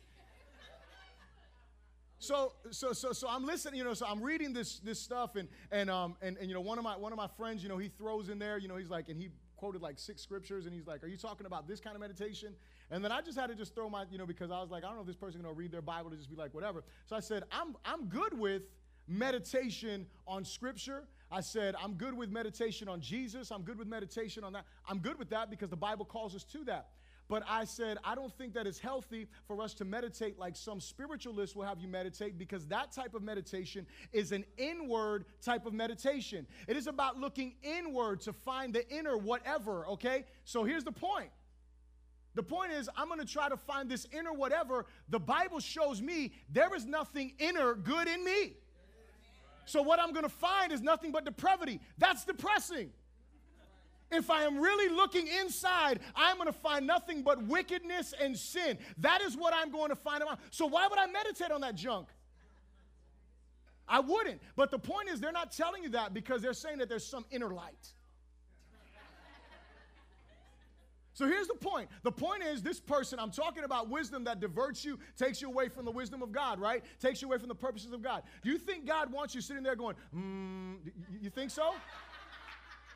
So, 2.19 2.53
so, 2.71 2.93
so, 2.93 3.11
so 3.11 3.27
I'm 3.27 3.45
listening, 3.45 3.77
you 3.77 3.83
know, 3.83 3.93
so 3.93 4.05
I'm 4.05 4.21
reading 4.23 4.53
this, 4.53 4.79
this 4.79 4.99
stuff 4.99 5.36
and, 5.36 5.49
and, 5.69 5.89
um, 5.89 6.15
and, 6.21 6.38
and, 6.38 6.47
you 6.47 6.55
know, 6.55 6.61
one 6.61 6.77
of 6.77 6.83
my, 6.86 6.95
one 6.95 7.11
of 7.11 7.17
my 7.17 7.27
friends, 7.27 7.61
you 7.61 7.67
know, 7.67 7.77
he 7.77 7.89
throws 7.89 8.29
in 8.29 8.39
there, 8.39 8.57
you 8.57 8.69
know, 8.69 8.77
he's 8.77 8.89
like, 8.89 9.09
and 9.09 9.19
he 9.19 9.29
quoted 9.57 9.81
like 9.81 9.99
six 9.99 10.21
scriptures 10.21 10.65
and 10.65 10.73
he's 10.73 10.88
like, 10.88 11.03
are 11.03 11.07
you 11.07 11.17
talking 11.17 11.45
about 11.45 11.67
this 11.67 11.81
kind 11.81 11.93
of 11.95 12.01
meditation? 12.01 12.55
And 12.89 13.03
then 13.03 13.11
I 13.11 13.21
just 13.21 13.38
had 13.38 13.47
to 13.47 13.55
just 13.55 13.75
throw 13.75 13.89
my, 13.89 14.05
you 14.09 14.17
know, 14.17 14.25
because 14.25 14.49
I 14.49 14.61
was 14.61 14.71
like, 14.71 14.86
I 14.86 14.88
don't 14.88 14.95
know 14.95 15.01
if 15.01 15.07
this 15.07 15.15
person 15.17 15.41
going 15.41 15.53
to 15.53 15.57
read 15.57 15.73
their 15.73 15.83
Bible 15.83 16.09
to 16.09 16.15
just 16.15 16.29
be 16.29 16.38
like, 16.38 16.53
whatever. 16.53 16.86
So 17.05 17.17
I 17.17 17.19
said, 17.19 17.43
I'm, 17.51 17.75
I'm 17.83 18.05
good 18.05 18.39
with 18.39 18.63
meditation 19.07 20.07
on 20.25 20.45
scripture. 20.45 21.03
I 21.32 21.41
said, 21.41 21.76
I'm 21.82 21.93
good 21.93 22.13
with 22.13 22.30
meditation 22.30 22.88
on 22.88 23.01
Jesus. 23.01 23.51
I'm 23.51 23.63
good 23.63 23.78
with 23.78 23.88
meditation 23.88 24.43
on 24.43 24.53
that. 24.53 24.65
I'm 24.88 24.99
good 24.99 25.17
with 25.17 25.30
that 25.30 25.49
because 25.49 25.69
the 25.69 25.76
Bible 25.76 26.05
calls 26.05 26.36
us 26.36 26.43
to 26.45 26.63
that. 26.65 26.89
But 27.28 27.43
I 27.49 27.65
said, 27.65 27.97
I 28.03 28.13
don't 28.13 28.32
think 28.32 28.53
that 28.53 28.67
it's 28.67 28.78
healthy 28.78 29.28
for 29.47 29.59
us 29.61 29.73
to 29.76 29.86
meditate 29.86 30.38
like 30.38 30.55
some 30.55 30.80
spiritualists 30.80 31.55
will 31.55 31.63
have 31.63 31.80
you 31.80 31.88
meditate 31.88 32.38
because 32.38 32.67
that 32.67 32.91
type 32.91 33.15
of 33.15 33.23
meditation 33.23 33.88
is 34.13 34.32
an 34.32 34.45
inward 34.57 35.26
type 35.41 35.65
of 35.65 35.73
meditation. 35.73 36.45
It 36.67 36.78
is 36.78 36.86
about 36.86 37.19
looking 37.19 37.55
inward 37.63 38.21
to 38.21 38.34
find 38.34 38.73
the 38.73 38.88
inner 38.89 39.17
whatever, 39.17 39.88
okay? 39.88 40.26
So 40.43 40.63
here's 40.63 40.84
the 40.84 40.91
point. 40.91 41.32
The 42.36 42.43
point 42.43 42.73
is, 42.73 42.89
I'm 42.95 43.09
to 43.17 43.26
try 43.26 43.49
to 43.49 43.57
find 43.57 43.89
this 43.89 44.05
inner 44.11 44.34
whatever. 44.34 44.86
The 45.09 45.19
Bible 45.19 45.61
shows 45.61 46.01
me 46.01 46.34
there 46.49 46.76
is 46.76 46.86
nothing 46.86 47.34
inner 47.39 47.73
good 47.73 48.07
in 48.07 48.23
me. 48.23 48.57
So 49.66 49.82
what 49.82 49.99
I'm 49.99 50.11
going 50.11 50.24
to 50.24 50.30
find 50.30 50.72
is 50.72 50.82
nothing 50.82 51.11
but 51.11 51.26
depravity. 51.26 51.80
That's 51.97 52.24
depressing. 52.24 52.91
If 54.11 54.30
I 54.30 54.43
am 54.43 54.59
really 54.59 54.93
looking 54.93 55.28
inside, 55.28 55.99
I'm 56.16 56.38
going 56.38 56.47
to 56.47 56.53
find 56.53 56.86
nothing 56.86 57.24
but 57.24 57.43
wickedness 57.43 58.13
and 58.20 58.38
sin. 58.38 58.78
That 58.99 59.22
is 59.22 59.36
what 59.36 59.53
I'm 59.53 59.72
going 59.72 59.89
to 59.89 59.95
find. 59.95 60.24
So 60.51 60.68
why 60.68 60.88
would 60.88 60.99
I 60.99 61.07
meditate 61.07 61.51
on 61.51 61.61
that 61.61 61.76
junk? 61.76 62.07
I 63.88 63.99
wouldn't. 63.99 64.41
But 64.55 64.72
the 64.72 64.80
point 64.80 65.09
is, 65.09 65.20
they're 65.20 65.32
not 65.32 65.51
telling 65.51 65.84
you 65.84 65.89
that 65.89 66.13
because 66.13 66.41
they're 66.41 66.53
saying 66.53 66.80
that 66.80 66.89
there's 66.89 67.05
some 67.05 67.26
inner 67.32 67.49
light. 67.49 67.93
So 71.16 71.26
here's 71.28 71.47
the 71.47 71.55
point. 71.55 71.89
The 72.03 72.11
point 72.11 72.43
is, 72.43 72.61
this 72.61 72.82
person, 72.82 73.20
I'm 73.20 73.32
talking 73.32 73.63
about 73.63 73.89
wisdom 73.89 74.26
that 74.26 74.41
diverts 74.41 74.84
you, 74.84 74.99
takes 75.18 75.41
you 75.41 75.47
away 75.47 75.70
from 75.70 75.86
the 75.86 75.91
wisdom 75.91 76.22
of 76.22 76.34
God, 76.34 76.59
right? 76.59 76.84
Takes 76.99 77.22
you 77.22 77.30
away 77.30 77.38
from 77.38 77.47
the 77.47 77.55
purposes 77.55 77.93
of 77.93 78.03
God. 78.03 78.24
Do 78.43 78.51
you 78.51 78.57
think 78.57 78.86
God 78.86 79.09
wants 79.09 79.34
you 79.34 79.39
sitting 79.39 79.63
there 79.63 79.78
going, 79.78 79.95
hmm, 80.11 80.74
you 81.22 81.30
think 81.30 81.51
so? 81.51 81.74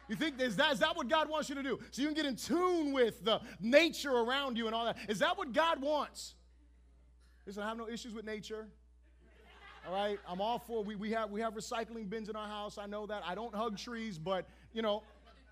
You 0.10 0.18
think 0.18 0.42
is 0.42 0.58
that 0.58 0.74
is 0.74 0.80
that 0.80 0.98
what 0.98 1.08
God 1.08 1.30
wants 1.30 1.48
you 1.48 1.56
to 1.56 1.64
do? 1.64 1.80
So 1.92 2.02
you 2.02 2.10
can 2.10 2.16
get 2.16 2.26
in 2.26 2.36
tune 2.36 2.92
with 2.92 3.24
the 3.24 3.40
nature 3.62 4.12
around 4.12 4.58
you 4.58 4.66
and 4.66 4.76
all 4.76 4.84
that. 4.84 4.98
Is 5.08 5.20
that 5.20 5.38
what 5.38 5.54
God 5.54 5.82
wants? 5.82 6.36
Listen, 7.46 7.64
I 7.64 7.70
have 7.70 7.78
no 7.78 7.88
issues 7.88 8.14
with 8.14 8.26
nature. 8.26 8.68
All 9.88 9.94
right, 9.94 10.20
I'm 10.28 10.42
all 10.42 10.60
for 10.60 10.84
we, 10.84 10.96
we 10.96 11.12
have 11.12 11.30
we 11.30 11.40
have 11.40 11.54
recycling 11.54 12.10
bins 12.10 12.28
in 12.28 12.36
our 12.36 12.48
house. 12.48 12.78
I 12.78 12.86
know 12.86 13.06
that. 13.06 13.24
I 13.26 13.34
don't 13.34 13.56
hug 13.56 13.78
trees, 13.78 14.18
but 14.18 14.46
you 14.74 14.82
know, 14.82 15.04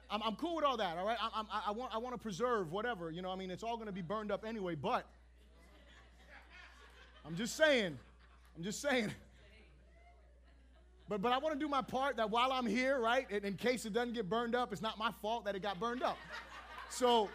I'm, 0.10 0.22
I'm 0.24 0.36
cool 0.36 0.56
with 0.56 0.66
all 0.66 0.78
that. 0.78 0.98
All 0.98 1.06
right, 1.06 1.18
I, 1.22 1.42
I, 1.42 1.64
I 1.68 1.72
want 1.72 1.94
I 1.94 1.98
want 1.98 2.16
to 2.16 2.22
preserve 2.22 2.72
whatever. 2.72 3.12
You 3.12 3.22
know, 3.22 3.32
I 3.32 3.36
mean, 3.36 3.52
it's 3.52 3.64
all 3.64 3.76
going 3.76 3.88
to 3.88 3.94
be 3.94 4.02
burned 4.02 4.32
up 4.32 4.46
anyway. 4.46 4.76
But 4.76 5.06
I'm 7.26 7.36
just 7.36 7.58
saying. 7.58 7.98
I'm 8.56 8.64
just 8.64 8.82
saying. 8.82 9.12
But, 11.10 11.22
but 11.22 11.32
I 11.32 11.38
want 11.38 11.54
to 11.54 11.60
do 11.60 11.70
my 11.70 11.82
part 11.82 12.18
that 12.18 12.30
while 12.30 12.52
I'm 12.52 12.66
here, 12.66 13.00
right, 13.00 13.30
in, 13.32 13.46
in 13.46 13.54
case 13.56 13.86
it 13.86 13.94
doesn't 13.94 14.14
get 14.14 14.30
burned 14.30 14.56
up, 14.56 14.74
it's 14.74 14.82
not 14.82 14.98
my 14.98 15.12
fault 15.22 15.46
that 15.46 15.56
it 15.56 15.62
got 15.62 15.80
burned 15.80 16.04
up. 16.04 16.18
So, 16.90 17.30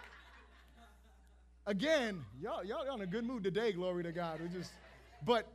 again, 1.67 2.23
y'all, 2.41 2.65
y'all 2.65 2.87
are 2.87 2.95
in 2.95 3.01
a 3.01 3.07
good 3.07 3.25
mood 3.25 3.45
today, 3.45 3.73
glory 3.73 4.03
to 4.03 4.13
God. 4.13 4.41
We 4.43 4.49
just, 4.49 4.73
but 5.25 5.47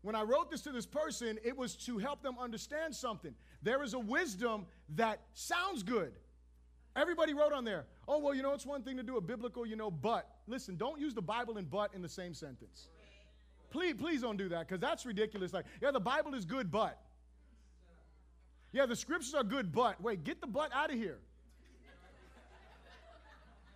when 0.00 0.14
I 0.14 0.22
wrote 0.22 0.50
this 0.50 0.62
to 0.62 0.72
this 0.72 0.86
person, 0.86 1.38
it 1.44 1.56
was 1.56 1.74
to 1.86 1.98
help 1.98 2.22
them 2.22 2.36
understand 2.40 2.94
something. 2.94 3.34
There 3.62 3.82
is 3.82 3.94
a 3.94 3.98
wisdom 3.98 4.66
that 4.96 5.20
sounds 5.34 5.82
good. 5.82 6.12
Everybody 6.94 7.32
wrote 7.32 7.52
on 7.52 7.64
there, 7.64 7.86
oh, 8.06 8.18
well, 8.18 8.34
you 8.34 8.42
know, 8.42 8.52
it's 8.52 8.66
one 8.66 8.82
thing 8.82 8.96
to 8.98 9.02
do 9.02 9.16
a 9.16 9.20
biblical, 9.20 9.64
you 9.64 9.76
know, 9.76 9.90
but. 9.90 10.28
Listen, 10.46 10.76
don't 10.76 11.00
use 11.00 11.14
the 11.14 11.22
Bible 11.22 11.56
and 11.56 11.70
but 11.70 11.94
in 11.94 12.02
the 12.02 12.08
same 12.08 12.34
sentence. 12.34 12.88
Please, 13.70 13.94
please 13.94 14.20
don't 14.20 14.36
do 14.36 14.48
that 14.50 14.68
because 14.68 14.80
that's 14.80 15.06
ridiculous. 15.06 15.52
Like, 15.52 15.64
yeah, 15.80 15.90
the 15.92 16.00
Bible 16.00 16.34
is 16.34 16.44
good, 16.44 16.70
but. 16.70 16.98
Yeah, 18.72 18.86
the 18.86 18.96
scriptures 18.96 19.34
are 19.34 19.44
good, 19.44 19.72
but. 19.72 20.00
Wait, 20.02 20.24
get 20.24 20.40
the 20.40 20.46
but 20.46 20.70
out 20.74 20.90
of 20.90 20.98
here. 20.98 21.18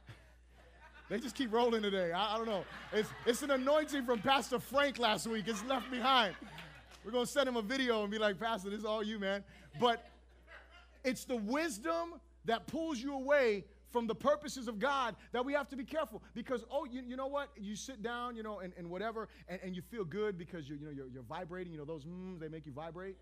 they 1.09 1.19
just 1.19 1.35
keep 1.35 1.53
rolling 1.53 1.83
today. 1.83 2.13
I, 2.13 2.35
I, 2.35 2.37
don't 2.37 2.47
know. 2.47 2.65
It's, 2.93 3.09
it's 3.25 3.43
an 3.43 3.53
anointing 3.53 4.05
from 4.05 4.21
Pastor 4.21 4.59
Frank 4.59 4.99
last 4.99 5.27
week. 5.27 5.45
It's 5.47 5.65
left 5.65 5.91
behind. 5.91 6.35
We're 7.07 7.13
going 7.13 7.25
to 7.25 7.31
send 7.31 7.49
him 7.49 7.55
a 7.55 7.63
video 7.63 8.03
and 8.03 8.11
be 8.11 8.19
like, 8.19 8.37
Pastor, 8.37 8.69
this 8.69 8.81
is 8.81 8.85
all 8.85 9.01
you, 9.01 9.21
man. 9.21 9.45
But 9.79 10.05
it's 11.05 11.25
the 11.25 11.37
wisdom 11.37 12.15
that 12.47 12.67
pulls 12.67 12.99
you 12.99 13.15
away 13.15 13.65
from 13.93 14.09
the 14.09 14.15
purposes 14.15 14.67
of 14.67 14.81
God 14.81 15.15
that 15.31 15.45
we 15.45 15.53
have 15.53 15.69
to 15.69 15.77
be 15.77 15.85
careful. 15.85 16.21
Because 16.35 16.65
oh 16.69 16.85
you, 16.85 17.03
you 17.07 17.15
know 17.15 17.29
what? 17.29 17.51
You 17.57 17.77
sit 17.77 18.03
down 18.03 18.35
you 18.35 18.43
know 18.43 18.59
and, 18.59 18.73
and 18.77 18.91
whatever 18.91 19.29
and, 19.49 19.61
and 19.63 19.77
you 19.77 19.83
feel 19.83 20.05
good 20.05 20.37
because 20.37 20.69
you 20.69 20.75
you 20.75 20.85
know 20.85 20.91
you're, 20.91 21.07
you're 21.07 21.23
vibrating 21.23 21.73
you 21.73 21.79
know 21.79 21.85
those 21.85 22.05
mm, 22.05 22.41
they 22.41 22.49
make 22.49 22.67
you 22.67 22.73
vibrate. 22.73 23.17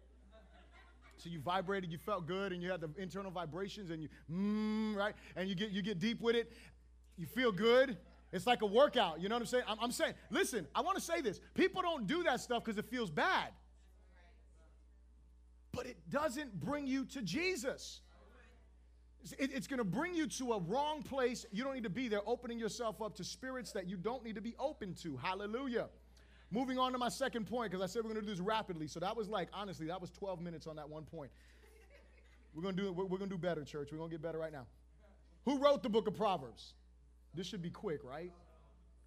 So 1.19 1.29
you 1.29 1.39
vibrated 1.39 1.93
you 1.93 1.99
felt 1.99 2.27
good 2.27 2.53
and 2.53 2.63
you 2.63 2.71
had 2.71 2.81
the 2.81 2.89
internal 2.97 3.31
vibrations 3.31 3.91
and 3.91 4.03
you 4.03 4.09
mm, 4.33 4.97
right? 4.97 5.15
And 5.37 5.47
you 5.47 5.55
get 5.55 5.73
you 5.73 5.83
get 5.83 5.99
deep 5.99 6.23
with 6.23 6.37
it. 6.37 6.51
You 7.19 7.27
feel 7.27 7.53
good. 7.53 7.99
It's 8.33 8.47
like 8.47 8.63
a 8.63 8.67
workout 8.67 9.21
you 9.21 9.29
know 9.29 9.35
what 9.35 9.43
I'm 9.43 9.47
saying? 9.47 9.65
I'm, 9.69 9.77
I'm 9.79 9.93
saying 9.93 10.15
listen 10.31 10.67
I 10.75 10.81
want 10.81 10.97
to 10.97 11.05
say 11.05 11.21
this. 11.21 11.39
People 11.53 11.83
don't 11.83 12.07
do 12.07 12.23
that 12.23 12.41
stuff 12.41 12.65
because 12.65 12.79
it 12.79 12.87
feels 12.87 13.11
bad 13.11 13.51
but 15.75 15.87
it 15.87 15.97
doesn't 16.11 16.61
bring 16.61 16.87
you 16.87 17.05
to 17.07 17.23
Jesus 17.23 18.01
it's 19.39 19.67
going 19.67 19.79
to 19.79 19.85
bring 19.85 20.15
you 20.15 20.27
to 20.27 20.53
a 20.53 20.59
wrong 20.61 21.03
place. 21.03 21.47
You 21.51 21.65
don't 21.65 21.75
need 21.75 21.85
to 21.85 21.91
be 21.91 22.09
there, 22.09 22.21
opening 22.27 22.59
yourself 22.59 23.01
up 23.01 23.15
to 23.17 23.25
spirits 23.25 23.73
that 23.73 23.89
you 23.89 23.97
don't 23.97 24.23
need 24.23 24.35
to 24.35 24.43
be 24.43 24.55
open 24.59 24.95
to. 25.03 25.17
Hallelujah. 25.17 25.89
Moving 26.51 26.79
on 26.79 26.93
to 26.93 26.99
my 26.99 27.09
second 27.09 27.47
point, 27.47 27.71
because 27.71 27.83
I 27.83 27.87
said 27.87 28.05
we're 28.05 28.13
going 28.13 28.21
to 28.21 28.27
do 28.27 28.33
this 28.33 28.41
rapidly. 28.41 28.87
So 28.87 29.01
that 29.01 29.17
was 29.17 29.29
like, 29.29 29.49
honestly, 29.53 29.87
that 29.87 30.01
was 30.01 30.11
12 30.11 30.41
minutes 30.41 30.67
on 30.67 30.77
that 30.77 30.89
one 30.89 31.05
point. 31.05 31.31
We're 32.55 32.63
going 32.63 32.77
to 32.77 32.83
do 32.83 32.89
it. 32.89 32.95
We're, 32.95 33.07
going 33.07 33.31
to 33.31 33.35
do 33.35 33.39
better, 33.39 33.65
church. 33.65 33.89
We're 33.91 33.99
going 33.99 34.11
to 34.11 34.15
get 34.15 34.23
better 34.23 34.39
right 34.39 34.53
now. 34.53 34.67
Who 35.47 35.59
wrote 35.59 35.83
the 35.83 35.89
book 35.89 36.07
of 36.07 36.15
Proverbs? 36.15 36.75
This 37.35 37.47
should 37.47 37.63
be 37.63 37.71
quick, 37.71 38.05
right? 38.05 38.31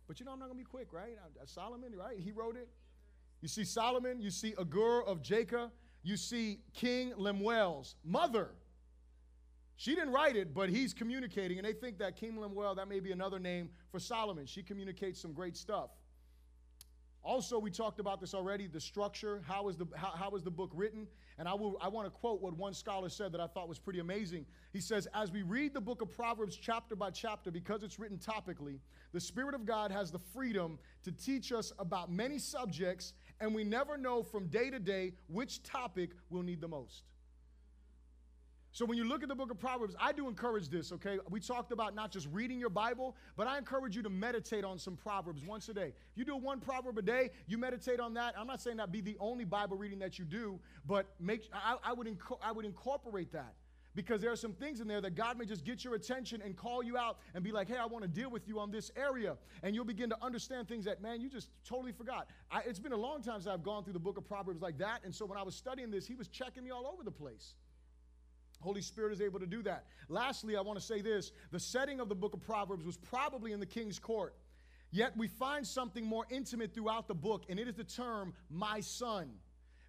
But 0.07 0.19
you 0.19 0.25
know, 0.25 0.33
I'm 0.33 0.39
not 0.39 0.45
going 0.45 0.57
to 0.57 0.63
be 0.63 0.69
quick, 0.69 0.91
right? 0.91 1.17
Solomon, 1.45 1.93
right? 1.95 2.17
He 2.19 2.31
wrote 2.31 2.57
it. 2.57 2.67
You 3.41 3.47
see 3.47 3.63
Solomon, 3.63 4.19
you 4.19 4.31
see 4.31 4.55
Agur 4.59 5.03
of 5.03 5.21
Jacob, 5.21 5.69
you 6.07 6.17
see 6.17 6.59
King 6.73 7.13
Lemuel's 7.17 7.95
mother 8.03 8.51
she 9.79 9.93
didn't 9.93 10.11
write 10.11 10.35
it, 10.35 10.55
but 10.55 10.69
he's 10.69 10.91
communicating, 10.91 11.59
and 11.59 11.65
they 11.65 11.71
think 11.71 11.99
that 11.99 12.15
King 12.15 12.39
Lemuel, 12.39 12.73
that 12.75 12.87
may 12.87 12.99
be 12.99 13.11
another 13.11 13.37
name 13.37 13.69
for 13.91 13.99
Solomon. 13.99 14.47
She 14.47 14.63
communicates 14.63 15.21
some 15.21 15.33
great 15.33 15.55
stuff. 15.55 15.91
Also, 17.23 17.59
we 17.59 17.69
talked 17.69 17.99
about 17.99 18.19
this 18.19 18.33
already 18.33 18.67
the 18.67 18.79
structure. 18.79 19.43
How 19.45 19.67
is 19.67 19.75
the, 19.75 19.85
how, 19.95 20.11
how 20.11 20.31
is 20.31 20.41
the 20.41 20.49
book 20.49 20.71
written? 20.73 21.05
And 21.37 21.47
I, 21.47 21.53
will, 21.53 21.77
I 21.79 21.89
want 21.89 22.07
to 22.07 22.09
quote 22.09 22.41
what 22.41 22.55
one 22.55 22.73
scholar 22.73 23.09
said 23.09 23.31
that 23.33 23.41
I 23.41 23.47
thought 23.47 23.67
was 23.67 23.77
pretty 23.77 23.99
amazing. 23.99 24.45
He 24.73 24.79
says, 24.79 25.07
As 25.13 25.31
we 25.31 25.43
read 25.43 25.73
the 25.75 25.81
book 25.81 26.01
of 26.01 26.09
Proverbs 26.09 26.55
chapter 26.55 26.95
by 26.95 27.11
chapter, 27.11 27.51
because 27.51 27.83
it's 27.83 27.99
written 27.99 28.17
topically, 28.17 28.79
the 29.13 29.19
Spirit 29.19 29.53
of 29.53 29.65
God 29.65 29.91
has 29.91 30.09
the 30.09 30.19
freedom 30.19 30.79
to 31.03 31.11
teach 31.11 31.51
us 31.51 31.71
about 31.77 32.11
many 32.11 32.39
subjects, 32.39 33.13
and 33.39 33.53
we 33.53 33.63
never 33.63 33.97
know 33.97 34.23
from 34.23 34.47
day 34.47 34.69
to 34.69 34.79
day 34.79 35.13
which 35.27 35.63
topic 35.63 36.11
we'll 36.29 36.43
need 36.43 36.61
the 36.61 36.67
most. 36.67 37.03
So 38.71 38.85
when 38.85 38.95
you 38.95 39.05
look 39.05 39.23
at 39.23 39.29
the 39.29 39.33
book 39.33 39.49
of 39.49 39.59
Proverbs, 39.59 39.95
I 39.99 40.11
do 40.11 40.27
encourage 40.27 40.69
this, 40.69 40.91
okay? 40.91 41.17
We 41.31 41.39
talked 41.39 41.71
about 41.71 41.95
not 41.95 42.11
just 42.11 42.27
reading 42.31 42.59
your 42.59 42.69
Bible, 42.69 43.15
but 43.35 43.47
I 43.47 43.57
encourage 43.57 43.95
you 43.95 44.03
to 44.03 44.09
meditate 44.09 44.63
on 44.63 44.77
some 44.77 44.95
Proverbs 44.95 45.41
once 45.43 45.67
a 45.69 45.73
day. 45.73 45.93
If 46.11 46.17
you 46.17 46.25
do 46.25 46.35
one 46.35 46.59
proverb 46.59 46.95
a 46.99 47.01
day, 47.01 47.31
you 47.47 47.57
meditate 47.57 47.99
on 47.99 48.13
that. 48.13 48.35
I'm 48.37 48.45
not 48.45 48.61
saying 48.61 48.77
that 48.77 48.91
be 48.91 49.01
the 49.01 49.17
only 49.19 49.45
Bible 49.45 49.77
reading 49.77 49.97
that 49.99 50.19
you 50.19 50.25
do, 50.25 50.59
but 50.85 51.07
make 51.19 51.49
I, 51.51 51.77
I 51.83 51.93
would 51.93 52.07
I 52.43 52.51
would 52.51 52.65
incorporate 52.65 53.31
that 53.31 53.55
because 53.97 54.21
there 54.21 54.31
are 54.31 54.37
some 54.37 54.53
things 54.53 54.79
in 54.79 54.87
there 54.87 55.01
that 55.01 55.15
God 55.15 55.39
may 55.39 55.45
just 55.45 55.65
get 55.65 55.83
your 55.83 55.95
attention 55.95 56.39
and 56.45 56.55
call 56.55 56.83
you 56.83 56.97
out 56.97 57.17
and 57.33 57.43
be 57.43 57.51
like, 57.51 57.67
hey, 57.67 57.77
I 57.77 57.87
want 57.87 58.03
to 58.03 58.07
deal 58.07 58.29
with 58.29 58.47
you 58.47 58.59
on 58.59 58.69
this 58.69 58.91
area. 58.95 59.35
And 59.63 59.73
you'll 59.73 59.85
begin 59.85 60.07
to 60.11 60.17
understand 60.23 60.67
things 60.67 60.85
that, 60.85 61.01
man, 61.01 61.19
you 61.19 61.29
just 61.29 61.49
totally 61.65 61.91
forgot. 61.91 62.29
I, 62.51 62.61
it's 62.67 62.77
been 62.77 62.91
a 62.91 62.97
long 62.97 63.23
time 63.23 63.41
since 63.41 63.47
I've 63.47 63.63
gone 63.63 63.83
through 63.83 63.93
the 63.93 63.99
book 63.99 64.19
of 64.19 64.23
Proverbs 64.23 64.61
like 64.61 64.77
that. 64.77 64.99
And 65.03 65.13
so 65.13 65.25
when 65.25 65.39
I 65.39 65.41
was 65.41 65.55
studying 65.55 65.89
this, 65.89 66.05
he 66.05 66.13
was 66.13 66.27
checking 66.27 66.63
me 66.63 66.69
all 66.69 66.85
over 66.85 67.03
the 67.03 67.11
place. 67.11 67.55
Holy 68.61 68.83
Spirit 68.83 69.13
is 69.13 69.21
able 69.21 69.39
to 69.39 69.47
do 69.47 69.63
that. 69.63 69.85
Lastly, 70.09 70.55
I 70.57 70.61
want 70.61 70.77
to 70.77 70.85
say 70.85 71.01
this 71.01 71.31
the 71.51 71.59
setting 71.59 71.99
of 71.99 72.07
the 72.07 72.15
book 72.15 72.35
of 72.35 72.41
Proverbs 72.41 72.85
was 72.85 72.97
probably 72.97 73.51
in 73.51 73.59
the 73.59 73.65
king's 73.65 73.97
court. 73.97 74.35
Yet 74.91 75.17
we 75.17 75.27
find 75.27 75.65
something 75.65 76.05
more 76.05 76.27
intimate 76.29 76.75
throughout 76.75 77.07
the 77.07 77.15
book, 77.15 77.45
and 77.49 77.59
it 77.59 77.67
is 77.67 77.75
the 77.75 77.83
term, 77.83 78.33
my 78.49 78.79
son 78.79 79.31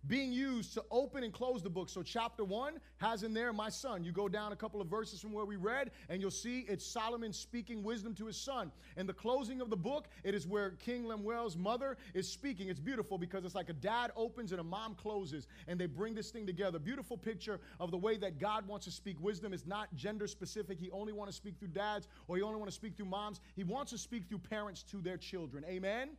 being 0.06 0.32
used 0.32 0.74
to 0.74 0.84
open 0.90 1.24
and 1.24 1.32
close 1.32 1.62
the 1.62 1.70
book. 1.70 1.88
So, 1.88 2.02
chapter 2.02 2.44
one 2.44 2.74
has 2.98 3.22
in 3.22 3.34
there, 3.34 3.52
my 3.52 3.68
son. 3.68 4.04
You 4.04 4.12
go 4.12 4.28
down 4.28 4.52
a 4.52 4.56
couple 4.56 4.80
of 4.80 4.88
verses 4.88 5.20
from 5.20 5.32
where 5.32 5.44
we 5.44 5.56
read, 5.56 5.90
and 6.08 6.20
you'll 6.20 6.30
see 6.30 6.64
it's 6.68 6.86
Solomon 6.86 7.32
speaking 7.32 7.82
wisdom 7.82 8.14
to 8.14 8.26
his 8.26 8.36
son. 8.36 8.70
In 8.96 9.06
the 9.06 9.12
closing 9.12 9.60
of 9.60 9.70
the 9.70 9.76
book, 9.76 10.08
it 10.24 10.34
is 10.34 10.46
where 10.46 10.70
King 10.72 11.06
Lemuel's 11.06 11.56
mother 11.56 11.96
is 12.14 12.28
speaking. 12.28 12.68
It's 12.68 12.80
beautiful 12.80 13.18
because 13.18 13.44
it's 13.44 13.54
like 13.54 13.68
a 13.68 13.74
dad 13.74 14.12
opens 14.16 14.52
and 14.52 14.60
a 14.60 14.64
mom 14.64 14.94
closes, 14.94 15.46
and 15.66 15.80
they 15.80 15.86
bring 15.86 16.14
this 16.14 16.30
thing 16.30 16.46
together. 16.46 16.78
Beautiful 16.78 17.16
picture 17.16 17.60
of 17.80 17.90
the 17.90 17.98
way 17.98 18.16
that 18.18 18.38
God 18.38 18.66
wants 18.66 18.86
to 18.86 18.92
speak 18.92 19.16
wisdom. 19.20 19.52
It's 19.52 19.66
not 19.66 19.94
gender 19.94 20.26
specific. 20.26 20.78
He 20.78 20.90
only 20.90 21.12
wants 21.12 21.34
to 21.34 21.36
speak 21.36 21.58
through 21.58 21.68
dads, 21.68 22.08
or 22.28 22.36
he 22.36 22.42
only 22.42 22.58
wants 22.58 22.74
to 22.74 22.80
speak 22.80 22.96
through 22.96 23.06
moms. 23.06 23.40
He 23.56 23.64
wants 23.64 23.92
to 23.92 23.98
speak 23.98 24.28
through 24.28 24.38
parents 24.38 24.82
to 24.84 25.00
their 25.00 25.16
children. 25.16 25.64
Amen? 25.68 26.10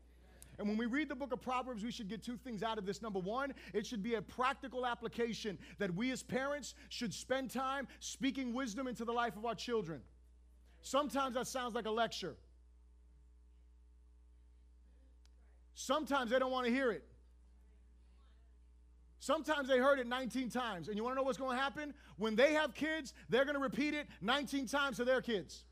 And 0.60 0.68
when 0.68 0.78
we 0.78 0.88
read 0.88 1.08
the 1.08 1.16
book 1.16 1.32
of 1.32 1.42
Proverbs, 1.42 1.86
we 1.86 1.92
should 1.92 2.10
get 2.10 2.22
two 2.22 2.36
things 2.36 2.64
out 2.64 2.78
of 2.78 2.86
this. 2.86 3.02
Number 3.02 3.20
one, 3.20 3.54
it 3.74 3.88
should 3.88 4.04
be 4.04 4.16
a 4.16 4.22
practical 4.22 4.86
application 4.86 5.58
that 5.78 5.96
we 5.96 6.12
as 6.12 6.22
parents 6.22 6.76
should 6.90 7.14
spend 7.14 7.50
time 7.50 7.88
speaking 8.02 8.54
wisdom 8.54 8.86
into 8.86 9.06
the 9.06 9.14
life 9.14 9.38
of 9.38 9.46
our 9.46 9.56
children. 9.56 10.02
Sometimes 10.82 11.36
that 11.36 11.48
sounds 11.48 11.76
like 11.76 11.86
a 11.86 11.92
lecture. 11.92 12.36
Sometimes 15.76 16.30
they 16.30 16.40
don't 16.40 16.52
want 16.52 16.66
to 16.66 16.74
hear 16.74 16.92
it. 16.92 17.06
Sometimes 19.22 19.70
they 19.70 19.78
heard 19.78 20.00
it 20.00 20.08
19 20.08 20.50
times. 20.50 20.90
And 20.90 20.98
you 20.98 21.06
want 21.06 21.16
to 21.16 21.22
know 21.22 21.24
what's 21.24 21.38
going 21.38 21.56
to 21.56 21.62
happen? 21.62 21.94
When 22.18 22.36
they 22.36 22.54
have 22.54 22.74
kids, 22.74 23.14
they're 23.30 23.46
going 23.46 23.56
to 23.56 23.62
repeat 23.62 23.94
it 23.94 24.08
19 24.22 24.68
times 24.68 24.98
to 24.98 25.06
their 25.06 25.22
kids. 25.22 25.64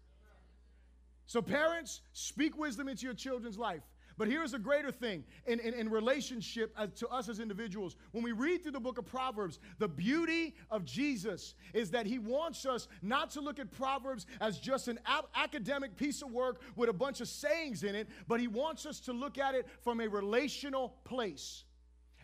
So, 1.26 1.42
parents, 1.42 2.00
speak 2.14 2.58
wisdom 2.58 2.88
into 2.88 3.06
your 3.06 3.14
children's 3.14 3.58
life. 3.58 3.82
But 4.18 4.28
here's 4.28 4.54
a 4.54 4.60
greater 4.60 4.92
thing 4.92 5.24
in, 5.46 5.60
in, 5.60 5.74
in 5.76 5.90
relationship 5.90 6.74
as, 6.78 6.90
to 6.96 7.08
us 7.10 7.30
as 7.30 7.40
individuals. 7.40 7.96
When 8.12 8.24
we 8.24 8.32
read 8.32 8.64
through 8.64 8.72
the 8.72 8.80
book 8.80 8.98
of 8.98 9.06
Proverbs, 9.06 9.60
the 9.78 9.88
beauty 9.88 10.56
of 10.72 10.86
Jesus 10.86 11.54
is 11.74 11.92
that 11.92 12.08
he 12.08 12.18
wants 12.18 12.66
us 12.66 12.88
not 13.04 13.30
to 13.32 13.42
look 13.42 13.60
at 13.60 13.70
Proverbs 13.72 14.26
as 14.42 14.58
just 14.58 14.88
an 14.88 15.00
academic 15.36 15.96
piece 15.98 16.24
of 16.24 16.32
work 16.32 16.62
with 16.76 16.90
a 16.90 16.94
bunch 16.94 17.22
of 17.22 17.28
sayings 17.28 17.84
in 17.84 17.94
it, 17.94 18.08
but 18.28 18.40
he 18.40 18.48
wants 18.48 18.86
us 18.86 19.00
to 19.02 19.14
look 19.14 19.38
at 19.38 19.54
it 19.54 19.68
from 19.82 20.02
a 20.02 20.08
relational 20.08 20.96
place 21.04 21.64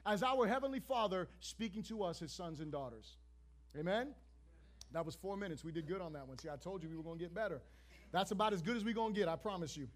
as 0.05 0.23
our 0.23 0.47
Heavenly 0.47 0.79
Father 0.79 1.29
speaking 1.39 1.83
to 1.83 2.03
us, 2.03 2.19
his 2.19 2.31
sons 2.31 2.59
and 2.59 2.71
daughters. 2.71 3.17
Amen? 3.77 4.09
That 4.91 5.05
was 5.05 5.15
four 5.15 5.37
minutes. 5.37 5.63
We 5.63 5.71
did 5.71 5.87
good 5.87 6.01
on 6.01 6.13
that 6.13 6.27
one. 6.27 6.37
See, 6.39 6.49
I 6.49 6.55
told 6.55 6.83
you 6.83 6.89
we 6.89 6.95
were 6.95 7.03
going 7.03 7.17
to 7.17 7.23
get 7.23 7.33
better. 7.33 7.61
That's 8.11 8.31
about 8.31 8.53
as 8.53 8.61
good 8.61 8.77
as 8.77 8.83
we're 8.83 8.93
going 8.93 9.13
to 9.13 9.19
get, 9.19 9.27
I 9.27 9.35
promise 9.35 9.75
you. 9.77 9.87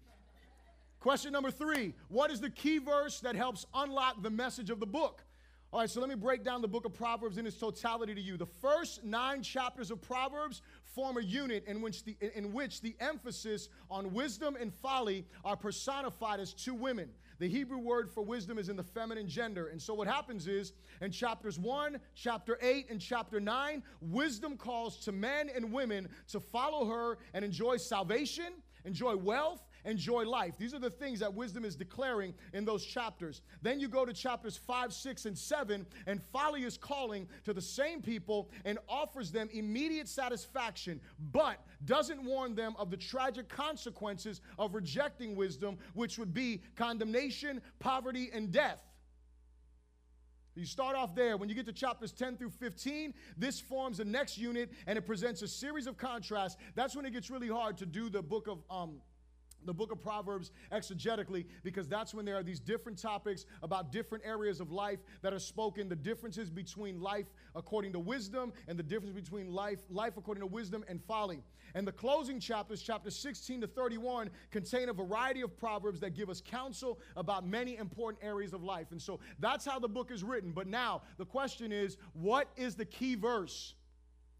Question 1.00 1.32
number 1.32 1.50
three 1.50 1.94
What 2.08 2.30
is 2.30 2.40
the 2.40 2.50
key 2.50 2.78
verse 2.78 3.20
that 3.20 3.36
helps 3.36 3.66
unlock 3.74 4.22
the 4.22 4.30
message 4.30 4.70
of 4.70 4.80
the 4.80 4.86
book? 4.86 5.22
All 5.70 5.80
right, 5.80 5.90
so 5.90 6.00
let 6.00 6.08
me 6.08 6.14
break 6.14 6.44
down 6.44 6.62
the 6.62 6.68
book 6.68 6.86
of 6.86 6.94
Proverbs 6.94 7.36
in 7.36 7.46
its 7.46 7.58
totality 7.58 8.14
to 8.14 8.20
you. 8.20 8.38
The 8.38 8.46
first 8.46 9.04
nine 9.04 9.42
chapters 9.42 9.90
of 9.90 10.00
Proverbs 10.00 10.62
form 10.94 11.18
a 11.18 11.20
unit 11.20 11.64
in 11.66 11.82
which 11.82 12.04
the, 12.04 12.16
in 12.34 12.54
which 12.54 12.80
the 12.80 12.96
emphasis 13.00 13.68
on 13.90 14.14
wisdom 14.14 14.56
and 14.58 14.72
folly 14.72 15.26
are 15.44 15.56
personified 15.56 16.40
as 16.40 16.54
two 16.54 16.74
women. 16.74 17.10
The 17.38 17.48
Hebrew 17.48 17.76
word 17.76 18.10
for 18.10 18.22
wisdom 18.22 18.56
is 18.56 18.70
in 18.70 18.76
the 18.76 18.82
feminine 18.82 19.28
gender. 19.28 19.66
And 19.66 19.80
so 19.80 19.92
what 19.92 20.08
happens 20.08 20.48
is 20.48 20.72
in 21.02 21.10
chapters 21.12 21.58
1, 21.58 22.00
chapter 22.14 22.58
8, 22.62 22.86
and 22.88 22.98
chapter 22.98 23.38
9, 23.38 23.82
wisdom 24.00 24.56
calls 24.56 24.96
to 25.00 25.12
men 25.12 25.50
and 25.54 25.70
women 25.70 26.08
to 26.28 26.40
follow 26.40 26.86
her 26.86 27.18
and 27.34 27.44
enjoy 27.44 27.76
salvation, 27.76 28.54
enjoy 28.86 29.16
wealth, 29.16 29.67
enjoy 29.84 30.24
life. 30.24 30.54
These 30.58 30.74
are 30.74 30.78
the 30.78 30.90
things 30.90 31.20
that 31.20 31.32
wisdom 31.32 31.64
is 31.64 31.76
declaring 31.76 32.34
in 32.52 32.64
those 32.64 32.84
chapters. 32.84 33.42
Then 33.62 33.80
you 33.80 33.88
go 33.88 34.04
to 34.04 34.12
chapters 34.12 34.56
5, 34.56 34.92
6, 34.92 35.26
and 35.26 35.38
7, 35.38 35.86
and 36.06 36.22
folly 36.32 36.64
is 36.64 36.76
calling 36.76 37.28
to 37.44 37.52
the 37.52 37.62
same 37.62 38.02
people 38.02 38.50
and 38.64 38.78
offers 38.88 39.30
them 39.30 39.48
immediate 39.52 40.08
satisfaction, 40.08 41.00
but 41.32 41.64
doesn't 41.84 42.22
warn 42.24 42.54
them 42.54 42.74
of 42.78 42.90
the 42.90 42.96
tragic 42.96 43.48
consequences 43.48 44.40
of 44.58 44.74
rejecting 44.74 45.36
wisdom, 45.36 45.78
which 45.94 46.18
would 46.18 46.34
be 46.34 46.62
condemnation, 46.76 47.60
poverty, 47.78 48.30
and 48.32 48.50
death. 48.50 48.82
You 50.58 50.66
start 50.66 50.96
off 50.96 51.14
there. 51.14 51.36
When 51.36 51.48
you 51.48 51.54
get 51.54 51.66
to 51.66 51.72
chapters 51.72 52.10
10 52.10 52.36
through 52.36 52.50
15, 52.50 53.14
this 53.36 53.60
forms 53.60 53.98
the 53.98 54.04
next 54.04 54.36
unit 54.36 54.72
and 54.88 54.98
it 54.98 55.06
presents 55.06 55.40
a 55.42 55.48
series 55.48 55.86
of 55.86 55.96
contrasts. 55.96 56.56
That's 56.74 56.96
when 56.96 57.06
it 57.06 57.12
gets 57.12 57.30
really 57.30 57.48
hard 57.48 57.78
to 57.78 57.86
do 57.86 58.10
the 58.10 58.22
book 58.22 58.48
of 58.48 58.58
um, 58.68 58.96
the 59.68 59.74
book 59.74 59.92
of 59.92 60.02
Proverbs 60.02 60.50
exegetically 60.72 61.44
because 61.62 61.86
that's 61.86 62.14
when 62.14 62.24
there 62.24 62.36
are 62.36 62.42
these 62.42 62.58
different 62.58 62.98
topics 62.98 63.44
about 63.62 63.92
different 63.92 64.24
areas 64.26 64.60
of 64.60 64.72
life 64.72 64.98
that 65.22 65.32
are 65.32 65.38
spoken, 65.38 65.88
the 65.88 65.94
differences 65.94 66.50
between 66.50 67.00
life 67.00 67.26
according 67.54 67.92
to 67.92 67.98
wisdom 67.98 68.52
and 68.66 68.78
the 68.78 68.82
difference 68.82 69.14
between 69.14 69.52
life 69.52 69.80
life 69.90 70.16
according 70.16 70.40
to 70.40 70.46
wisdom 70.46 70.84
and 70.88 71.02
folly. 71.04 71.42
And 71.74 71.86
the 71.86 71.92
closing 71.92 72.40
chapters, 72.40 72.80
chapter 72.80 73.10
16 73.10 73.60
to 73.60 73.66
31, 73.66 74.30
contain 74.50 74.88
a 74.88 74.92
variety 74.92 75.42
of 75.42 75.56
proverbs 75.56 76.00
that 76.00 76.14
give 76.14 76.30
us 76.30 76.40
counsel 76.40 76.98
about 77.14 77.46
many 77.46 77.76
important 77.76 78.24
areas 78.24 78.54
of 78.54 78.62
life. 78.62 78.86
And 78.90 79.00
so 79.00 79.20
that's 79.38 79.66
how 79.66 79.78
the 79.78 79.88
book 79.88 80.10
is 80.10 80.24
written. 80.24 80.52
But 80.52 80.66
now 80.66 81.02
the 81.18 81.26
question 81.26 81.72
is, 81.72 81.98
what 82.14 82.48
is 82.56 82.74
the 82.74 82.86
key 82.86 83.14
verse? 83.16 83.74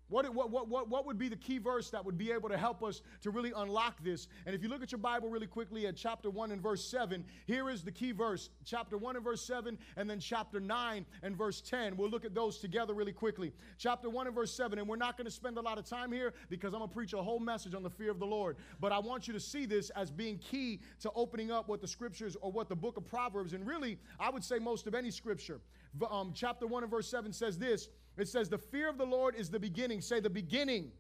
What, 0.08 0.32
what, 0.34 0.50
what, 0.50 0.88
what 0.88 1.06
would 1.06 1.18
be 1.18 1.28
the 1.28 1.36
key 1.36 1.58
verse 1.58 1.90
that 1.90 2.04
would 2.04 2.16
be 2.16 2.32
able 2.32 2.48
to 2.48 2.56
help 2.56 2.82
us 2.82 3.02
to 3.22 3.30
really 3.30 3.52
unlock 3.54 4.02
this? 4.02 4.28
And 4.46 4.54
if 4.54 4.62
you 4.62 4.68
look 4.68 4.82
at 4.82 4.90
your 4.90 4.98
Bible 4.98 5.28
really 5.28 5.46
quickly 5.46 5.86
at 5.86 5.96
chapter 5.96 6.30
1 6.30 6.50
and 6.50 6.62
verse 6.62 6.84
7, 6.84 7.24
here 7.46 7.68
is 7.68 7.82
the 7.82 7.92
key 7.92 8.12
verse. 8.12 8.48
Chapter 8.64 8.96
1 8.96 9.16
and 9.16 9.24
verse 9.24 9.44
7, 9.44 9.76
and 9.96 10.08
then 10.08 10.18
chapter 10.18 10.60
9 10.60 11.04
and 11.22 11.36
verse 11.36 11.60
10. 11.60 11.96
We'll 11.96 12.08
look 12.08 12.24
at 12.24 12.34
those 12.34 12.58
together 12.58 12.94
really 12.94 13.12
quickly. 13.12 13.52
Chapter 13.76 14.08
1 14.08 14.26
and 14.26 14.34
verse 14.34 14.52
7, 14.52 14.78
and 14.78 14.88
we're 14.88 14.96
not 14.96 15.18
going 15.18 15.26
to 15.26 15.30
spend 15.30 15.58
a 15.58 15.62
lot 15.62 15.76
of 15.76 15.84
time 15.84 16.10
here 16.10 16.32
because 16.48 16.72
I'm 16.72 16.80
going 16.80 16.88
to 16.88 16.94
preach 16.94 17.12
a 17.12 17.22
whole 17.22 17.40
message 17.40 17.74
on 17.74 17.82
the 17.82 17.90
fear 17.90 18.10
of 18.10 18.18
the 18.18 18.26
Lord. 18.26 18.56
But 18.80 18.92
I 18.92 18.98
want 18.98 19.28
you 19.28 19.34
to 19.34 19.40
see 19.40 19.66
this 19.66 19.90
as 19.90 20.10
being 20.10 20.38
key 20.38 20.80
to 21.00 21.10
opening 21.14 21.50
up 21.50 21.68
what 21.68 21.82
the 21.82 21.88
scriptures 21.88 22.34
or 22.40 22.50
what 22.50 22.70
the 22.70 22.76
book 22.76 22.96
of 22.96 23.06
Proverbs, 23.06 23.52
and 23.52 23.66
really, 23.66 23.98
I 24.18 24.30
would 24.30 24.44
say 24.44 24.58
most 24.58 24.86
of 24.86 24.94
any 24.94 25.10
scripture. 25.10 25.60
Um, 26.10 26.32
chapter 26.34 26.66
1 26.66 26.82
and 26.82 26.90
verse 26.90 27.08
7 27.08 27.32
says 27.32 27.58
this 27.58 27.88
it 28.20 28.28
says, 28.28 28.48
The 28.48 28.58
fear 28.58 28.88
of 28.88 28.98
the 28.98 29.06
Lord 29.06 29.34
is 29.34 29.50
the 29.50 29.60
beginning. 29.60 30.00
Say, 30.00 30.20
the 30.20 30.30
beginning 30.30 30.90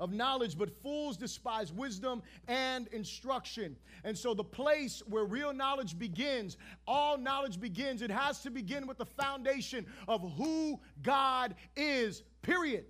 of 0.00 0.12
knowledge, 0.12 0.56
but 0.56 0.70
fools 0.82 1.16
despise 1.16 1.72
wisdom 1.72 2.22
and 2.48 2.88
instruction. 2.88 3.76
And 4.02 4.16
so, 4.16 4.32
the 4.32 4.42
place 4.42 5.02
where 5.06 5.24
real 5.24 5.52
knowledge 5.52 5.98
begins, 5.98 6.56
all 6.86 7.18
knowledge 7.18 7.60
begins, 7.60 8.00
it 8.00 8.10
has 8.10 8.40
to 8.40 8.50
begin 8.50 8.86
with 8.86 8.98
the 8.98 9.04
foundation 9.04 9.86
of 10.08 10.22
who 10.36 10.80
God 11.02 11.54
is, 11.76 12.22
period. 12.42 12.86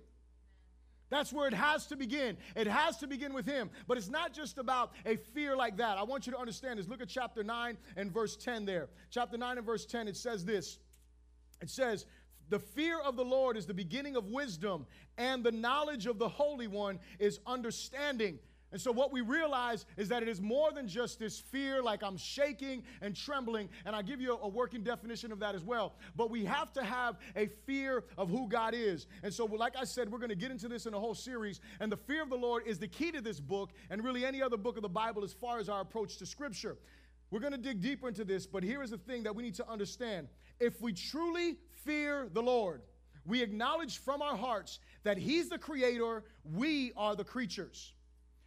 That's 1.09 1.33
where 1.33 1.45
it 1.49 1.53
has 1.53 1.87
to 1.87 1.97
begin. 1.97 2.37
It 2.55 2.67
has 2.67 2.97
to 2.99 3.07
begin 3.07 3.33
with 3.33 3.45
Him. 3.45 3.69
But 3.85 3.97
it's 3.97 4.09
not 4.09 4.31
just 4.31 4.57
about 4.57 4.93
a 5.05 5.17
fear 5.17 5.57
like 5.57 5.75
that. 5.75 5.97
I 5.97 6.03
want 6.03 6.25
you 6.25 6.31
to 6.31 6.39
understand 6.39 6.79
this. 6.79 6.87
Look 6.87 7.01
at 7.01 7.09
chapter 7.09 7.43
9 7.43 7.77
and 7.97 8.13
verse 8.13 8.37
10 8.37 8.65
there. 8.65 8.87
Chapter 9.09 9.37
9 9.37 9.57
and 9.57 9.65
verse 9.65 9.85
10, 9.85 10.07
it 10.07 10.15
says 10.15 10.45
this. 10.45 10.79
It 11.61 11.69
says, 11.69 12.05
the 12.51 12.59
fear 12.59 12.99
of 12.99 13.15
the 13.15 13.23
Lord 13.23 13.57
is 13.57 13.65
the 13.65 13.73
beginning 13.73 14.15
of 14.15 14.27
wisdom, 14.27 14.85
and 15.17 15.43
the 15.43 15.51
knowledge 15.51 16.05
of 16.05 16.19
the 16.19 16.27
Holy 16.27 16.67
One 16.67 16.99
is 17.17 17.39
understanding. 17.47 18.39
And 18.73 18.79
so, 18.79 18.91
what 18.91 19.11
we 19.11 19.21
realize 19.21 19.85
is 19.97 20.09
that 20.09 20.21
it 20.21 20.29
is 20.29 20.41
more 20.41 20.71
than 20.71 20.87
just 20.87 21.17
this 21.17 21.39
fear, 21.39 21.81
like 21.81 22.03
I'm 22.03 22.17
shaking 22.17 22.83
and 23.01 23.15
trembling. 23.15 23.69
And 23.85 23.95
I 23.95 24.01
give 24.01 24.21
you 24.21 24.37
a, 24.41 24.47
working 24.47 24.83
definition 24.83 25.31
of 25.31 25.39
that 25.39 25.55
as 25.55 25.63
well. 25.63 25.93
But 26.15 26.29
we 26.29 26.45
have 26.45 26.71
to 26.73 26.83
have 26.83 27.17
a 27.35 27.47
fear 27.65 28.03
of 28.17 28.29
who 28.29 28.47
God 28.47 28.73
is. 28.73 29.07
And 29.23 29.33
so, 29.33 29.45
like 29.45 29.75
I 29.77 29.83
said, 29.83 30.09
we're 30.09 30.19
going 30.19 30.29
to 30.29 30.35
get 30.35 30.51
into 30.51 30.69
this 30.69 30.85
in 30.85 30.93
a 30.93 30.99
whole 30.99 31.15
series. 31.15 31.59
And 31.79 31.91
the 31.91 31.97
fear 31.97 32.21
of 32.21 32.29
the 32.29 32.37
Lord 32.37 32.63
is 32.65 32.79
the 32.79 32.87
key 32.87 33.11
to 33.11 33.21
this 33.21 33.39
book 33.39 33.71
and 33.89 34.03
really 34.03 34.25
any 34.25 34.41
other 34.41 34.57
book 34.57 34.77
of 34.77 34.83
the 34.83 34.89
Bible 34.89 35.23
as 35.23 35.33
far 35.33 35.59
as 35.59 35.67
our 35.67 35.81
approach 35.81 36.17
to 36.17 36.25
Scripture. 36.25 36.77
We're 37.29 37.39
going 37.39 37.53
to 37.53 37.57
dig 37.57 37.81
deeper 37.81 38.09
into 38.09 38.25
this, 38.25 38.45
but 38.45 38.61
here 38.61 38.83
is 38.83 38.91
the 38.91 38.97
thing 38.97 39.23
that 39.23 39.33
we 39.33 39.43
need 39.43 39.55
to 39.55 39.69
understand. 39.69 40.27
If 40.59 40.81
we 40.81 40.93
truly 40.93 41.57
fear 41.83 42.27
the 42.31 42.41
Lord, 42.41 42.81
we 43.25 43.41
acknowledge 43.41 43.99
from 43.99 44.21
our 44.21 44.35
hearts 44.35 44.79
that 45.03 45.17
He's 45.17 45.49
the 45.49 45.57
creator, 45.57 46.23
we 46.43 46.91
are 46.95 47.15
the 47.15 47.23
creatures. 47.23 47.93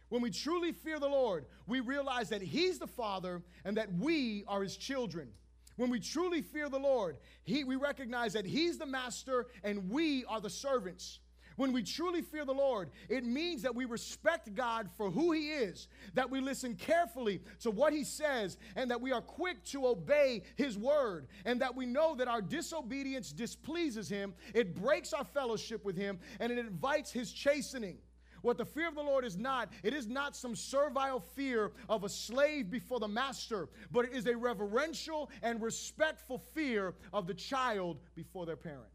When 0.09 0.21
we 0.21 0.31
truly 0.31 0.71
fear 0.71 0.99
the 0.99 1.07
Lord, 1.07 1.45
we 1.67 1.79
realize 1.79 2.29
that 2.29 2.41
He's 2.41 2.79
the 2.79 2.87
Father 2.87 3.41
and 3.63 3.77
that 3.77 3.93
we 3.93 4.43
are 4.47 4.61
His 4.63 4.77
children. 4.77 5.29
When 5.77 5.89
we 5.89 5.99
truly 5.99 6.41
fear 6.41 6.69
the 6.69 6.79
Lord, 6.79 7.17
he, 7.43 7.63
we 7.63 7.75
recognize 7.75 8.33
that 8.33 8.45
He's 8.45 8.77
the 8.77 8.85
master 8.85 9.47
and 9.63 9.89
we 9.89 10.23
are 10.25 10.39
the 10.39 10.49
servants. 10.49 11.19
When 11.55 11.71
we 11.71 11.83
truly 11.83 12.21
fear 12.21 12.43
the 12.43 12.53
Lord, 12.53 12.89
it 13.07 13.23
means 13.23 13.61
that 13.61 13.73
we 13.73 13.85
respect 13.85 14.53
God 14.53 14.89
for 14.97 15.09
who 15.09 15.31
He 15.31 15.51
is, 15.51 15.87
that 16.13 16.29
we 16.29 16.41
listen 16.41 16.75
carefully 16.75 17.41
to 17.61 17.71
what 17.71 17.93
He 17.93 18.03
says, 18.03 18.57
and 18.75 18.91
that 18.91 18.99
we 18.99 19.11
are 19.11 19.21
quick 19.21 19.63
to 19.65 19.87
obey 19.87 20.43
His 20.57 20.77
word, 20.77 21.27
and 21.45 21.61
that 21.61 21.75
we 21.75 21.85
know 21.85 22.15
that 22.15 22.27
our 22.27 22.41
disobedience 22.41 23.31
displeases 23.31 24.09
Him, 24.09 24.33
it 24.53 24.75
breaks 24.75 25.13
our 25.13 25.23
fellowship 25.23 25.85
with 25.85 25.95
Him, 25.95 26.19
and 26.39 26.51
it 26.51 26.57
invites 26.57 27.11
His 27.11 27.31
chastening. 27.31 27.97
What 28.41 28.57
the 28.59 28.65
fear 28.65 28.87
of 28.87 28.93
the 28.93 29.01
Lord 29.01 29.25
is 29.25 29.37
not, 29.37 29.69
it 29.81 29.93
is 29.93 30.05
not 30.05 30.35
some 30.35 30.55
servile 30.55 31.19
fear 31.19 31.71
of 31.89 32.03
a 32.03 32.09
slave 32.09 32.69
before 32.69 32.99
the 32.99 33.07
master, 33.07 33.69
but 33.91 34.05
it 34.05 34.13
is 34.13 34.27
a 34.27 34.37
reverential 34.37 35.31
and 35.41 35.59
respectful 35.61 36.37
fear 36.53 36.93
of 37.11 37.25
the 37.25 37.33
child 37.33 37.97
before 38.13 38.45
their 38.45 38.55
parent. 38.55 38.91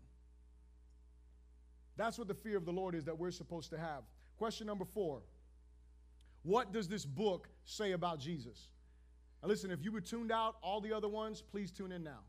That's 2.01 2.17
what 2.17 2.29
the 2.29 2.35
fear 2.35 2.57
of 2.57 2.65
the 2.65 2.73
Lord 2.73 2.95
is 2.95 3.05
that 3.05 3.19
we're 3.19 3.31
supposed 3.31 3.69
to 3.71 3.79
have. 3.79 4.05
Question 4.39 4.67
number 4.67 4.87
four 4.87 5.21
What 6.45 6.73
does 6.73 6.89
this 6.89 7.05
book 7.05 7.47
say 7.67 7.93
about 7.93 8.19
Jesus? 8.19 8.69
Now, 9.43 9.51
listen, 9.51 9.71
if 9.71 9.85
you 9.85 9.93
were 9.93 10.01
tuned 10.01 10.33
out 10.33 10.57
all 10.63 10.81
the 10.81 10.95
other 10.95 11.09
ones, 11.09 11.43
please 11.43 11.71
tune 11.71 11.93
in 11.93 12.03
now. 12.03 12.21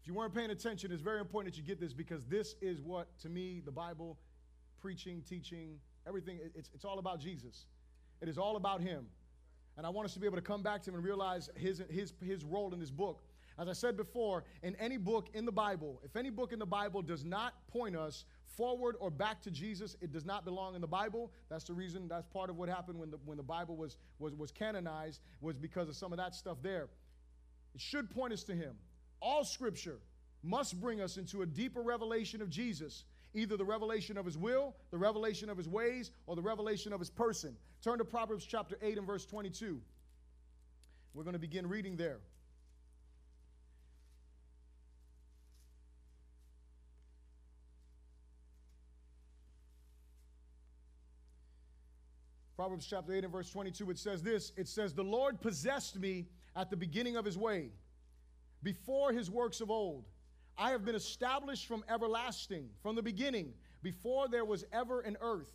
If 0.00 0.08
you 0.08 0.14
weren't 0.14 0.34
paying 0.34 0.50
attention, 0.50 0.90
it's 0.90 1.02
very 1.02 1.20
important 1.20 1.54
that 1.54 1.60
you 1.60 1.64
get 1.64 1.80
this 1.80 1.92
because 1.92 2.26
this 2.26 2.56
is 2.60 2.80
what, 2.80 3.16
to 3.20 3.28
me, 3.28 3.62
the 3.64 3.70
Bible 3.70 4.18
preaching, 4.82 5.22
teaching, 5.28 5.78
everything. 6.04 6.40
It's, 6.56 6.68
it's 6.74 6.84
all 6.84 6.98
about 6.98 7.20
Jesus. 7.20 7.66
It 8.20 8.28
is 8.28 8.38
all 8.38 8.56
about 8.56 8.80
Him. 8.80 9.06
And 9.76 9.86
I 9.86 9.90
want 9.90 10.06
us 10.06 10.14
to 10.14 10.18
be 10.18 10.26
able 10.26 10.38
to 10.38 10.42
come 10.42 10.64
back 10.64 10.82
to 10.82 10.90
Him 10.90 10.96
and 10.96 11.04
realize 11.04 11.48
His, 11.54 11.80
his, 11.88 12.12
his 12.20 12.42
role 12.42 12.74
in 12.74 12.80
this 12.80 12.90
book. 12.90 13.22
As 13.58 13.68
I 13.68 13.72
said 13.72 13.96
before, 13.96 14.44
in 14.62 14.76
any 14.76 14.96
book 14.96 15.28
in 15.34 15.44
the 15.44 15.52
Bible, 15.52 16.00
if 16.04 16.16
any 16.16 16.30
book 16.30 16.52
in 16.52 16.58
the 16.58 16.66
Bible 16.66 17.02
does 17.02 17.24
not 17.24 17.54
point 17.68 17.96
us 17.96 18.24
forward 18.44 18.96
or 19.00 19.10
back 19.10 19.40
to 19.42 19.50
Jesus, 19.50 19.96
it 20.00 20.12
does 20.12 20.24
not 20.24 20.44
belong 20.44 20.74
in 20.74 20.80
the 20.80 20.86
Bible. 20.86 21.32
That's 21.48 21.64
the 21.64 21.72
reason, 21.72 22.08
that's 22.08 22.26
part 22.26 22.50
of 22.50 22.56
what 22.56 22.68
happened 22.68 22.98
when 22.98 23.10
the, 23.10 23.18
when 23.24 23.36
the 23.36 23.42
Bible 23.42 23.76
was, 23.76 23.96
was, 24.18 24.34
was 24.34 24.50
canonized, 24.50 25.20
was 25.40 25.56
because 25.56 25.88
of 25.88 25.96
some 25.96 26.12
of 26.12 26.18
that 26.18 26.34
stuff 26.34 26.58
there. 26.62 26.88
It 27.74 27.80
should 27.80 28.10
point 28.10 28.32
us 28.32 28.42
to 28.44 28.54
Him. 28.54 28.76
All 29.20 29.44
scripture 29.44 29.98
must 30.42 30.80
bring 30.80 31.00
us 31.00 31.16
into 31.16 31.42
a 31.42 31.46
deeper 31.46 31.82
revelation 31.82 32.42
of 32.42 32.50
Jesus 32.50 33.04
either 33.36 33.56
the 33.56 33.64
revelation 33.64 34.16
of 34.16 34.24
his 34.24 34.36
will, 34.36 34.74
the 34.90 34.98
revelation 34.98 35.50
of 35.50 35.58
his 35.58 35.68
ways, 35.68 36.10
or 36.26 36.34
the 36.34 36.42
revelation 36.42 36.92
of 36.92 36.98
his 36.98 37.10
person. 37.10 37.54
Turn 37.82 37.98
to 37.98 38.04
Proverbs 38.04 38.46
chapter 38.46 38.78
8 38.80 38.98
and 38.98 39.06
verse 39.06 39.26
22. 39.26 39.80
We're 41.14 41.22
going 41.22 41.34
to 41.34 41.38
begin 41.38 41.66
reading 41.68 41.96
there. 41.96 42.18
Proverbs 52.56 52.86
chapter 52.86 53.12
8 53.12 53.24
and 53.24 53.32
verse 53.32 53.50
22, 53.50 53.90
it 53.90 53.98
says 53.98 54.22
this 54.22 54.52
It 54.56 54.66
says, 54.66 54.94
The 54.94 55.04
Lord 55.04 55.42
possessed 55.42 55.98
me 55.98 56.26
at 56.56 56.70
the 56.70 56.76
beginning 56.76 57.16
of 57.16 57.24
his 57.24 57.36
way, 57.36 57.70
before 58.62 59.12
his 59.12 59.30
works 59.30 59.60
of 59.60 59.70
old. 59.70 60.06
I 60.56 60.70
have 60.70 60.82
been 60.82 60.94
established 60.94 61.66
from 61.66 61.84
everlasting, 61.86 62.70
from 62.82 62.96
the 62.96 63.02
beginning, 63.02 63.52
before 63.82 64.26
there 64.28 64.46
was 64.46 64.64
ever 64.72 65.00
an 65.02 65.18
earth. 65.20 65.52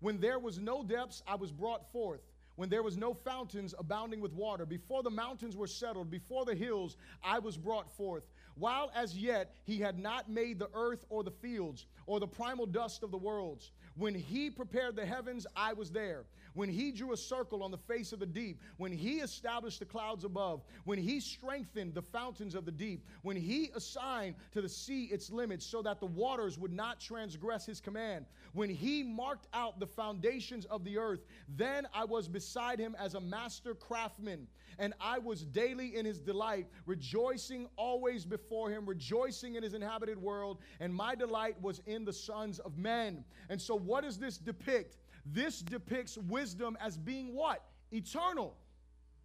When 0.00 0.18
there 0.18 0.40
was 0.40 0.58
no 0.58 0.82
depths, 0.82 1.22
I 1.24 1.36
was 1.36 1.52
brought 1.52 1.92
forth. 1.92 2.20
When 2.56 2.68
there 2.68 2.82
was 2.82 2.96
no 2.96 3.14
fountains 3.14 3.74
abounding 3.78 4.20
with 4.20 4.32
water, 4.32 4.66
before 4.66 5.04
the 5.04 5.10
mountains 5.10 5.56
were 5.56 5.66
settled, 5.68 6.10
before 6.10 6.44
the 6.44 6.54
hills, 6.54 6.96
I 7.22 7.38
was 7.38 7.56
brought 7.56 7.90
forth. 7.96 8.26
While 8.56 8.90
as 8.94 9.16
yet 9.16 9.54
he 9.64 9.78
had 9.78 9.98
not 9.98 10.28
made 10.28 10.58
the 10.58 10.70
earth 10.74 11.04
or 11.08 11.22
the 11.22 11.30
fields, 11.30 11.86
or 12.06 12.18
the 12.18 12.26
primal 12.26 12.66
dust 12.66 13.02
of 13.02 13.10
the 13.12 13.18
worlds. 13.18 13.70
When 13.96 14.14
he 14.14 14.50
prepared 14.50 14.96
the 14.96 15.06
heavens, 15.06 15.46
I 15.54 15.72
was 15.72 15.90
there 15.90 16.24
when 16.54 16.68
he 16.68 16.90
drew 16.90 17.12
a 17.12 17.16
circle 17.16 17.62
on 17.62 17.70
the 17.70 17.78
face 17.78 18.12
of 18.12 18.20
the 18.20 18.26
deep, 18.26 18.60
when 18.76 18.92
he 18.92 19.16
established 19.16 19.80
the 19.80 19.84
clouds 19.84 20.24
above, 20.24 20.62
when 20.84 20.98
he 20.98 21.20
strengthened 21.20 21.94
the 21.94 22.02
fountains 22.02 22.54
of 22.54 22.64
the 22.64 22.72
deep, 22.72 23.04
when 23.22 23.36
he 23.36 23.70
assigned 23.74 24.34
to 24.52 24.62
the 24.62 24.68
sea 24.68 25.04
its 25.04 25.30
limits 25.30 25.66
so 25.66 25.82
that 25.82 26.00
the 26.00 26.06
waters 26.06 26.58
would 26.58 26.72
not 26.72 27.00
transgress 27.00 27.66
his 27.66 27.80
command, 27.80 28.24
when 28.52 28.70
he 28.70 29.02
marked 29.02 29.48
out 29.52 29.78
the 29.80 29.86
foundations 29.86 30.64
of 30.66 30.84
the 30.84 30.96
earth, 30.96 31.24
then 31.56 31.86
I 31.92 32.04
was 32.04 32.28
beside 32.28 32.78
him 32.78 32.96
as 32.98 33.14
a 33.14 33.20
master 33.20 33.74
craftsman, 33.74 34.46
and 34.78 34.94
I 35.00 35.18
was 35.18 35.44
daily 35.44 35.96
in 35.96 36.06
his 36.06 36.20
delight, 36.20 36.66
rejoicing 36.86 37.68
always 37.76 38.24
before 38.24 38.70
him, 38.70 38.86
rejoicing 38.86 39.56
in 39.56 39.62
his 39.62 39.74
inhabited 39.74 40.18
world, 40.18 40.58
and 40.80 40.94
my 40.94 41.14
delight 41.14 41.60
was 41.60 41.80
in 41.86 42.04
the 42.04 42.12
sons 42.12 42.58
of 42.60 42.78
men. 42.78 43.24
And 43.48 43.60
so, 43.60 43.76
what 43.76 44.04
does 44.04 44.18
this 44.18 44.38
depict? 44.38 44.96
This 45.26 45.60
depicts 45.60 46.18
wisdom 46.18 46.76
as 46.80 46.96
being 46.96 47.34
what? 47.34 47.62
Eternal. 47.92 48.54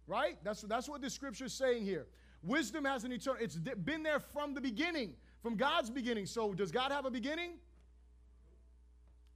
Right? 0.06 0.36
That's, 0.42 0.62
that's 0.62 0.88
what 0.88 1.02
the 1.02 1.10
scripture 1.10 1.44
is 1.44 1.52
saying 1.52 1.84
here. 1.84 2.06
Wisdom 2.42 2.84
has 2.84 3.04
an 3.04 3.12
eternal, 3.12 3.40
it's 3.40 3.56
been 3.56 4.02
there 4.02 4.18
from 4.18 4.54
the 4.54 4.60
beginning, 4.60 5.12
from 5.42 5.56
God's 5.56 5.90
beginning. 5.90 6.26
So 6.26 6.54
does 6.54 6.72
God 6.72 6.90
have 6.90 7.04
a 7.04 7.10
beginning? 7.10 7.52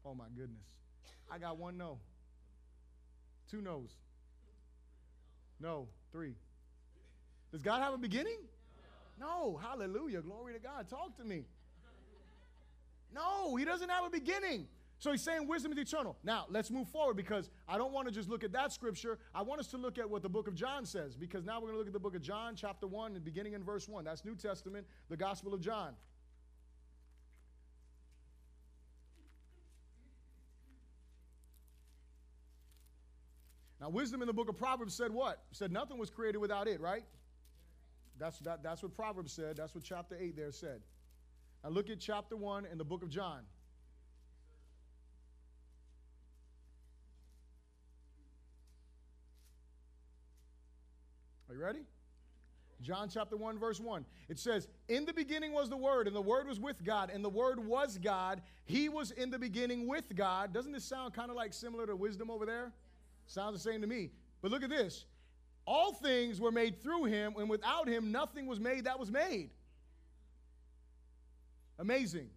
Oh 0.04 0.14
my 0.14 0.24
goodness. 0.36 0.64
I 1.30 1.38
got 1.38 1.58
one 1.58 1.76
no. 1.76 1.98
Two 3.50 3.60
no's. 3.60 3.90
No, 5.60 5.88
three. 6.12 6.34
Does 7.52 7.62
God 7.62 7.82
have 7.82 7.94
a 7.94 7.98
beginning? 7.98 8.38
No. 9.20 9.60
Hallelujah. 9.62 10.22
Glory 10.22 10.54
to 10.54 10.58
God. 10.58 10.88
Talk 10.88 11.16
to 11.18 11.24
me. 11.24 11.44
No, 13.14 13.54
he 13.54 13.64
doesn't 13.64 13.88
have 13.88 14.04
a 14.04 14.10
beginning. 14.10 14.66
So 14.98 15.10
he's 15.10 15.22
saying 15.22 15.46
wisdom 15.46 15.72
is 15.72 15.78
eternal. 15.78 16.16
Now, 16.24 16.46
let's 16.48 16.70
move 16.70 16.88
forward 16.88 17.16
because 17.16 17.50
I 17.68 17.76
don't 17.76 17.92
want 17.92 18.08
to 18.08 18.14
just 18.14 18.28
look 18.28 18.44
at 18.44 18.52
that 18.52 18.72
scripture. 18.72 19.18
I 19.34 19.42
want 19.42 19.60
us 19.60 19.66
to 19.68 19.76
look 19.76 19.98
at 19.98 20.08
what 20.08 20.22
the 20.22 20.28
book 20.28 20.48
of 20.48 20.54
John 20.54 20.86
says 20.86 21.16
because 21.16 21.44
now 21.44 21.60
we're 21.60 21.68
going 21.68 21.74
to 21.74 21.78
look 21.78 21.88
at 21.88 21.92
the 21.92 21.98
book 21.98 22.14
of 22.14 22.22
John, 22.22 22.54
chapter 22.56 22.86
1, 22.86 23.14
and 23.14 23.24
beginning 23.24 23.52
in 23.52 23.62
verse 23.62 23.88
1. 23.88 24.04
That's 24.04 24.24
New 24.24 24.34
Testament, 24.34 24.86
the 25.10 25.16
Gospel 25.16 25.52
of 25.52 25.60
John. 25.60 25.94
Now, 33.80 33.90
wisdom 33.90 34.22
in 34.22 34.26
the 34.26 34.32
book 34.32 34.48
of 34.48 34.56
Proverbs 34.56 34.94
said 34.94 35.10
what? 35.10 35.42
said 35.52 35.70
nothing 35.70 35.98
was 35.98 36.08
created 36.08 36.38
without 36.38 36.68
it, 36.68 36.80
right? 36.80 37.04
That's, 38.18 38.38
that, 38.38 38.62
that's 38.62 38.82
what 38.82 38.94
Proverbs 38.94 39.32
said. 39.32 39.58
That's 39.58 39.74
what 39.74 39.84
chapter 39.84 40.16
8 40.18 40.34
there 40.34 40.52
said. 40.52 40.80
Now, 41.62 41.68
look 41.68 41.90
at 41.90 42.00
chapter 42.00 42.34
1 42.34 42.64
in 42.64 42.78
the 42.78 42.84
book 42.84 43.02
of 43.02 43.10
John. 43.10 43.40
Are 51.54 51.56
you 51.56 51.62
ready? 51.62 51.82
John 52.82 53.08
chapter 53.08 53.36
1, 53.36 53.60
verse 53.60 53.78
1. 53.78 54.04
It 54.28 54.40
says, 54.40 54.66
In 54.88 55.04
the 55.04 55.12
beginning 55.12 55.52
was 55.52 55.70
the 55.70 55.76
Word, 55.76 56.08
and 56.08 56.16
the 56.16 56.20
Word 56.20 56.48
was 56.48 56.58
with 56.58 56.82
God, 56.82 57.10
and 57.14 57.24
the 57.24 57.28
Word 57.30 57.64
was 57.64 57.96
God. 57.96 58.42
He 58.64 58.88
was 58.88 59.12
in 59.12 59.30
the 59.30 59.38
beginning 59.38 59.86
with 59.86 60.16
God. 60.16 60.52
Doesn't 60.52 60.72
this 60.72 60.84
sound 60.84 61.14
kind 61.14 61.30
of 61.30 61.36
like 61.36 61.52
similar 61.52 61.86
to 61.86 61.94
wisdom 61.94 62.28
over 62.28 62.44
there? 62.44 62.72
Sounds 63.28 63.54
the 63.54 63.70
same 63.70 63.80
to 63.82 63.86
me. 63.86 64.10
But 64.42 64.50
look 64.50 64.64
at 64.64 64.68
this. 64.68 65.04
All 65.64 65.92
things 65.92 66.40
were 66.40 66.50
made 66.50 66.82
through 66.82 67.04
him, 67.04 67.34
and 67.38 67.48
without 67.48 67.86
him, 67.86 68.10
nothing 68.10 68.46
was 68.46 68.58
made 68.58 68.86
that 68.86 68.98
was 68.98 69.12
made. 69.12 69.50
Amazing. 71.78 72.30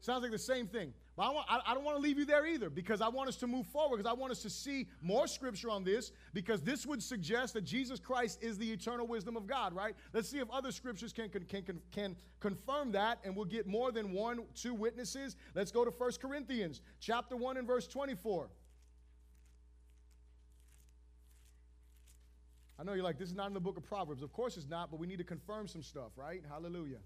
Sounds 0.00 0.22
like 0.22 0.32
the 0.32 0.38
same 0.38 0.66
thing. 0.66 0.92
But 1.16 1.24
I, 1.24 1.30
want, 1.30 1.46
I, 1.50 1.60
I 1.66 1.74
don't 1.74 1.84
want 1.84 1.96
to 1.96 2.02
leave 2.02 2.18
you 2.18 2.24
there 2.24 2.46
either 2.46 2.70
because 2.70 3.00
I 3.00 3.08
want 3.08 3.28
us 3.28 3.36
to 3.36 3.46
move 3.46 3.66
forward 3.66 3.98
because 3.98 4.10
I 4.10 4.14
want 4.14 4.32
us 4.32 4.42
to 4.42 4.50
see 4.50 4.86
more 5.02 5.26
scripture 5.26 5.68
on 5.68 5.84
this 5.84 6.12
because 6.32 6.62
this 6.62 6.86
would 6.86 7.02
suggest 7.02 7.54
that 7.54 7.64
Jesus 7.64 7.98
Christ 7.98 8.38
is 8.42 8.56
the 8.58 8.70
eternal 8.70 9.06
wisdom 9.06 9.36
of 9.36 9.46
God, 9.46 9.74
right? 9.74 9.94
Let's 10.12 10.28
see 10.28 10.38
if 10.38 10.48
other 10.50 10.72
scriptures 10.72 11.12
can, 11.12 11.28
can, 11.28 11.44
can, 11.44 11.80
can 11.90 12.16
confirm 12.38 12.92
that 12.92 13.18
and 13.24 13.34
we'll 13.34 13.44
get 13.44 13.66
more 13.66 13.92
than 13.92 14.12
one, 14.12 14.44
two 14.54 14.72
witnesses. 14.72 15.36
Let's 15.54 15.72
go 15.72 15.84
to 15.84 15.90
1 15.90 16.12
Corinthians 16.22 16.80
chapter 17.00 17.36
1 17.36 17.56
and 17.56 17.66
verse 17.66 17.86
24. 17.86 18.48
I 22.78 22.82
know 22.82 22.94
you're 22.94 23.04
like, 23.04 23.18
this 23.18 23.28
is 23.28 23.34
not 23.34 23.48
in 23.48 23.52
the 23.52 23.60
book 23.60 23.76
of 23.76 23.84
Proverbs. 23.84 24.22
Of 24.22 24.32
course 24.32 24.56
it's 24.56 24.68
not, 24.68 24.90
but 24.90 24.98
we 24.98 25.06
need 25.06 25.18
to 25.18 25.24
confirm 25.24 25.68
some 25.68 25.82
stuff, 25.82 26.12
right? 26.16 26.42
Hallelujah. 26.48 27.00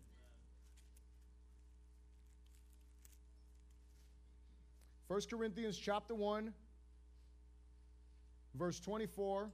First 5.15 5.31
Corinthians 5.31 5.79
chapter 5.79 6.13
1, 6.13 6.53
verse 8.57 8.81
24. 8.81 9.49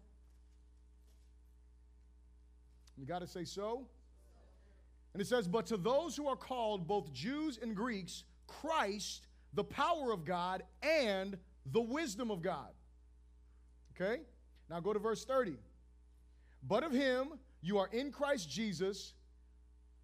You 2.97 3.05
got 3.05 3.19
to 3.19 3.27
say 3.27 3.45
so. 3.45 3.85
And 5.13 5.21
it 5.21 5.27
says, 5.27 5.47
But 5.47 5.67
to 5.67 5.77
those 5.77 6.17
who 6.17 6.29
are 6.29 6.35
called, 6.35 6.89
both 6.89 7.13
Jews 7.13 7.59
and 7.61 7.77
Greeks, 7.77 8.25
Christ, 8.47 9.27
the 9.53 9.63
power 9.63 10.13
of 10.13 10.25
God 10.25 10.63
and 10.83 11.37
the 11.71 11.83
wisdom 11.83 12.31
of 12.31 12.41
God. 12.41 12.71
Okay? 13.95 14.23
Now 14.71 14.81
go 14.81 14.95
to 14.95 14.99
verse 14.99 15.27
30. 15.27 15.57
But 16.67 16.85
of 16.85 16.93
him 16.93 17.35
you 17.61 17.77
are 17.77 17.91
in 17.93 18.13
Christ 18.13 18.49
Jesus, 18.49 19.13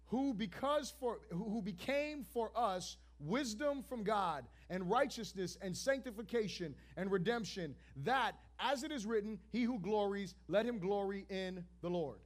who 0.05 0.35
because 0.35 0.93
for 0.99 1.17
who 1.31 1.63
became 1.63 2.23
for 2.31 2.51
us 2.55 2.97
wisdom 3.19 3.81
from 3.81 4.03
God 4.03 4.45
and 4.69 4.89
righteousness 4.89 5.57
and 5.61 5.75
sanctification 5.75 6.75
and 6.95 7.11
redemption, 7.11 7.75
that 8.03 8.33
as 8.59 8.83
it 8.83 8.91
is 8.91 9.05
written, 9.05 9.39
he 9.51 9.63
who 9.63 9.79
glories, 9.79 10.35
let 10.47 10.65
him 10.65 10.79
glory 10.79 11.25
in 11.29 11.63
the 11.81 11.89
Lord. 11.89 12.19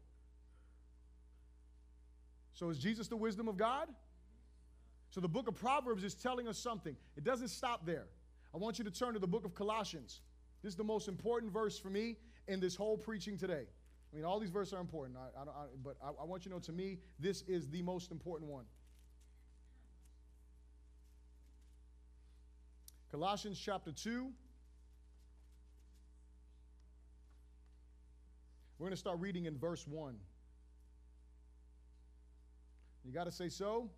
So 2.54 2.70
is 2.70 2.80
Jesus 2.80 3.08
the 3.08 3.18
wisdom 3.18 3.48
of 3.48 3.58
God? 3.58 3.88
So 5.10 5.20
the 5.20 5.28
book 5.28 5.48
of 5.48 5.56
Proverbs 5.56 6.04
is 6.04 6.14
telling 6.14 6.48
us 6.48 6.58
something. 6.58 6.96
It 7.18 7.24
doesn't 7.24 7.50
stop 7.50 7.86
there. 7.86 8.08
I 8.54 8.58
want 8.58 8.78
you 8.78 8.86
to 8.86 8.92
turn 8.92 9.14
to 9.14 9.20
the 9.20 9.28
book 9.28 9.46
of 9.46 9.54
Colossians. 9.56 10.22
This 10.64 10.74
is 10.74 10.78
the 10.78 10.84
most 10.84 11.08
important 11.08 11.52
verse 11.52 11.78
for 11.78 11.90
me 11.90 12.18
in 12.48 12.60
this 12.60 12.76
whole 12.76 12.98
preaching 12.98 13.38
today. 13.38 13.66
I 14.12 14.16
mean, 14.16 14.26
all 14.26 14.40
these 14.40 14.50
verses 14.50 14.74
are 14.74 14.82
important, 14.82 15.18
I, 15.18 15.40
I 15.40 15.44
I, 15.44 15.66
but 15.84 15.96
I, 16.04 16.10
I 16.22 16.26
want 16.26 16.46
you 16.46 16.52
to 16.52 16.58
know 16.58 16.62
to 16.62 16.72
me, 16.72 17.00
this 17.20 17.44
is 17.44 17.70
the 17.70 17.82
most 17.82 18.12
important 18.12 18.50
one. 18.50 18.66
Colossians 23.12 23.60
chapter 23.60 23.92
2. 23.92 24.32
We're 28.80 28.86
going 28.86 28.92
to 28.92 28.98
start 28.98 29.20
reading 29.20 29.46
in 29.46 29.58
verse 29.58 29.86
1. 29.86 30.16
You 33.04 33.12
got 33.12 33.26
to 33.26 33.32
say 33.32 33.50
so? 33.50 33.90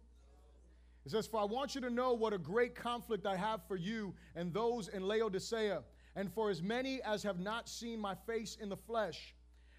It 1.06 1.12
says, 1.12 1.28
For 1.28 1.40
I 1.40 1.44
want 1.44 1.76
you 1.76 1.82
to 1.82 1.92
know 1.92 2.14
what 2.14 2.34
a 2.34 2.40
great 2.40 2.74
conflict 2.74 3.28
I 3.28 3.36
have 3.36 3.62
for 3.68 3.76
you 3.76 4.16
and 4.36 4.52
those 4.52 4.88
in 4.88 5.04
Laodicea, 5.04 5.84
and 6.16 6.34
for 6.34 6.50
as 6.50 6.64
many 6.64 7.00
as 7.04 7.22
have 7.22 7.40
not 7.40 7.70
seen 7.70 8.00
my 8.00 8.16
face 8.26 8.58
in 8.60 8.68
the 8.68 8.78
flesh, 8.78 9.33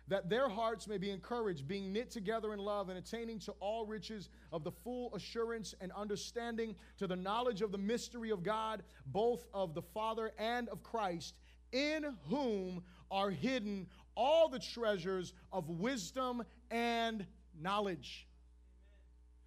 that 0.08 0.28
their 0.28 0.48
hearts 0.48 0.86
may 0.86 0.98
be 0.98 1.10
encouraged, 1.10 1.66
being 1.66 1.92
knit 1.92 2.10
together 2.10 2.52
in 2.52 2.58
love 2.58 2.88
and 2.88 2.98
attaining 2.98 3.38
to 3.40 3.52
all 3.60 3.86
riches 3.86 4.28
of 4.52 4.62
the 4.62 4.70
full 4.70 5.14
assurance 5.14 5.74
and 5.80 5.90
understanding 5.92 6.74
to 6.98 7.06
the 7.06 7.16
knowledge 7.16 7.62
of 7.62 7.72
the 7.72 7.78
mystery 7.78 8.30
of 8.30 8.42
God, 8.42 8.82
both 9.06 9.46
of 9.54 9.74
the 9.74 9.82
Father 9.82 10.32
and 10.38 10.68
of 10.68 10.82
Christ, 10.82 11.34
in 11.72 12.16
whom 12.28 12.82
are 13.10 13.30
hidden 13.30 13.86
all 14.16 14.48
the 14.48 14.58
treasures 14.58 15.32
of 15.52 15.68
wisdom 15.68 16.42
and 16.70 17.26
knowledge. 17.60 18.26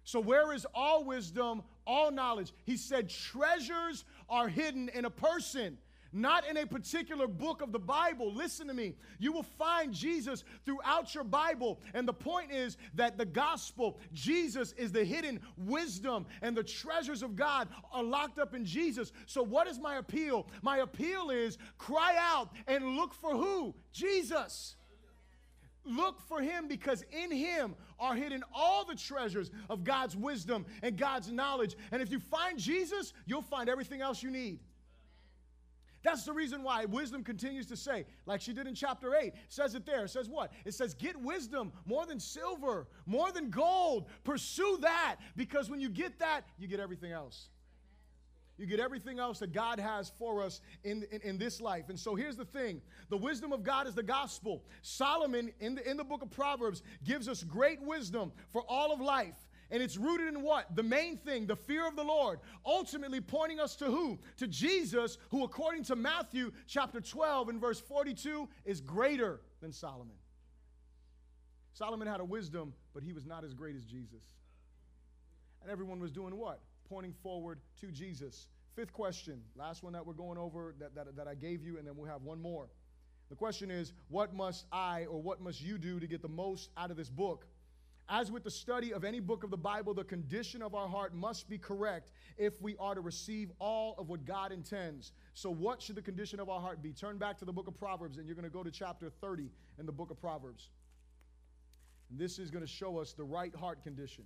So, 0.04 0.20
where 0.20 0.54
is 0.54 0.66
all 0.74 1.04
wisdom, 1.04 1.62
all 1.86 2.10
knowledge? 2.10 2.52
He 2.64 2.76
said, 2.76 3.10
treasures 3.10 4.04
are 4.28 4.48
hidden 4.48 4.88
in 4.88 5.04
a 5.04 5.10
person, 5.10 5.76
not 6.12 6.46
in 6.46 6.56
a 6.56 6.66
particular 6.66 7.26
book 7.26 7.62
of 7.62 7.72
the 7.72 7.78
Bible. 7.78 8.32
Listen 8.32 8.66
to 8.68 8.74
me. 8.74 8.94
You 9.18 9.32
will 9.32 9.42
find 9.42 9.92
Jesus 9.92 10.44
throughout 10.64 11.14
your 11.14 11.24
Bible. 11.24 11.80
And 11.94 12.06
the 12.06 12.12
point 12.12 12.50
is 12.52 12.76
that 12.94 13.18
the 13.18 13.26
gospel, 13.26 13.98
Jesus 14.12 14.72
is 14.72 14.92
the 14.92 15.04
hidden 15.04 15.40
wisdom, 15.56 16.26
and 16.42 16.56
the 16.56 16.62
treasures 16.62 17.22
of 17.22 17.36
God 17.36 17.68
are 17.92 18.02
locked 18.02 18.38
up 18.38 18.54
in 18.54 18.64
Jesus. 18.64 19.12
So, 19.26 19.42
what 19.42 19.66
is 19.66 19.78
my 19.78 19.96
appeal? 19.96 20.46
My 20.62 20.78
appeal 20.78 21.30
is 21.30 21.58
cry 21.76 22.16
out 22.18 22.50
and 22.66 22.96
look 22.96 23.14
for 23.14 23.34
who? 23.34 23.74
Jesus. 23.92 24.76
Look 25.84 26.20
for 26.20 26.42
him 26.42 26.68
because 26.68 27.02
in 27.10 27.30
him 27.30 27.74
are 27.98 28.14
hidden 28.14 28.44
all 28.54 28.84
the 28.84 28.94
treasures 28.94 29.50
of 29.70 29.84
God's 29.84 30.16
wisdom 30.16 30.66
and 30.82 30.98
God's 30.98 31.30
knowledge. 31.30 31.76
And 31.90 32.02
if 32.02 32.10
you 32.10 32.20
find 32.20 32.58
Jesus, 32.58 33.14
you'll 33.24 33.40
find 33.42 33.70
everything 33.70 34.02
else 34.02 34.22
you 34.22 34.30
need. 34.30 34.58
That's 36.08 36.24
the 36.24 36.32
reason 36.32 36.62
why 36.62 36.86
wisdom 36.86 37.22
continues 37.22 37.66
to 37.66 37.76
say, 37.76 38.06
like 38.24 38.40
she 38.40 38.54
did 38.54 38.66
in 38.66 38.74
chapter 38.74 39.14
8, 39.14 39.34
says 39.50 39.74
it 39.74 39.84
there. 39.84 40.04
It 40.04 40.08
says 40.08 40.26
what? 40.26 40.50
It 40.64 40.72
says, 40.72 40.94
Get 40.94 41.20
wisdom 41.20 41.70
more 41.84 42.06
than 42.06 42.18
silver, 42.18 42.86
more 43.04 43.30
than 43.30 43.50
gold. 43.50 44.06
Pursue 44.24 44.78
that 44.80 45.16
because 45.36 45.68
when 45.68 45.80
you 45.80 45.90
get 45.90 46.18
that, 46.20 46.46
you 46.58 46.66
get 46.66 46.80
everything 46.80 47.12
else. 47.12 47.50
You 48.56 48.64
get 48.64 48.80
everything 48.80 49.18
else 49.18 49.38
that 49.40 49.52
God 49.52 49.78
has 49.78 50.10
for 50.18 50.42
us 50.42 50.62
in, 50.82 51.04
in, 51.12 51.20
in, 51.20 51.38
this 51.38 51.60
life. 51.60 51.90
And 51.90 52.00
so 52.00 52.14
here's 52.14 52.36
the 52.36 52.46
thing 52.46 52.80
the 53.10 53.16
wisdom 53.18 53.52
of 53.52 53.62
God 53.62 53.86
is 53.86 53.94
the 53.94 54.02
gospel. 54.02 54.64
Solomon, 54.80 55.52
in 55.60 55.74
the, 55.74 55.88
in 55.88 55.98
the 55.98 56.04
book 56.04 56.22
of 56.22 56.30
Proverbs, 56.30 56.82
gives 57.04 57.28
us 57.28 57.44
great 57.44 57.82
wisdom 57.82 58.32
for 58.50 58.62
all 58.66 58.94
of 58.94 59.00
life. 59.00 59.36
And 59.70 59.82
it's 59.82 59.96
rooted 59.96 60.28
in 60.28 60.42
what? 60.42 60.74
The 60.74 60.82
main 60.82 61.18
thing, 61.18 61.46
the 61.46 61.56
fear 61.56 61.86
of 61.86 61.94
the 61.94 62.04
Lord. 62.04 62.40
Ultimately 62.64 63.20
pointing 63.20 63.60
us 63.60 63.76
to 63.76 63.84
who? 63.86 64.18
To 64.38 64.46
Jesus, 64.46 65.18
who, 65.30 65.44
according 65.44 65.84
to 65.84 65.96
Matthew 65.96 66.52
chapter 66.66 67.00
12 67.00 67.50
and 67.50 67.60
verse 67.60 67.80
42, 67.80 68.48
is 68.64 68.80
greater 68.80 69.40
than 69.60 69.72
Solomon. 69.72 70.16
Solomon 71.74 72.08
had 72.08 72.20
a 72.20 72.24
wisdom, 72.24 72.72
but 72.94 73.02
he 73.02 73.12
was 73.12 73.26
not 73.26 73.44
as 73.44 73.52
great 73.52 73.76
as 73.76 73.84
Jesus. 73.84 74.22
And 75.62 75.70
everyone 75.70 76.00
was 76.00 76.10
doing 76.10 76.34
what? 76.36 76.60
pointing 76.88 77.14
forward 77.22 77.60
to 77.80 77.90
Jesus. 77.90 78.46
Fifth 78.74 78.92
question, 78.92 79.42
last 79.56 79.82
one 79.82 79.92
that 79.92 80.06
we're 80.06 80.12
going 80.12 80.38
over 80.38 80.74
that, 80.78 80.94
that, 80.94 81.16
that 81.16 81.28
I 81.28 81.34
gave 81.34 81.62
you, 81.62 81.78
and 81.78 81.86
then 81.86 81.96
we'll 81.96 82.10
have 82.10 82.22
one 82.22 82.40
more. 82.40 82.68
The 83.28 83.36
question 83.36 83.70
is, 83.70 83.92
what 84.08 84.34
must 84.34 84.66
I 84.72 85.04
or 85.06 85.20
what 85.20 85.40
must 85.40 85.60
you 85.60 85.78
do 85.78 86.00
to 86.00 86.06
get 86.06 86.22
the 86.22 86.28
most 86.28 86.70
out 86.76 86.90
of 86.90 86.96
this 86.96 87.10
book? 87.10 87.46
As 88.10 88.32
with 88.32 88.42
the 88.42 88.50
study 88.50 88.94
of 88.94 89.04
any 89.04 89.20
book 89.20 89.44
of 89.44 89.50
the 89.50 89.56
Bible, 89.58 89.92
the 89.92 90.02
condition 90.02 90.62
of 90.62 90.74
our 90.74 90.88
heart 90.88 91.14
must 91.14 91.46
be 91.46 91.58
correct 91.58 92.10
if 92.38 92.60
we 92.62 92.74
are 92.78 92.94
to 92.94 93.02
receive 93.02 93.50
all 93.58 93.94
of 93.98 94.08
what 94.08 94.24
God 94.24 94.50
intends. 94.50 95.12
So, 95.34 95.50
what 95.50 95.82
should 95.82 95.96
the 95.96 96.02
condition 96.02 96.40
of 96.40 96.48
our 96.48 96.60
heart 96.60 96.82
be? 96.82 96.92
Turn 96.94 97.18
back 97.18 97.38
to 97.40 97.44
the 97.44 97.52
book 97.52 97.68
of 97.68 97.78
Proverbs, 97.78 98.16
and 98.16 98.26
you're 98.26 98.34
going 98.34 98.44
to 98.44 98.50
go 98.50 98.62
to 98.62 98.70
chapter 98.70 99.10
30 99.20 99.50
in 99.78 99.84
the 99.84 99.92
book 99.92 100.10
of 100.10 100.18
Proverbs. 100.18 100.70
This 102.10 102.38
is 102.38 102.50
going 102.50 102.64
to 102.64 102.70
show 102.70 102.98
us 102.98 103.12
the 103.12 103.24
right 103.24 103.54
heart 103.54 103.82
condition. 103.82 104.24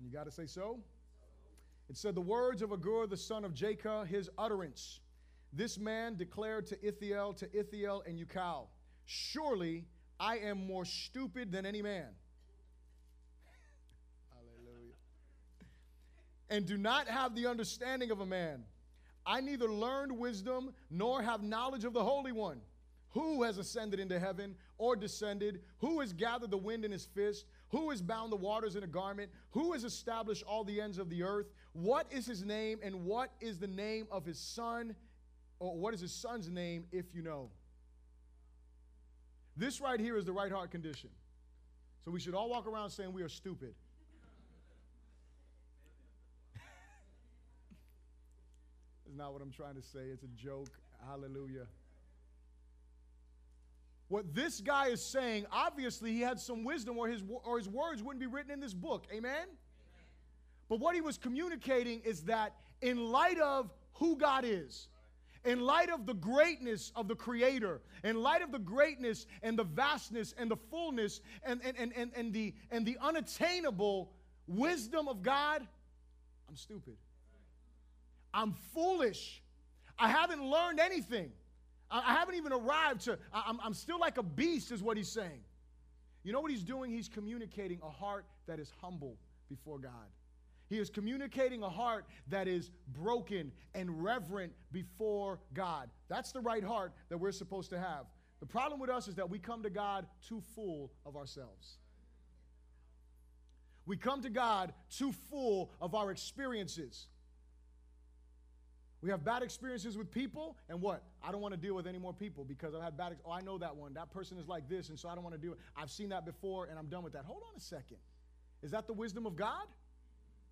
You 0.00 0.07
got 0.18 0.24
to 0.24 0.32
say 0.32 0.46
so? 0.46 0.80
It 1.88 1.96
said, 1.96 2.16
The 2.16 2.20
words 2.20 2.60
of 2.60 2.72
Agur, 2.72 3.06
the 3.06 3.16
son 3.16 3.44
of 3.44 3.54
Jakeh, 3.54 4.08
his 4.08 4.28
utterance. 4.36 4.98
This 5.52 5.78
man 5.78 6.16
declared 6.16 6.66
to 6.66 6.86
Ithiel, 6.86 7.34
to 7.34 7.46
Ithiel 7.56 8.02
and 8.04 8.18
Ucal, 8.18 8.66
Surely 9.06 9.84
I 10.18 10.38
am 10.38 10.66
more 10.66 10.84
stupid 10.84 11.52
than 11.52 11.64
any 11.64 11.82
man. 11.82 12.08
Hallelujah. 14.34 14.94
And 16.50 16.66
do 16.66 16.76
not 16.76 17.06
have 17.06 17.36
the 17.36 17.46
understanding 17.46 18.10
of 18.10 18.18
a 18.18 18.26
man. 18.26 18.64
I 19.24 19.40
neither 19.40 19.70
learned 19.70 20.18
wisdom 20.18 20.72
nor 20.90 21.22
have 21.22 21.44
knowledge 21.44 21.84
of 21.84 21.92
the 21.92 22.02
Holy 22.02 22.32
One. 22.32 22.60
Who 23.10 23.44
has 23.44 23.56
ascended 23.56 24.00
into 24.00 24.18
heaven 24.18 24.56
or 24.78 24.96
descended? 24.96 25.60
Who 25.78 26.00
has 26.00 26.12
gathered 26.12 26.50
the 26.50 26.58
wind 26.58 26.84
in 26.84 26.90
his 26.90 27.06
fist? 27.06 27.46
Who 27.70 27.90
has 27.90 28.00
bound 28.00 28.32
the 28.32 28.36
waters 28.36 28.76
in 28.76 28.82
a 28.82 28.86
garment? 28.86 29.30
Who 29.50 29.72
has 29.74 29.84
established 29.84 30.42
all 30.46 30.64
the 30.64 30.80
ends 30.80 30.98
of 30.98 31.10
the 31.10 31.22
earth? 31.22 31.50
What 31.72 32.06
is 32.10 32.26
his 32.26 32.42
name 32.42 32.78
and 32.82 33.04
what 33.04 33.30
is 33.40 33.58
the 33.58 33.66
name 33.66 34.06
of 34.10 34.24
his 34.24 34.38
son? 34.38 34.96
Or 35.58 35.76
what 35.76 35.92
is 35.92 36.00
his 36.00 36.12
son's 36.12 36.48
name 36.48 36.84
if 36.92 37.06
you 37.14 37.22
know? 37.22 37.50
This 39.56 39.80
right 39.80 39.98
here 40.00 40.16
is 40.16 40.24
the 40.24 40.32
right 40.32 40.52
heart 40.52 40.70
condition. 40.70 41.10
So 42.04 42.10
we 42.10 42.20
should 42.20 42.34
all 42.34 42.48
walk 42.48 42.66
around 42.66 42.90
saying 42.90 43.12
we 43.12 43.22
are 43.22 43.28
stupid. 43.28 43.74
That's 49.04 49.16
not 49.16 49.32
what 49.32 49.42
I'm 49.42 49.50
trying 49.50 49.74
to 49.74 49.82
say. 49.82 50.04
It's 50.12 50.22
a 50.22 50.28
joke. 50.42 50.70
Hallelujah. 51.06 51.66
What 54.08 54.34
this 54.34 54.60
guy 54.60 54.88
is 54.88 55.04
saying, 55.04 55.46
obviously, 55.52 56.12
he 56.12 56.20
had 56.20 56.40
some 56.40 56.64
wisdom, 56.64 56.96
or 56.96 57.08
his, 57.08 57.22
or 57.44 57.58
his 57.58 57.68
words 57.68 58.02
wouldn't 58.02 58.20
be 58.20 58.26
written 58.26 58.50
in 58.50 58.60
this 58.60 58.74
book. 58.74 59.06
Amen? 59.12 59.32
Amen? 59.32 59.48
But 60.68 60.80
what 60.80 60.94
he 60.94 61.00
was 61.00 61.18
communicating 61.18 62.00
is 62.00 62.22
that 62.22 62.54
in 62.80 63.10
light 63.10 63.38
of 63.38 63.70
who 63.94 64.16
God 64.16 64.44
is, 64.46 64.88
in 65.44 65.60
light 65.60 65.90
of 65.90 66.06
the 66.06 66.14
greatness 66.14 66.92
of 66.96 67.06
the 67.06 67.14
Creator, 67.14 67.80
in 68.02 68.16
light 68.20 68.42
of 68.42 68.50
the 68.50 68.58
greatness 68.58 69.26
and 69.42 69.58
the 69.58 69.64
vastness 69.64 70.34
and 70.38 70.50
the 70.50 70.56
fullness 70.56 71.20
and, 71.42 71.60
and, 71.64 71.76
and, 71.78 71.92
and, 71.96 72.12
and, 72.16 72.32
the, 72.32 72.54
and 72.70 72.86
the 72.86 72.96
unattainable 73.00 74.12
wisdom 74.46 75.08
of 75.08 75.22
God, 75.22 75.66
I'm 76.48 76.56
stupid. 76.56 76.96
I'm 78.32 78.54
foolish. 78.74 79.42
I 79.98 80.08
haven't 80.08 80.42
learned 80.42 80.80
anything. 80.80 81.32
I 81.90 82.14
haven't 82.14 82.34
even 82.34 82.52
arrived 82.52 83.02
to, 83.02 83.18
I'm, 83.32 83.58
I'm 83.62 83.74
still 83.74 83.98
like 83.98 84.18
a 84.18 84.22
beast, 84.22 84.72
is 84.72 84.82
what 84.82 84.96
he's 84.96 85.08
saying. 85.08 85.40
You 86.22 86.32
know 86.32 86.40
what 86.40 86.50
he's 86.50 86.62
doing? 86.62 86.90
He's 86.90 87.08
communicating 87.08 87.80
a 87.82 87.88
heart 87.88 88.26
that 88.46 88.58
is 88.58 88.70
humble 88.82 89.16
before 89.48 89.78
God. 89.78 89.92
He 90.68 90.78
is 90.78 90.90
communicating 90.90 91.62
a 91.62 91.70
heart 91.70 92.04
that 92.28 92.46
is 92.46 92.70
broken 92.88 93.52
and 93.74 94.02
reverent 94.02 94.52
before 94.70 95.40
God. 95.54 95.88
That's 96.08 96.32
the 96.32 96.40
right 96.40 96.62
heart 96.62 96.92
that 97.08 97.16
we're 97.16 97.32
supposed 97.32 97.70
to 97.70 97.78
have. 97.78 98.04
The 98.40 98.46
problem 98.46 98.78
with 98.78 98.90
us 98.90 99.08
is 99.08 99.14
that 99.14 99.30
we 99.30 99.38
come 99.38 99.62
to 99.62 99.70
God 99.70 100.06
too 100.26 100.42
full 100.54 100.92
of 101.06 101.16
ourselves. 101.16 101.78
We 103.86 103.96
come 103.96 104.20
to 104.22 104.30
God 104.30 104.74
too 104.90 105.12
full 105.30 105.70
of 105.80 105.94
our 105.94 106.10
experiences. 106.10 107.08
We 109.00 109.10
have 109.10 109.24
bad 109.24 109.42
experiences 109.42 109.96
with 109.96 110.10
people, 110.10 110.56
and 110.68 110.80
what? 110.80 111.04
I 111.22 111.30
don't 111.30 111.40
want 111.40 111.54
to 111.54 111.60
deal 111.60 111.74
with 111.74 111.86
any 111.86 111.98
more 111.98 112.12
people 112.12 112.44
because 112.44 112.74
I've 112.74 112.82
had 112.82 112.96
bad. 112.96 113.12
Ex- 113.12 113.22
oh, 113.24 113.30
I 113.30 113.40
know 113.42 113.56
that 113.58 113.76
one. 113.76 113.94
That 113.94 114.10
person 114.10 114.38
is 114.38 114.48
like 114.48 114.68
this, 114.68 114.88
and 114.88 114.98
so 114.98 115.08
I 115.08 115.14
don't 115.14 115.22
want 115.22 115.36
to 115.36 115.40
do 115.40 115.52
it. 115.52 115.58
I've 115.76 115.90
seen 115.90 116.08
that 116.08 116.26
before, 116.26 116.66
and 116.66 116.78
I'm 116.78 116.88
done 116.88 117.04
with 117.04 117.12
that. 117.12 117.24
Hold 117.24 117.42
on 117.48 117.56
a 117.56 117.60
second. 117.60 117.98
Is 118.62 118.72
that 118.72 118.88
the 118.88 118.92
wisdom 118.92 119.24
of 119.24 119.36
God? 119.36 119.66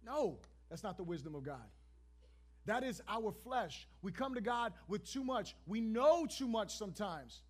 No, 0.04 0.38
that's 0.70 0.84
not 0.84 0.96
the 0.96 1.02
wisdom 1.02 1.34
of 1.34 1.42
God. 1.42 1.66
That 2.66 2.84
is 2.84 3.00
our 3.08 3.32
flesh. 3.32 3.88
We 4.02 4.12
come 4.12 4.34
to 4.34 4.40
God 4.40 4.72
with 4.86 5.04
too 5.04 5.24
much. 5.24 5.56
We 5.66 5.80
know 5.80 6.26
too 6.26 6.48
much 6.48 6.76
sometimes. 6.76 7.40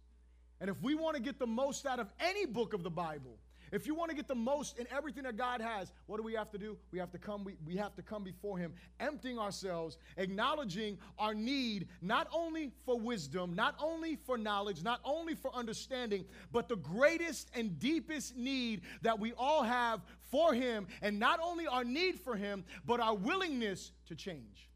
And 0.61 0.70
if 0.70 0.80
we 0.82 0.94
want 0.94 1.16
to 1.16 1.22
get 1.22 1.38
the 1.38 1.47
most 1.47 1.86
out 1.86 1.99
of 1.99 2.09
any 2.20 2.47
book 2.47 2.72
of 2.72 2.82
the 2.82 2.90
Bible, 2.90 3.38
if 3.73 3.87
you 3.87 3.95
want 3.95 4.11
to 4.11 4.17
get 4.17 4.29
the 4.29 4.35
most 4.35 4.79
in 4.79 4.87
everything 4.91 5.25
that 5.25 5.37
God 5.37 5.61
has, 5.61 5.93
what 6.07 6.19
do 6.19 6.23
we 6.23 6.35
have 6.35 6.51
to 6.51 6.59
do? 6.59 6.77
We 6.93 6.99
have 6.99 7.11
to 7.12 7.19
come, 7.19 7.45
we, 7.45 7.57
we 7.67 7.77
have 7.77 7.95
to 7.97 8.03
come 8.03 8.23
before 8.23 8.59
Him, 8.59 8.73
emptying 9.01 9.39
ourselves, 9.39 9.99
acknowledging 10.17 10.99
our 11.19 11.35
need 11.35 11.89
not 12.01 12.29
only 12.33 12.73
for 12.85 12.99
wisdom, 12.99 13.55
not 13.55 13.75
only 13.81 14.17
for 14.17 14.39
knowledge, 14.39 14.83
not 14.83 15.01
only 15.05 15.35
for 15.35 15.55
understanding, 15.55 16.25
but 16.53 16.69
the 16.69 16.77
greatest 16.77 17.51
and 17.55 17.79
deepest 17.79 18.37
need 18.37 18.83
that 19.03 19.19
we 19.19 19.33
all 19.37 19.62
have 19.62 20.01
for 20.31 20.55
Him, 20.55 20.87
and 21.03 21.19
not 21.19 21.41
only 21.43 21.67
our 21.67 21.85
need 21.85 22.21
for 22.21 22.37
Him, 22.37 22.64
but 22.85 23.01
our 23.01 23.14
willingness 23.14 23.93
to 24.07 24.14
change. 24.14 24.69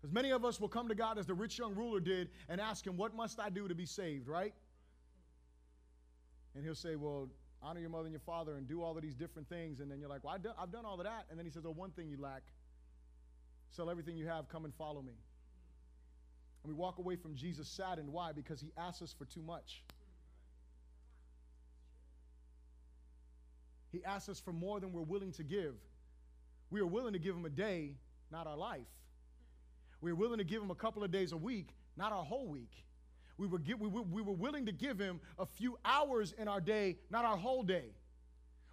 Because 0.00 0.14
many 0.14 0.30
of 0.30 0.44
us 0.44 0.58
will 0.58 0.68
come 0.68 0.88
to 0.88 0.94
God 0.94 1.18
as 1.18 1.26
the 1.26 1.34
rich 1.34 1.58
young 1.58 1.74
ruler 1.74 2.00
did 2.00 2.30
and 2.48 2.60
ask 2.60 2.86
Him, 2.86 2.96
What 2.96 3.14
must 3.14 3.38
I 3.38 3.50
do 3.50 3.68
to 3.68 3.74
be 3.74 3.84
saved, 3.84 4.28
right? 4.28 4.54
And 6.54 6.64
he'll 6.64 6.74
say, 6.74 6.96
Well, 6.96 7.28
honor 7.62 7.80
your 7.80 7.90
mother 7.90 8.04
and 8.04 8.12
your 8.12 8.20
father 8.20 8.56
and 8.56 8.66
do 8.66 8.82
all 8.82 8.96
of 8.96 9.02
these 9.02 9.14
different 9.14 9.48
things. 9.48 9.80
And 9.80 9.90
then 9.90 10.00
you're 10.00 10.08
like, 10.08 10.24
Well, 10.24 10.34
I've 10.34 10.42
done, 10.42 10.54
I've 10.60 10.72
done 10.72 10.84
all 10.84 10.98
of 10.98 11.04
that. 11.04 11.26
And 11.30 11.38
then 11.38 11.46
he 11.46 11.52
says, 11.52 11.64
Oh, 11.66 11.72
one 11.72 11.90
thing 11.90 12.08
you 12.08 12.20
lack 12.20 12.42
sell 13.70 13.88
everything 13.88 14.16
you 14.16 14.26
have, 14.26 14.48
come 14.48 14.64
and 14.64 14.74
follow 14.74 15.00
me. 15.00 15.12
And 16.62 16.68
we 16.68 16.74
walk 16.74 16.98
away 16.98 17.16
from 17.16 17.34
Jesus 17.34 17.68
saddened. 17.68 18.12
Why? 18.12 18.32
Because 18.32 18.60
he 18.60 18.72
asks 18.76 19.02
us 19.02 19.14
for 19.16 19.24
too 19.24 19.42
much. 19.42 19.82
He 23.92 24.04
asks 24.04 24.28
us 24.28 24.40
for 24.40 24.52
more 24.52 24.78
than 24.80 24.92
we're 24.92 25.02
willing 25.02 25.32
to 25.32 25.42
give. 25.42 25.74
We 26.70 26.80
are 26.80 26.86
willing 26.86 27.12
to 27.14 27.18
give 27.18 27.34
him 27.34 27.44
a 27.44 27.50
day, 27.50 27.94
not 28.30 28.46
our 28.46 28.56
life. 28.56 28.86
We 30.00 30.12
are 30.12 30.14
willing 30.14 30.38
to 30.38 30.44
give 30.44 30.62
him 30.62 30.70
a 30.70 30.76
couple 30.76 31.02
of 31.02 31.10
days 31.10 31.32
a 31.32 31.36
week, 31.36 31.74
not 31.96 32.12
our 32.12 32.24
whole 32.24 32.46
week. 32.46 32.72
We 33.40 33.46
were, 33.46 33.58
we, 33.78 33.88
were, 33.88 34.02
we 34.02 34.20
were 34.20 34.34
willing 34.34 34.66
to 34.66 34.72
give 34.72 34.98
him 34.98 35.18
a 35.38 35.46
few 35.46 35.78
hours 35.82 36.34
in 36.36 36.46
our 36.46 36.60
day, 36.60 36.98
not 37.08 37.24
our 37.24 37.38
whole 37.38 37.62
day. 37.62 37.86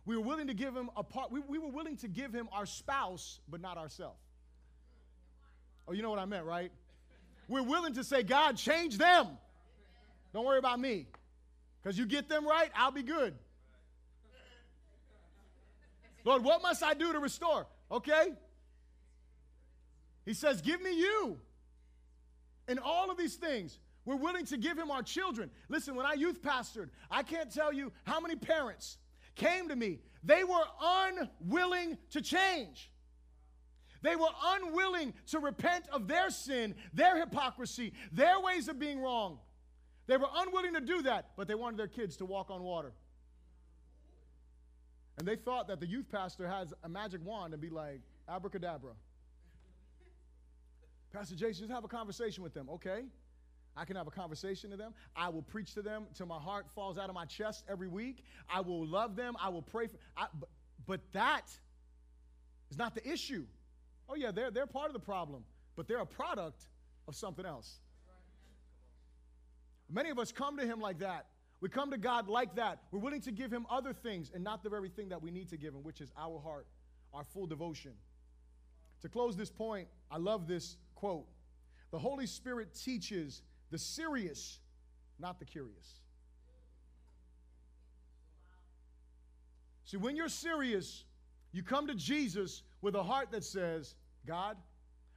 We 0.05 0.17
were 0.17 0.23
willing 0.23 0.47
to 0.47 0.53
give 0.53 0.75
him 0.75 0.89
a 0.97 1.03
part, 1.03 1.31
we, 1.31 1.39
we 1.47 1.57
were 1.57 1.69
willing 1.69 1.95
to 1.97 2.09
give 2.09 2.33
him 2.33 2.49
our 2.51 2.65
spouse, 2.65 3.39
but 3.47 3.61
not 3.61 3.77
ourselves. 3.77 4.19
Oh, 5.87 5.93
you 5.93 6.01
know 6.01 6.09
what 6.09 6.19
I 6.19 6.25
meant, 6.25 6.43
right? 6.43 6.69
We're 7.47 7.63
willing 7.63 7.93
to 7.93 8.03
say, 8.03 8.23
God, 8.23 8.57
change 8.57 8.97
them. 8.97 9.27
Don't 10.33 10.45
worry 10.45 10.59
about 10.59 10.81
me. 10.81 11.07
Because 11.81 11.97
you 11.97 12.05
get 12.05 12.27
them 12.27 12.45
right, 12.45 12.69
I'll 12.75 12.91
be 12.91 13.03
good. 13.03 13.35
Lord, 16.25 16.43
what 16.43 16.61
must 16.61 16.83
I 16.83 16.93
do 16.93 17.13
to 17.13 17.19
restore? 17.19 17.67
Okay. 17.89 18.33
He 20.25 20.33
says, 20.33 20.61
Give 20.61 20.81
me 20.81 20.91
you. 20.99 21.39
And 22.67 22.79
all 22.79 23.09
of 23.09 23.17
these 23.17 23.35
things, 23.35 23.79
we're 24.07 24.15
willing 24.15 24.45
to 24.45 24.55
give 24.55 24.77
him 24.77 24.89
our 24.89 25.03
children. 25.03 25.51
Listen, 25.67 25.93
when 25.93 26.05
I 26.05 26.13
youth 26.13 26.41
pastored, 26.41 26.91
I 27.11 27.23
can't 27.23 27.53
tell 27.53 27.73
you 27.73 27.91
how 28.05 28.21
many 28.21 28.37
parents 28.37 28.97
came 29.35 29.67
to 29.67 29.75
me. 29.75 29.99
They 30.23 30.45
were 30.45 30.63
unwilling 30.81 31.97
to 32.11 32.21
change. 32.21 32.89
They 34.01 34.15
were 34.15 34.29
unwilling 34.41 35.13
to 35.31 35.39
repent 35.39 35.89
of 35.91 36.07
their 36.07 36.29
sin, 36.29 36.75
their 36.93 37.19
hypocrisy, 37.19 37.91
their 38.13 38.39
ways 38.39 38.69
of 38.69 38.79
being 38.79 39.01
wrong. 39.01 39.39
They 40.07 40.15
were 40.15 40.29
unwilling 40.33 40.75
to 40.75 40.81
do 40.81 41.01
that, 41.01 41.31
but 41.35 41.49
they 41.49 41.55
wanted 41.55 41.77
their 41.77 41.89
kids 41.89 42.15
to 42.17 42.25
walk 42.25 42.49
on 42.49 42.63
water. 42.63 42.93
And 45.17 45.27
they 45.27 45.35
thought 45.35 45.67
that 45.67 45.81
the 45.81 45.87
youth 45.87 46.09
pastor 46.09 46.47
has 46.47 46.73
a 46.81 46.87
magic 46.87 47.19
wand 47.25 47.51
and 47.51 47.61
be 47.61 47.69
like, 47.69 47.99
abracadabra. 48.29 48.93
Pastor 51.11 51.35
Jason, 51.35 51.63
just 51.63 51.71
have 51.73 51.83
a 51.83 51.89
conversation 51.89 52.41
with 52.41 52.53
them. 52.53 52.69
Okay. 52.69 53.03
I 53.77 53.85
can 53.85 53.95
have 53.95 54.07
a 54.07 54.11
conversation 54.11 54.71
to 54.71 54.77
them. 54.77 54.93
I 55.15 55.29
will 55.29 55.43
preach 55.43 55.73
to 55.75 55.81
them 55.81 56.07
till 56.15 56.25
my 56.25 56.39
heart 56.39 56.65
falls 56.73 56.97
out 56.97 57.09
of 57.09 57.15
my 57.15 57.25
chest 57.25 57.63
every 57.69 57.87
week. 57.87 58.23
I 58.49 58.61
will 58.61 58.85
love 58.85 59.15
them. 59.15 59.35
I 59.39 59.49
will 59.49 59.61
pray 59.61 59.87
for 59.87 59.97
I, 60.17 60.25
but, 60.39 60.49
but 60.85 61.01
that 61.13 61.45
is 62.71 62.77
not 62.77 62.95
the 62.95 63.07
issue. 63.07 63.45
Oh, 64.09 64.15
yeah, 64.15 64.31
they're, 64.31 64.51
they're 64.51 64.67
part 64.67 64.87
of 64.87 64.93
the 64.93 64.99
problem, 64.99 65.43
but 65.75 65.87
they're 65.87 65.99
a 65.99 66.05
product 66.05 66.63
of 67.07 67.15
something 67.15 67.45
else. 67.45 67.79
Many 69.89 70.09
of 70.09 70.19
us 70.19 70.31
come 70.31 70.57
to 70.57 70.65
Him 70.65 70.81
like 70.81 70.99
that. 70.99 71.27
We 71.61 71.69
come 71.69 71.91
to 71.91 71.97
God 71.97 72.27
like 72.27 72.55
that. 72.55 72.79
We're 72.91 72.99
willing 72.99 73.21
to 73.21 73.31
give 73.31 73.51
Him 73.51 73.65
other 73.69 73.93
things 73.93 74.31
and 74.33 74.43
not 74.43 74.63
the 74.63 74.69
very 74.69 74.89
thing 74.89 75.09
that 75.09 75.21
we 75.21 75.31
need 75.31 75.49
to 75.49 75.57
give 75.57 75.73
Him, 75.73 75.83
which 75.83 76.01
is 76.01 76.11
our 76.17 76.39
heart, 76.39 76.67
our 77.13 77.23
full 77.23 77.45
devotion. 77.45 77.93
To 79.01 79.09
close 79.09 79.35
this 79.35 79.49
point, 79.49 79.87
I 80.09 80.17
love 80.17 80.47
this 80.47 80.77
quote. 80.95 81.27
The 81.91 81.99
Holy 81.99 82.27
Spirit 82.27 82.75
teaches 82.75 83.41
the 83.71 83.77
serious, 83.77 84.59
not 85.19 85.39
the 85.39 85.45
curious. 85.45 86.01
See, 89.85 89.97
when 89.97 90.15
you're 90.15 90.29
serious, 90.29 91.05
you 91.53 91.63
come 91.63 91.87
to 91.87 91.95
Jesus 91.95 92.63
with 92.81 92.95
a 92.95 93.03
heart 93.03 93.31
that 93.31 93.43
says, 93.43 93.95
God, 94.25 94.57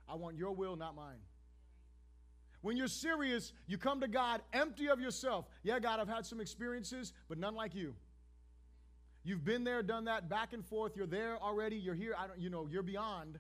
I 0.09 0.15
want 0.15 0.37
your 0.37 0.53
will, 0.53 0.77
not 0.77 0.95
mine. 0.95 1.19
When 2.63 2.77
you're 2.77 2.89
serious, 2.89 3.53
you 3.67 3.79
come 3.79 4.01
to 4.01 4.09
God 4.09 4.43
empty 4.53 4.89
of 4.89 5.01
yourself. 5.01 5.47
Yeah, 5.63 5.79
God, 5.79 5.99
I've 5.99 6.09
had 6.09 6.27
some 6.27 6.41
experiences, 6.41 7.13
but 7.29 7.39
none 7.39 7.55
like 7.55 7.75
you. 7.75 7.95
You've 9.25 9.45
been 9.45 9.65
there, 9.65 9.83
done 9.83 10.05
that, 10.05 10.29
back 10.29 10.53
and 10.53 10.65
forth. 10.65 10.97
You're 10.97 11.07
there 11.07 11.39
already. 11.43 11.77
You're 11.77 11.95
here. 11.95 12.15
I 12.19 12.27
don't, 12.27 12.39
you 12.39 12.51
know, 12.51 12.69
you're 12.71 12.83
beyond. 12.83 13.39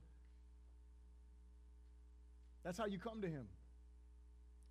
That's 2.64 2.76
how 2.76 2.86
you 2.86 2.98
come 2.98 3.22
to 3.22 3.28
Him. 3.28 3.46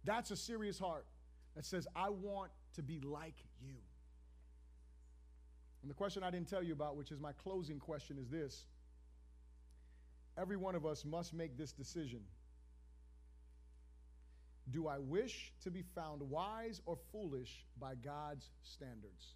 That's 0.03 0.31
a 0.31 0.35
serious 0.35 0.79
heart 0.79 1.05
that 1.55 1.65
says, 1.65 1.87
I 1.95 2.09
want 2.09 2.51
to 2.75 2.81
be 2.81 2.99
like 2.99 3.35
you. 3.61 3.75
And 5.81 5.89
the 5.89 5.95
question 5.95 6.23
I 6.23 6.29
didn't 6.29 6.49
tell 6.49 6.63
you 6.63 6.73
about, 6.73 6.97
which 6.97 7.11
is 7.11 7.19
my 7.19 7.31
closing 7.33 7.79
question, 7.79 8.17
is 8.17 8.29
this 8.29 8.65
Every 10.37 10.55
one 10.55 10.75
of 10.75 10.85
us 10.85 11.03
must 11.03 11.33
make 11.33 11.57
this 11.57 11.73
decision. 11.73 12.21
Do 14.71 14.87
I 14.87 14.99
wish 14.99 15.51
to 15.63 15.71
be 15.71 15.83
found 15.95 16.21
wise 16.21 16.81
or 16.85 16.97
foolish 17.11 17.65
by 17.79 17.95
God's 17.95 18.49
standards? 18.63 19.33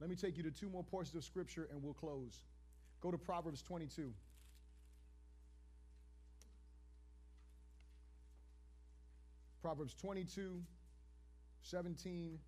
Let 0.00 0.10
me 0.10 0.16
take 0.16 0.36
you 0.36 0.42
to 0.44 0.50
two 0.50 0.68
more 0.68 0.84
portions 0.84 1.16
of 1.16 1.24
Scripture 1.24 1.68
and 1.72 1.82
we'll 1.82 1.94
close. 1.94 2.44
Go 3.00 3.10
to 3.10 3.18
Proverbs 3.18 3.62
22. 3.62 4.12
Proverbs 9.62 9.94
22, 9.94 10.60
17. 11.62 12.38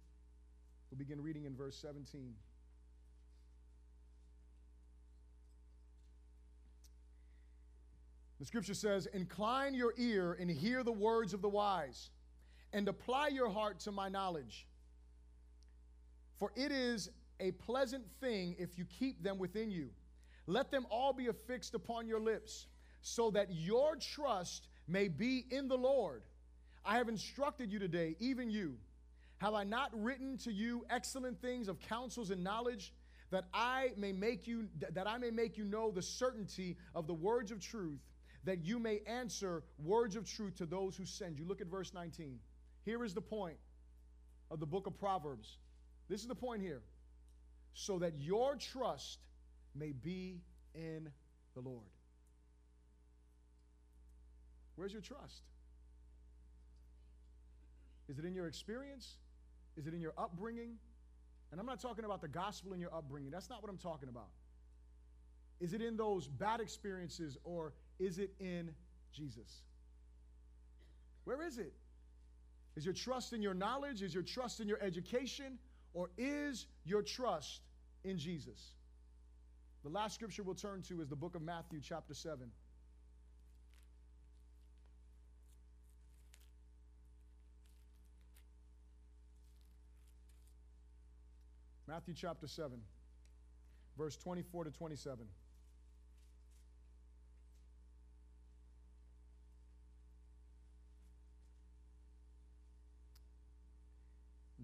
We'll 0.90 0.98
begin 0.98 1.22
reading 1.22 1.44
in 1.44 1.54
verse 1.54 1.76
17. 1.80 2.34
The 8.40 8.46
scripture 8.46 8.74
says, 8.74 9.06
Incline 9.06 9.74
your 9.74 9.94
ear 9.96 10.36
and 10.40 10.50
hear 10.50 10.82
the 10.82 10.92
words 10.92 11.32
of 11.32 11.40
the 11.40 11.48
wise, 11.48 12.10
and 12.72 12.88
apply 12.88 13.28
your 13.28 13.48
heart 13.48 13.78
to 13.80 13.92
my 13.92 14.08
knowledge. 14.08 14.66
For 16.40 16.50
it 16.56 16.72
is 16.72 17.10
a 17.38 17.52
pleasant 17.52 18.04
thing 18.20 18.56
if 18.58 18.76
you 18.76 18.86
keep 18.86 19.22
them 19.22 19.38
within 19.38 19.70
you. 19.70 19.90
Let 20.48 20.72
them 20.72 20.84
all 20.90 21.12
be 21.12 21.28
affixed 21.28 21.74
upon 21.74 22.08
your 22.08 22.20
lips. 22.20 22.66
so 23.06 23.30
that 23.30 23.52
your 23.52 23.96
trust 23.96 24.68
may 24.88 25.08
be 25.08 25.44
in 25.50 25.68
the 25.68 25.76
Lord. 25.76 26.22
I 26.84 26.96
have 26.96 27.08
instructed 27.08 27.72
you 27.72 27.78
today, 27.78 28.16
even 28.20 28.50
you. 28.50 28.76
Have 29.38 29.54
I 29.54 29.64
not 29.64 29.90
written 29.94 30.38
to 30.38 30.52
you 30.52 30.84
excellent 30.90 31.40
things 31.40 31.68
of 31.68 31.80
counsels 31.80 32.30
and 32.30 32.44
knowledge, 32.44 32.92
that 33.30 33.44
I 33.52 33.90
may 33.96 34.12
make 34.12 34.46
you 34.46 34.68
that 34.92 35.08
I 35.08 35.18
may 35.18 35.30
make 35.30 35.56
you 35.56 35.64
know 35.64 35.90
the 35.90 36.02
certainty 36.02 36.76
of 36.94 37.06
the 37.06 37.14
words 37.14 37.50
of 37.50 37.60
truth, 37.60 38.00
that 38.44 38.64
you 38.64 38.78
may 38.78 39.00
answer 39.06 39.62
words 39.82 40.14
of 40.14 40.28
truth 40.28 40.56
to 40.56 40.66
those 40.66 40.96
who 40.96 41.04
send 41.04 41.38
you. 41.38 41.44
Look 41.44 41.60
at 41.60 41.66
verse 41.66 41.92
19. 41.92 42.38
Here 42.84 43.02
is 43.02 43.14
the 43.14 43.22
point 43.22 43.56
of 44.50 44.60
the 44.60 44.66
book 44.66 44.86
of 44.86 44.98
Proverbs. 44.98 45.58
This 46.08 46.20
is 46.20 46.28
the 46.28 46.34
point 46.34 46.62
here. 46.62 46.82
So 47.72 47.98
that 47.98 48.18
your 48.18 48.56
trust 48.56 49.18
may 49.74 49.92
be 49.92 50.42
in 50.74 51.10
the 51.54 51.60
Lord. 51.60 51.88
Where's 54.76 54.92
your 54.92 55.02
trust? 55.02 55.42
Is 58.08 58.18
it 58.18 58.24
in 58.24 58.34
your 58.34 58.46
experience? 58.46 59.16
Is 59.76 59.86
it 59.86 59.94
in 59.94 60.00
your 60.00 60.14
upbringing? 60.18 60.76
And 61.50 61.60
I'm 61.60 61.66
not 61.66 61.80
talking 61.80 62.04
about 62.04 62.20
the 62.20 62.28
gospel 62.28 62.72
in 62.72 62.80
your 62.80 62.94
upbringing. 62.94 63.30
That's 63.30 63.48
not 63.48 63.62
what 63.62 63.70
I'm 63.70 63.78
talking 63.78 64.08
about. 64.08 64.28
Is 65.60 65.72
it 65.72 65.80
in 65.80 65.96
those 65.96 66.26
bad 66.26 66.60
experiences 66.60 67.38
or 67.44 67.72
is 67.98 68.18
it 68.18 68.34
in 68.40 68.70
Jesus? 69.12 69.62
Where 71.24 71.42
is 71.42 71.58
it? 71.58 71.72
Is 72.76 72.84
your 72.84 72.94
trust 72.94 73.32
in 73.32 73.40
your 73.40 73.54
knowledge? 73.54 74.02
Is 74.02 74.12
your 74.12 74.22
trust 74.22 74.60
in 74.60 74.68
your 74.68 74.82
education? 74.82 75.58
Or 75.92 76.10
is 76.18 76.66
your 76.84 77.02
trust 77.02 77.60
in 78.02 78.18
Jesus? 78.18 78.72
The 79.84 79.90
last 79.90 80.14
scripture 80.14 80.42
we'll 80.42 80.54
turn 80.54 80.82
to 80.88 81.00
is 81.00 81.08
the 81.08 81.16
book 81.16 81.34
of 81.34 81.42
Matthew, 81.42 81.80
chapter 81.82 82.14
7. 82.14 82.50
Matthew 91.86 92.14
chapter 92.14 92.46
7, 92.46 92.78
verse 93.98 94.16
24 94.16 94.64
to 94.64 94.70
27. 94.70 95.26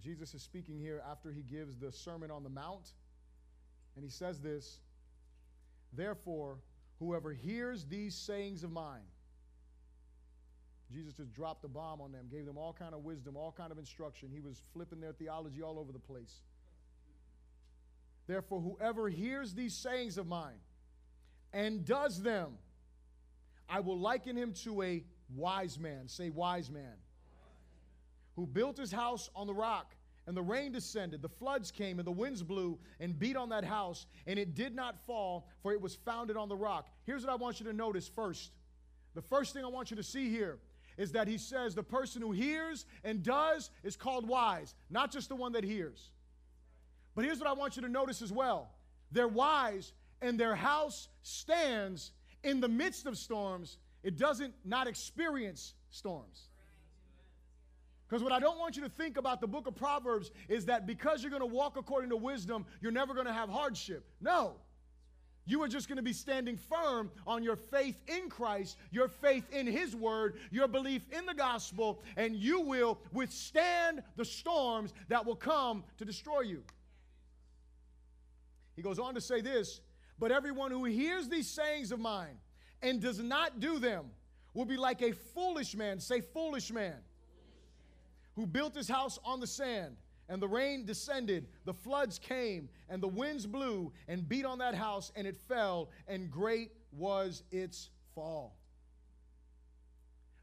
Jesus 0.02 0.32
is 0.32 0.42
speaking 0.42 0.78
here 0.78 1.02
after 1.10 1.30
he 1.30 1.42
gives 1.42 1.76
the 1.76 1.92
Sermon 1.92 2.30
on 2.30 2.42
the 2.42 2.48
Mount. 2.48 2.92
And 3.96 4.04
he 4.04 4.10
says 4.10 4.40
this 4.40 4.80
Therefore, 5.92 6.58
whoever 6.98 7.32
hears 7.32 7.84
these 7.84 8.14
sayings 8.14 8.64
of 8.64 8.72
mine, 8.72 9.02
Jesus 10.92 11.14
just 11.14 11.32
dropped 11.32 11.64
a 11.64 11.68
bomb 11.68 12.00
on 12.00 12.12
them, 12.12 12.26
gave 12.30 12.46
them 12.46 12.56
all 12.56 12.72
kind 12.72 12.94
of 12.94 13.04
wisdom, 13.04 13.36
all 13.36 13.52
kind 13.56 13.70
of 13.70 13.78
instruction. 13.78 14.30
He 14.32 14.40
was 14.40 14.62
flipping 14.72 15.00
their 15.00 15.12
theology 15.12 15.62
all 15.62 15.78
over 15.78 15.92
the 15.92 15.98
place. 15.98 16.40
Therefore, 18.30 18.60
whoever 18.60 19.08
hears 19.08 19.54
these 19.54 19.74
sayings 19.74 20.16
of 20.16 20.28
mine 20.28 20.60
and 21.52 21.84
does 21.84 22.22
them, 22.22 22.58
I 23.68 23.80
will 23.80 23.98
liken 23.98 24.36
him 24.36 24.52
to 24.62 24.82
a 24.82 25.02
wise 25.34 25.80
man. 25.80 26.06
Say, 26.06 26.30
wise 26.30 26.70
man 26.70 26.94
who 28.36 28.46
built 28.46 28.78
his 28.78 28.92
house 28.92 29.30
on 29.34 29.48
the 29.48 29.52
rock. 29.52 29.96
And 30.28 30.36
the 30.36 30.42
rain 30.42 30.70
descended, 30.70 31.22
the 31.22 31.28
floods 31.28 31.72
came, 31.72 31.98
and 31.98 32.06
the 32.06 32.12
winds 32.12 32.44
blew 32.44 32.78
and 33.00 33.18
beat 33.18 33.34
on 33.34 33.48
that 33.48 33.64
house, 33.64 34.06
and 34.28 34.38
it 34.38 34.54
did 34.54 34.76
not 34.76 35.04
fall, 35.06 35.48
for 35.60 35.72
it 35.72 35.80
was 35.80 35.96
founded 35.96 36.36
on 36.36 36.48
the 36.48 36.54
rock. 36.54 36.88
Here's 37.04 37.24
what 37.24 37.32
I 37.32 37.34
want 37.34 37.58
you 37.58 37.66
to 37.66 37.72
notice 37.72 38.06
first. 38.06 38.52
The 39.14 39.22
first 39.22 39.54
thing 39.54 39.64
I 39.64 39.68
want 39.68 39.90
you 39.90 39.96
to 39.96 40.04
see 40.04 40.30
here 40.30 40.60
is 40.96 41.10
that 41.12 41.26
he 41.26 41.36
says 41.36 41.74
the 41.74 41.82
person 41.82 42.22
who 42.22 42.30
hears 42.30 42.86
and 43.02 43.24
does 43.24 43.70
is 43.82 43.96
called 43.96 44.28
wise, 44.28 44.76
not 44.88 45.10
just 45.10 45.30
the 45.30 45.34
one 45.34 45.52
that 45.52 45.64
hears. 45.64 46.12
But 47.14 47.24
here's 47.24 47.38
what 47.38 47.48
I 47.48 47.52
want 47.52 47.76
you 47.76 47.82
to 47.82 47.88
notice 47.88 48.22
as 48.22 48.32
well 48.32 48.70
they're 49.12 49.28
wise, 49.28 49.92
and 50.22 50.38
their 50.38 50.54
house 50.54 51.08
stands 51.22 52.12
in 52.44 52.60
the 52.60 52.68
midst 52.68 53.06
of 53.06 53.18
storms. 53.18 53.78
It 54.02 54.16
doesn't 54.16 54.54
not 54.64 54.86
experience 54.86 55.74
storms. 55.90 56.48
Because 58.08 58.24
what 58.24 58.32
I 58.32 58.40
don't 58.40 58.58
want 58.58 58.76
you 58.76 58.82
to 58.82 58.88
think 58.88 59.18
about 59.18 59.40
the 59.40 59.46
book 59.46 59.68
of 59.68 59.76
Proverbs 59.76 60.32
is 60.48 60.64
that 60.66 60.84
because 60.86 61.22
you're 61.22 61.30
going 61.30 61.40
to 61.40 61.46
walk 61.46 61.76
according 61.76 62.10
to 62.10 62.16
wisdom, 62.16 62.66
you're 62.80 62.90
never 62.90 63.14
going 63.14 63.26
to 63.26 63.32
have 63.32 63.48
hardship. 63.48 64.04
No. 64.20 64.54
You 65.46 65.62
are 65.62 65.68
just 65.68 65.88
going 65.88 65.96
to 65.96 66.02
be 66.02 66.12
standing 66.12 66.56
firm 66.56 67.10
on 67.26 67.42
your 67.42 67.56
faith 67.56 67.96
in 68.08 68.28
Christ, 68.28 68.78
your 68.90 69.08
faith 69.08 69.44
in 69.52 69.66
His 69.66 69.94
Word, 69.94 70.38
your 70.50 70.66
belief 70.66 71.02
in 71.16 71.24
the 71.24 71.34
gospel, 71.34 72.02
and 72.16 72.34
you 72.34 72.60
will 72.60 72.98
withstand 73.12 74.02
the 74.16 74.24
storms 74.24 74.92
that 75.08 75.24
will 75.24 75.36
come 75.36 75.84
to 75.98 76.04
destroy 76.04 76.40
you. 76.40 76.62
He 78.80 78.82
goes 78.82 78.98
on 78.98 79.12
to 79.12 79.20
say 79.20 79.42
this 79.42 79.82
But 80.18 80.32
everyone 80.32 80.70
who 80.70 80.86
hears 80.86 81.28
these 81.28 81.46
sayings 81.46 81.92
of 81.92 82.00
mine 82.00 82.38
and 82.80 82.98
does 82.98 83.18
not 83.18 83.60
do 83.60 83.78
them 83.78 84.06
will 84.54 84.64
be 84.64 84.78
like 84.78 85.02
a 85.02 85.12
foolish 85.12 85.74
man. 85.74 86.00
Say, 86.00 86.22
foolish 86.22 86.72
man 86.72 86.96
who 88.36 88.46
built 88.46 88.74
his 88.74 88.88
house 88.88 89.18
on 89.22 89.38
the 89.38 89.46
sand. 89.46 89.96
And 90.30 90.40
the 90.40 90.48
rain 90.48 90.86
descended, 90.86 91.48
the 91.66 91.74
floods 91.74 92.18
came, 92.18 92.70
and 92.88 93.02
the 93.02 93.08
winds 93.08 93.46
blew 93.46 93.92
and 94.08 94.26
beat 94.26 94.46
on 94.46 94.58
that 94.60 94.74
house, 94.74 95.12
and 95.14 95.26
it 95.26 95.36
fell, 95.36 95.90
and 96.08 96.30
great 96.30 96.70
was 96.90 97.42
its 97.50 97.90
fall. 98.14 98.56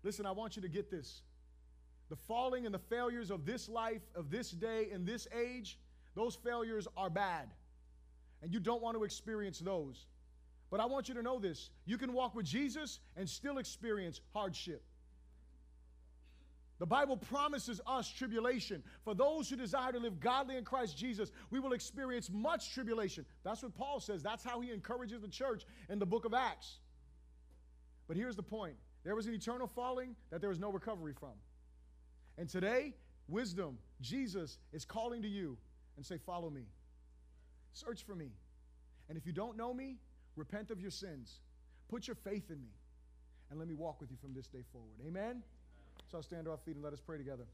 Listen, 0.03 0.27
I 0.27 0.31
want 0.31 0.57
you 0.57 0.61
to 0.61 0.69
get 0.69 0.91
this. 0.91 1.21
The 2.09 2.15
falling 2.15 2.67
and 2.67 2.75
the 2.75 2.79
failures 2.79 3.31
of 3.31 3.47
this 3.47 3.67
life, 3.67 4.03
of 4.13 4.29
this 4.29 4.51
day, 4.51 4.89
in 4.91 5.05
this 5.05 5.27
age, 5.35 5.79
those 6.13 6.35
failures 6.35 6.87
are 6.95 7.09
bad. 7.09 7.49
And 8.41 8.53
you 8.53 8.59
don't 8.59 8.81
want 8.81 8.97
to 8.97 9.03
experience 9.03 9.59
those. 9.59 10.05
But 10.69 10.79
I 10.79 10.85
want 10.85 11.07
you 11.07 11.15
to 11.15 11.21
know 11.21 11.39
this 11.39 11.69
you 11.85 11.97
can 11.97 12.13
walk 12.13 12.35
with 12.35 12.45
Jesus 12.45 12.99
and 13.15 13.29
still 13.29 13.57
experience 13.57 14.21
hardship. 14.33 14.83
The 16.79 16.85
Bible 16.85 17.17
promises 17.17 17.81
us 17.87 18.07
tribulation. 18.07 18.83
For 19.03 19.15
those 19.15 19.49
who 19.49 19.55
desire 19.55 19.91
to 19.91 19.99
live 19.99 20.19
godly 20.19 20.57
in 20.57 20.63
Christ 20.63 20.95
Jesus, 20.95 21.31
we 21.49 21.59
will 21.59 21.73
experience 21.73 22.29
much 22.31 22.71
tribulation. 22.71 23.25
That's 23.43 23.63
what 23.63 23.73
Paul 23.73 23.99
says. 23.99 24.21
That's 24.21 24.43
how 24.43 24.61
he 24.61 24.71
encourages 24.71 25.21
the 25.21 25.27
church 25.27 25.65
in 25.89 25.97
the 25.97 26.05
book 26.05 26.25
of 26.25 26.35
Acts. 26.35 26.77
But 28.07 28.15
here's 28.15 28.35
the 28.35 28.43
point 28.43 28.75
there 29.03 29.15
was 29.15 29.25
an 29.25 29.33
eternal 29.33 29.67
falling 29.67 30.15
that 30.29 30.39
there 30.39 30.49
was 30.49 30.59
no 30.59 30.71
recovery 30.71 31.13
from. 31.19 31.33
And 32.37 32.47
today, 32.47 32.93
wisdom, 33.27 33.79
Jesus 34.01 34.59
is 34.71 34.85
calling 34.85 35.23
to 35.23 35.27
you 35.27 35.57
and 35.95 36.05
say, 36.05 36.17
Follow 36.17 36.49
me. 36.49 36.65
Search 37.77 38.03
for 38.03 38.15
me. 38.15 38.31
And 39.09 39.17
if 39.17 39.25
you 39.25 39.31
don't 39.31 39.55
know 39.55 39.73
me, 39.73 39.97
repent 40.35 40.71
of 40.71 40.79
your 40.79 40.91
sins. 40.91 41.39
Put 41.89 42.07
your 42.07 42.15
faith 42.15 42.49
in 42.49 42.61
me. 42.61 42.71
And 43.49 43.59
let 43.59 43.67
me 43.67 43.75
walk 43.75 44.01
with 44.01 44.09
you 44.11 44.17
from 44.21 44.33
this 44.33 44.47
day 44.47 44.63
forward. 44.71 44.97
Amen. 45.05 45.43
So 46.11 46.17
I'll 46.17 46.23
stand 46.23 46.45
to 46.45 46.51
our 46.51 46.57
feet 46.57 46.75
and 46.75 46.83
let 46.83 46.93
us 46.93 46.99
pray 46.99 47.17
together. 47.17 47.45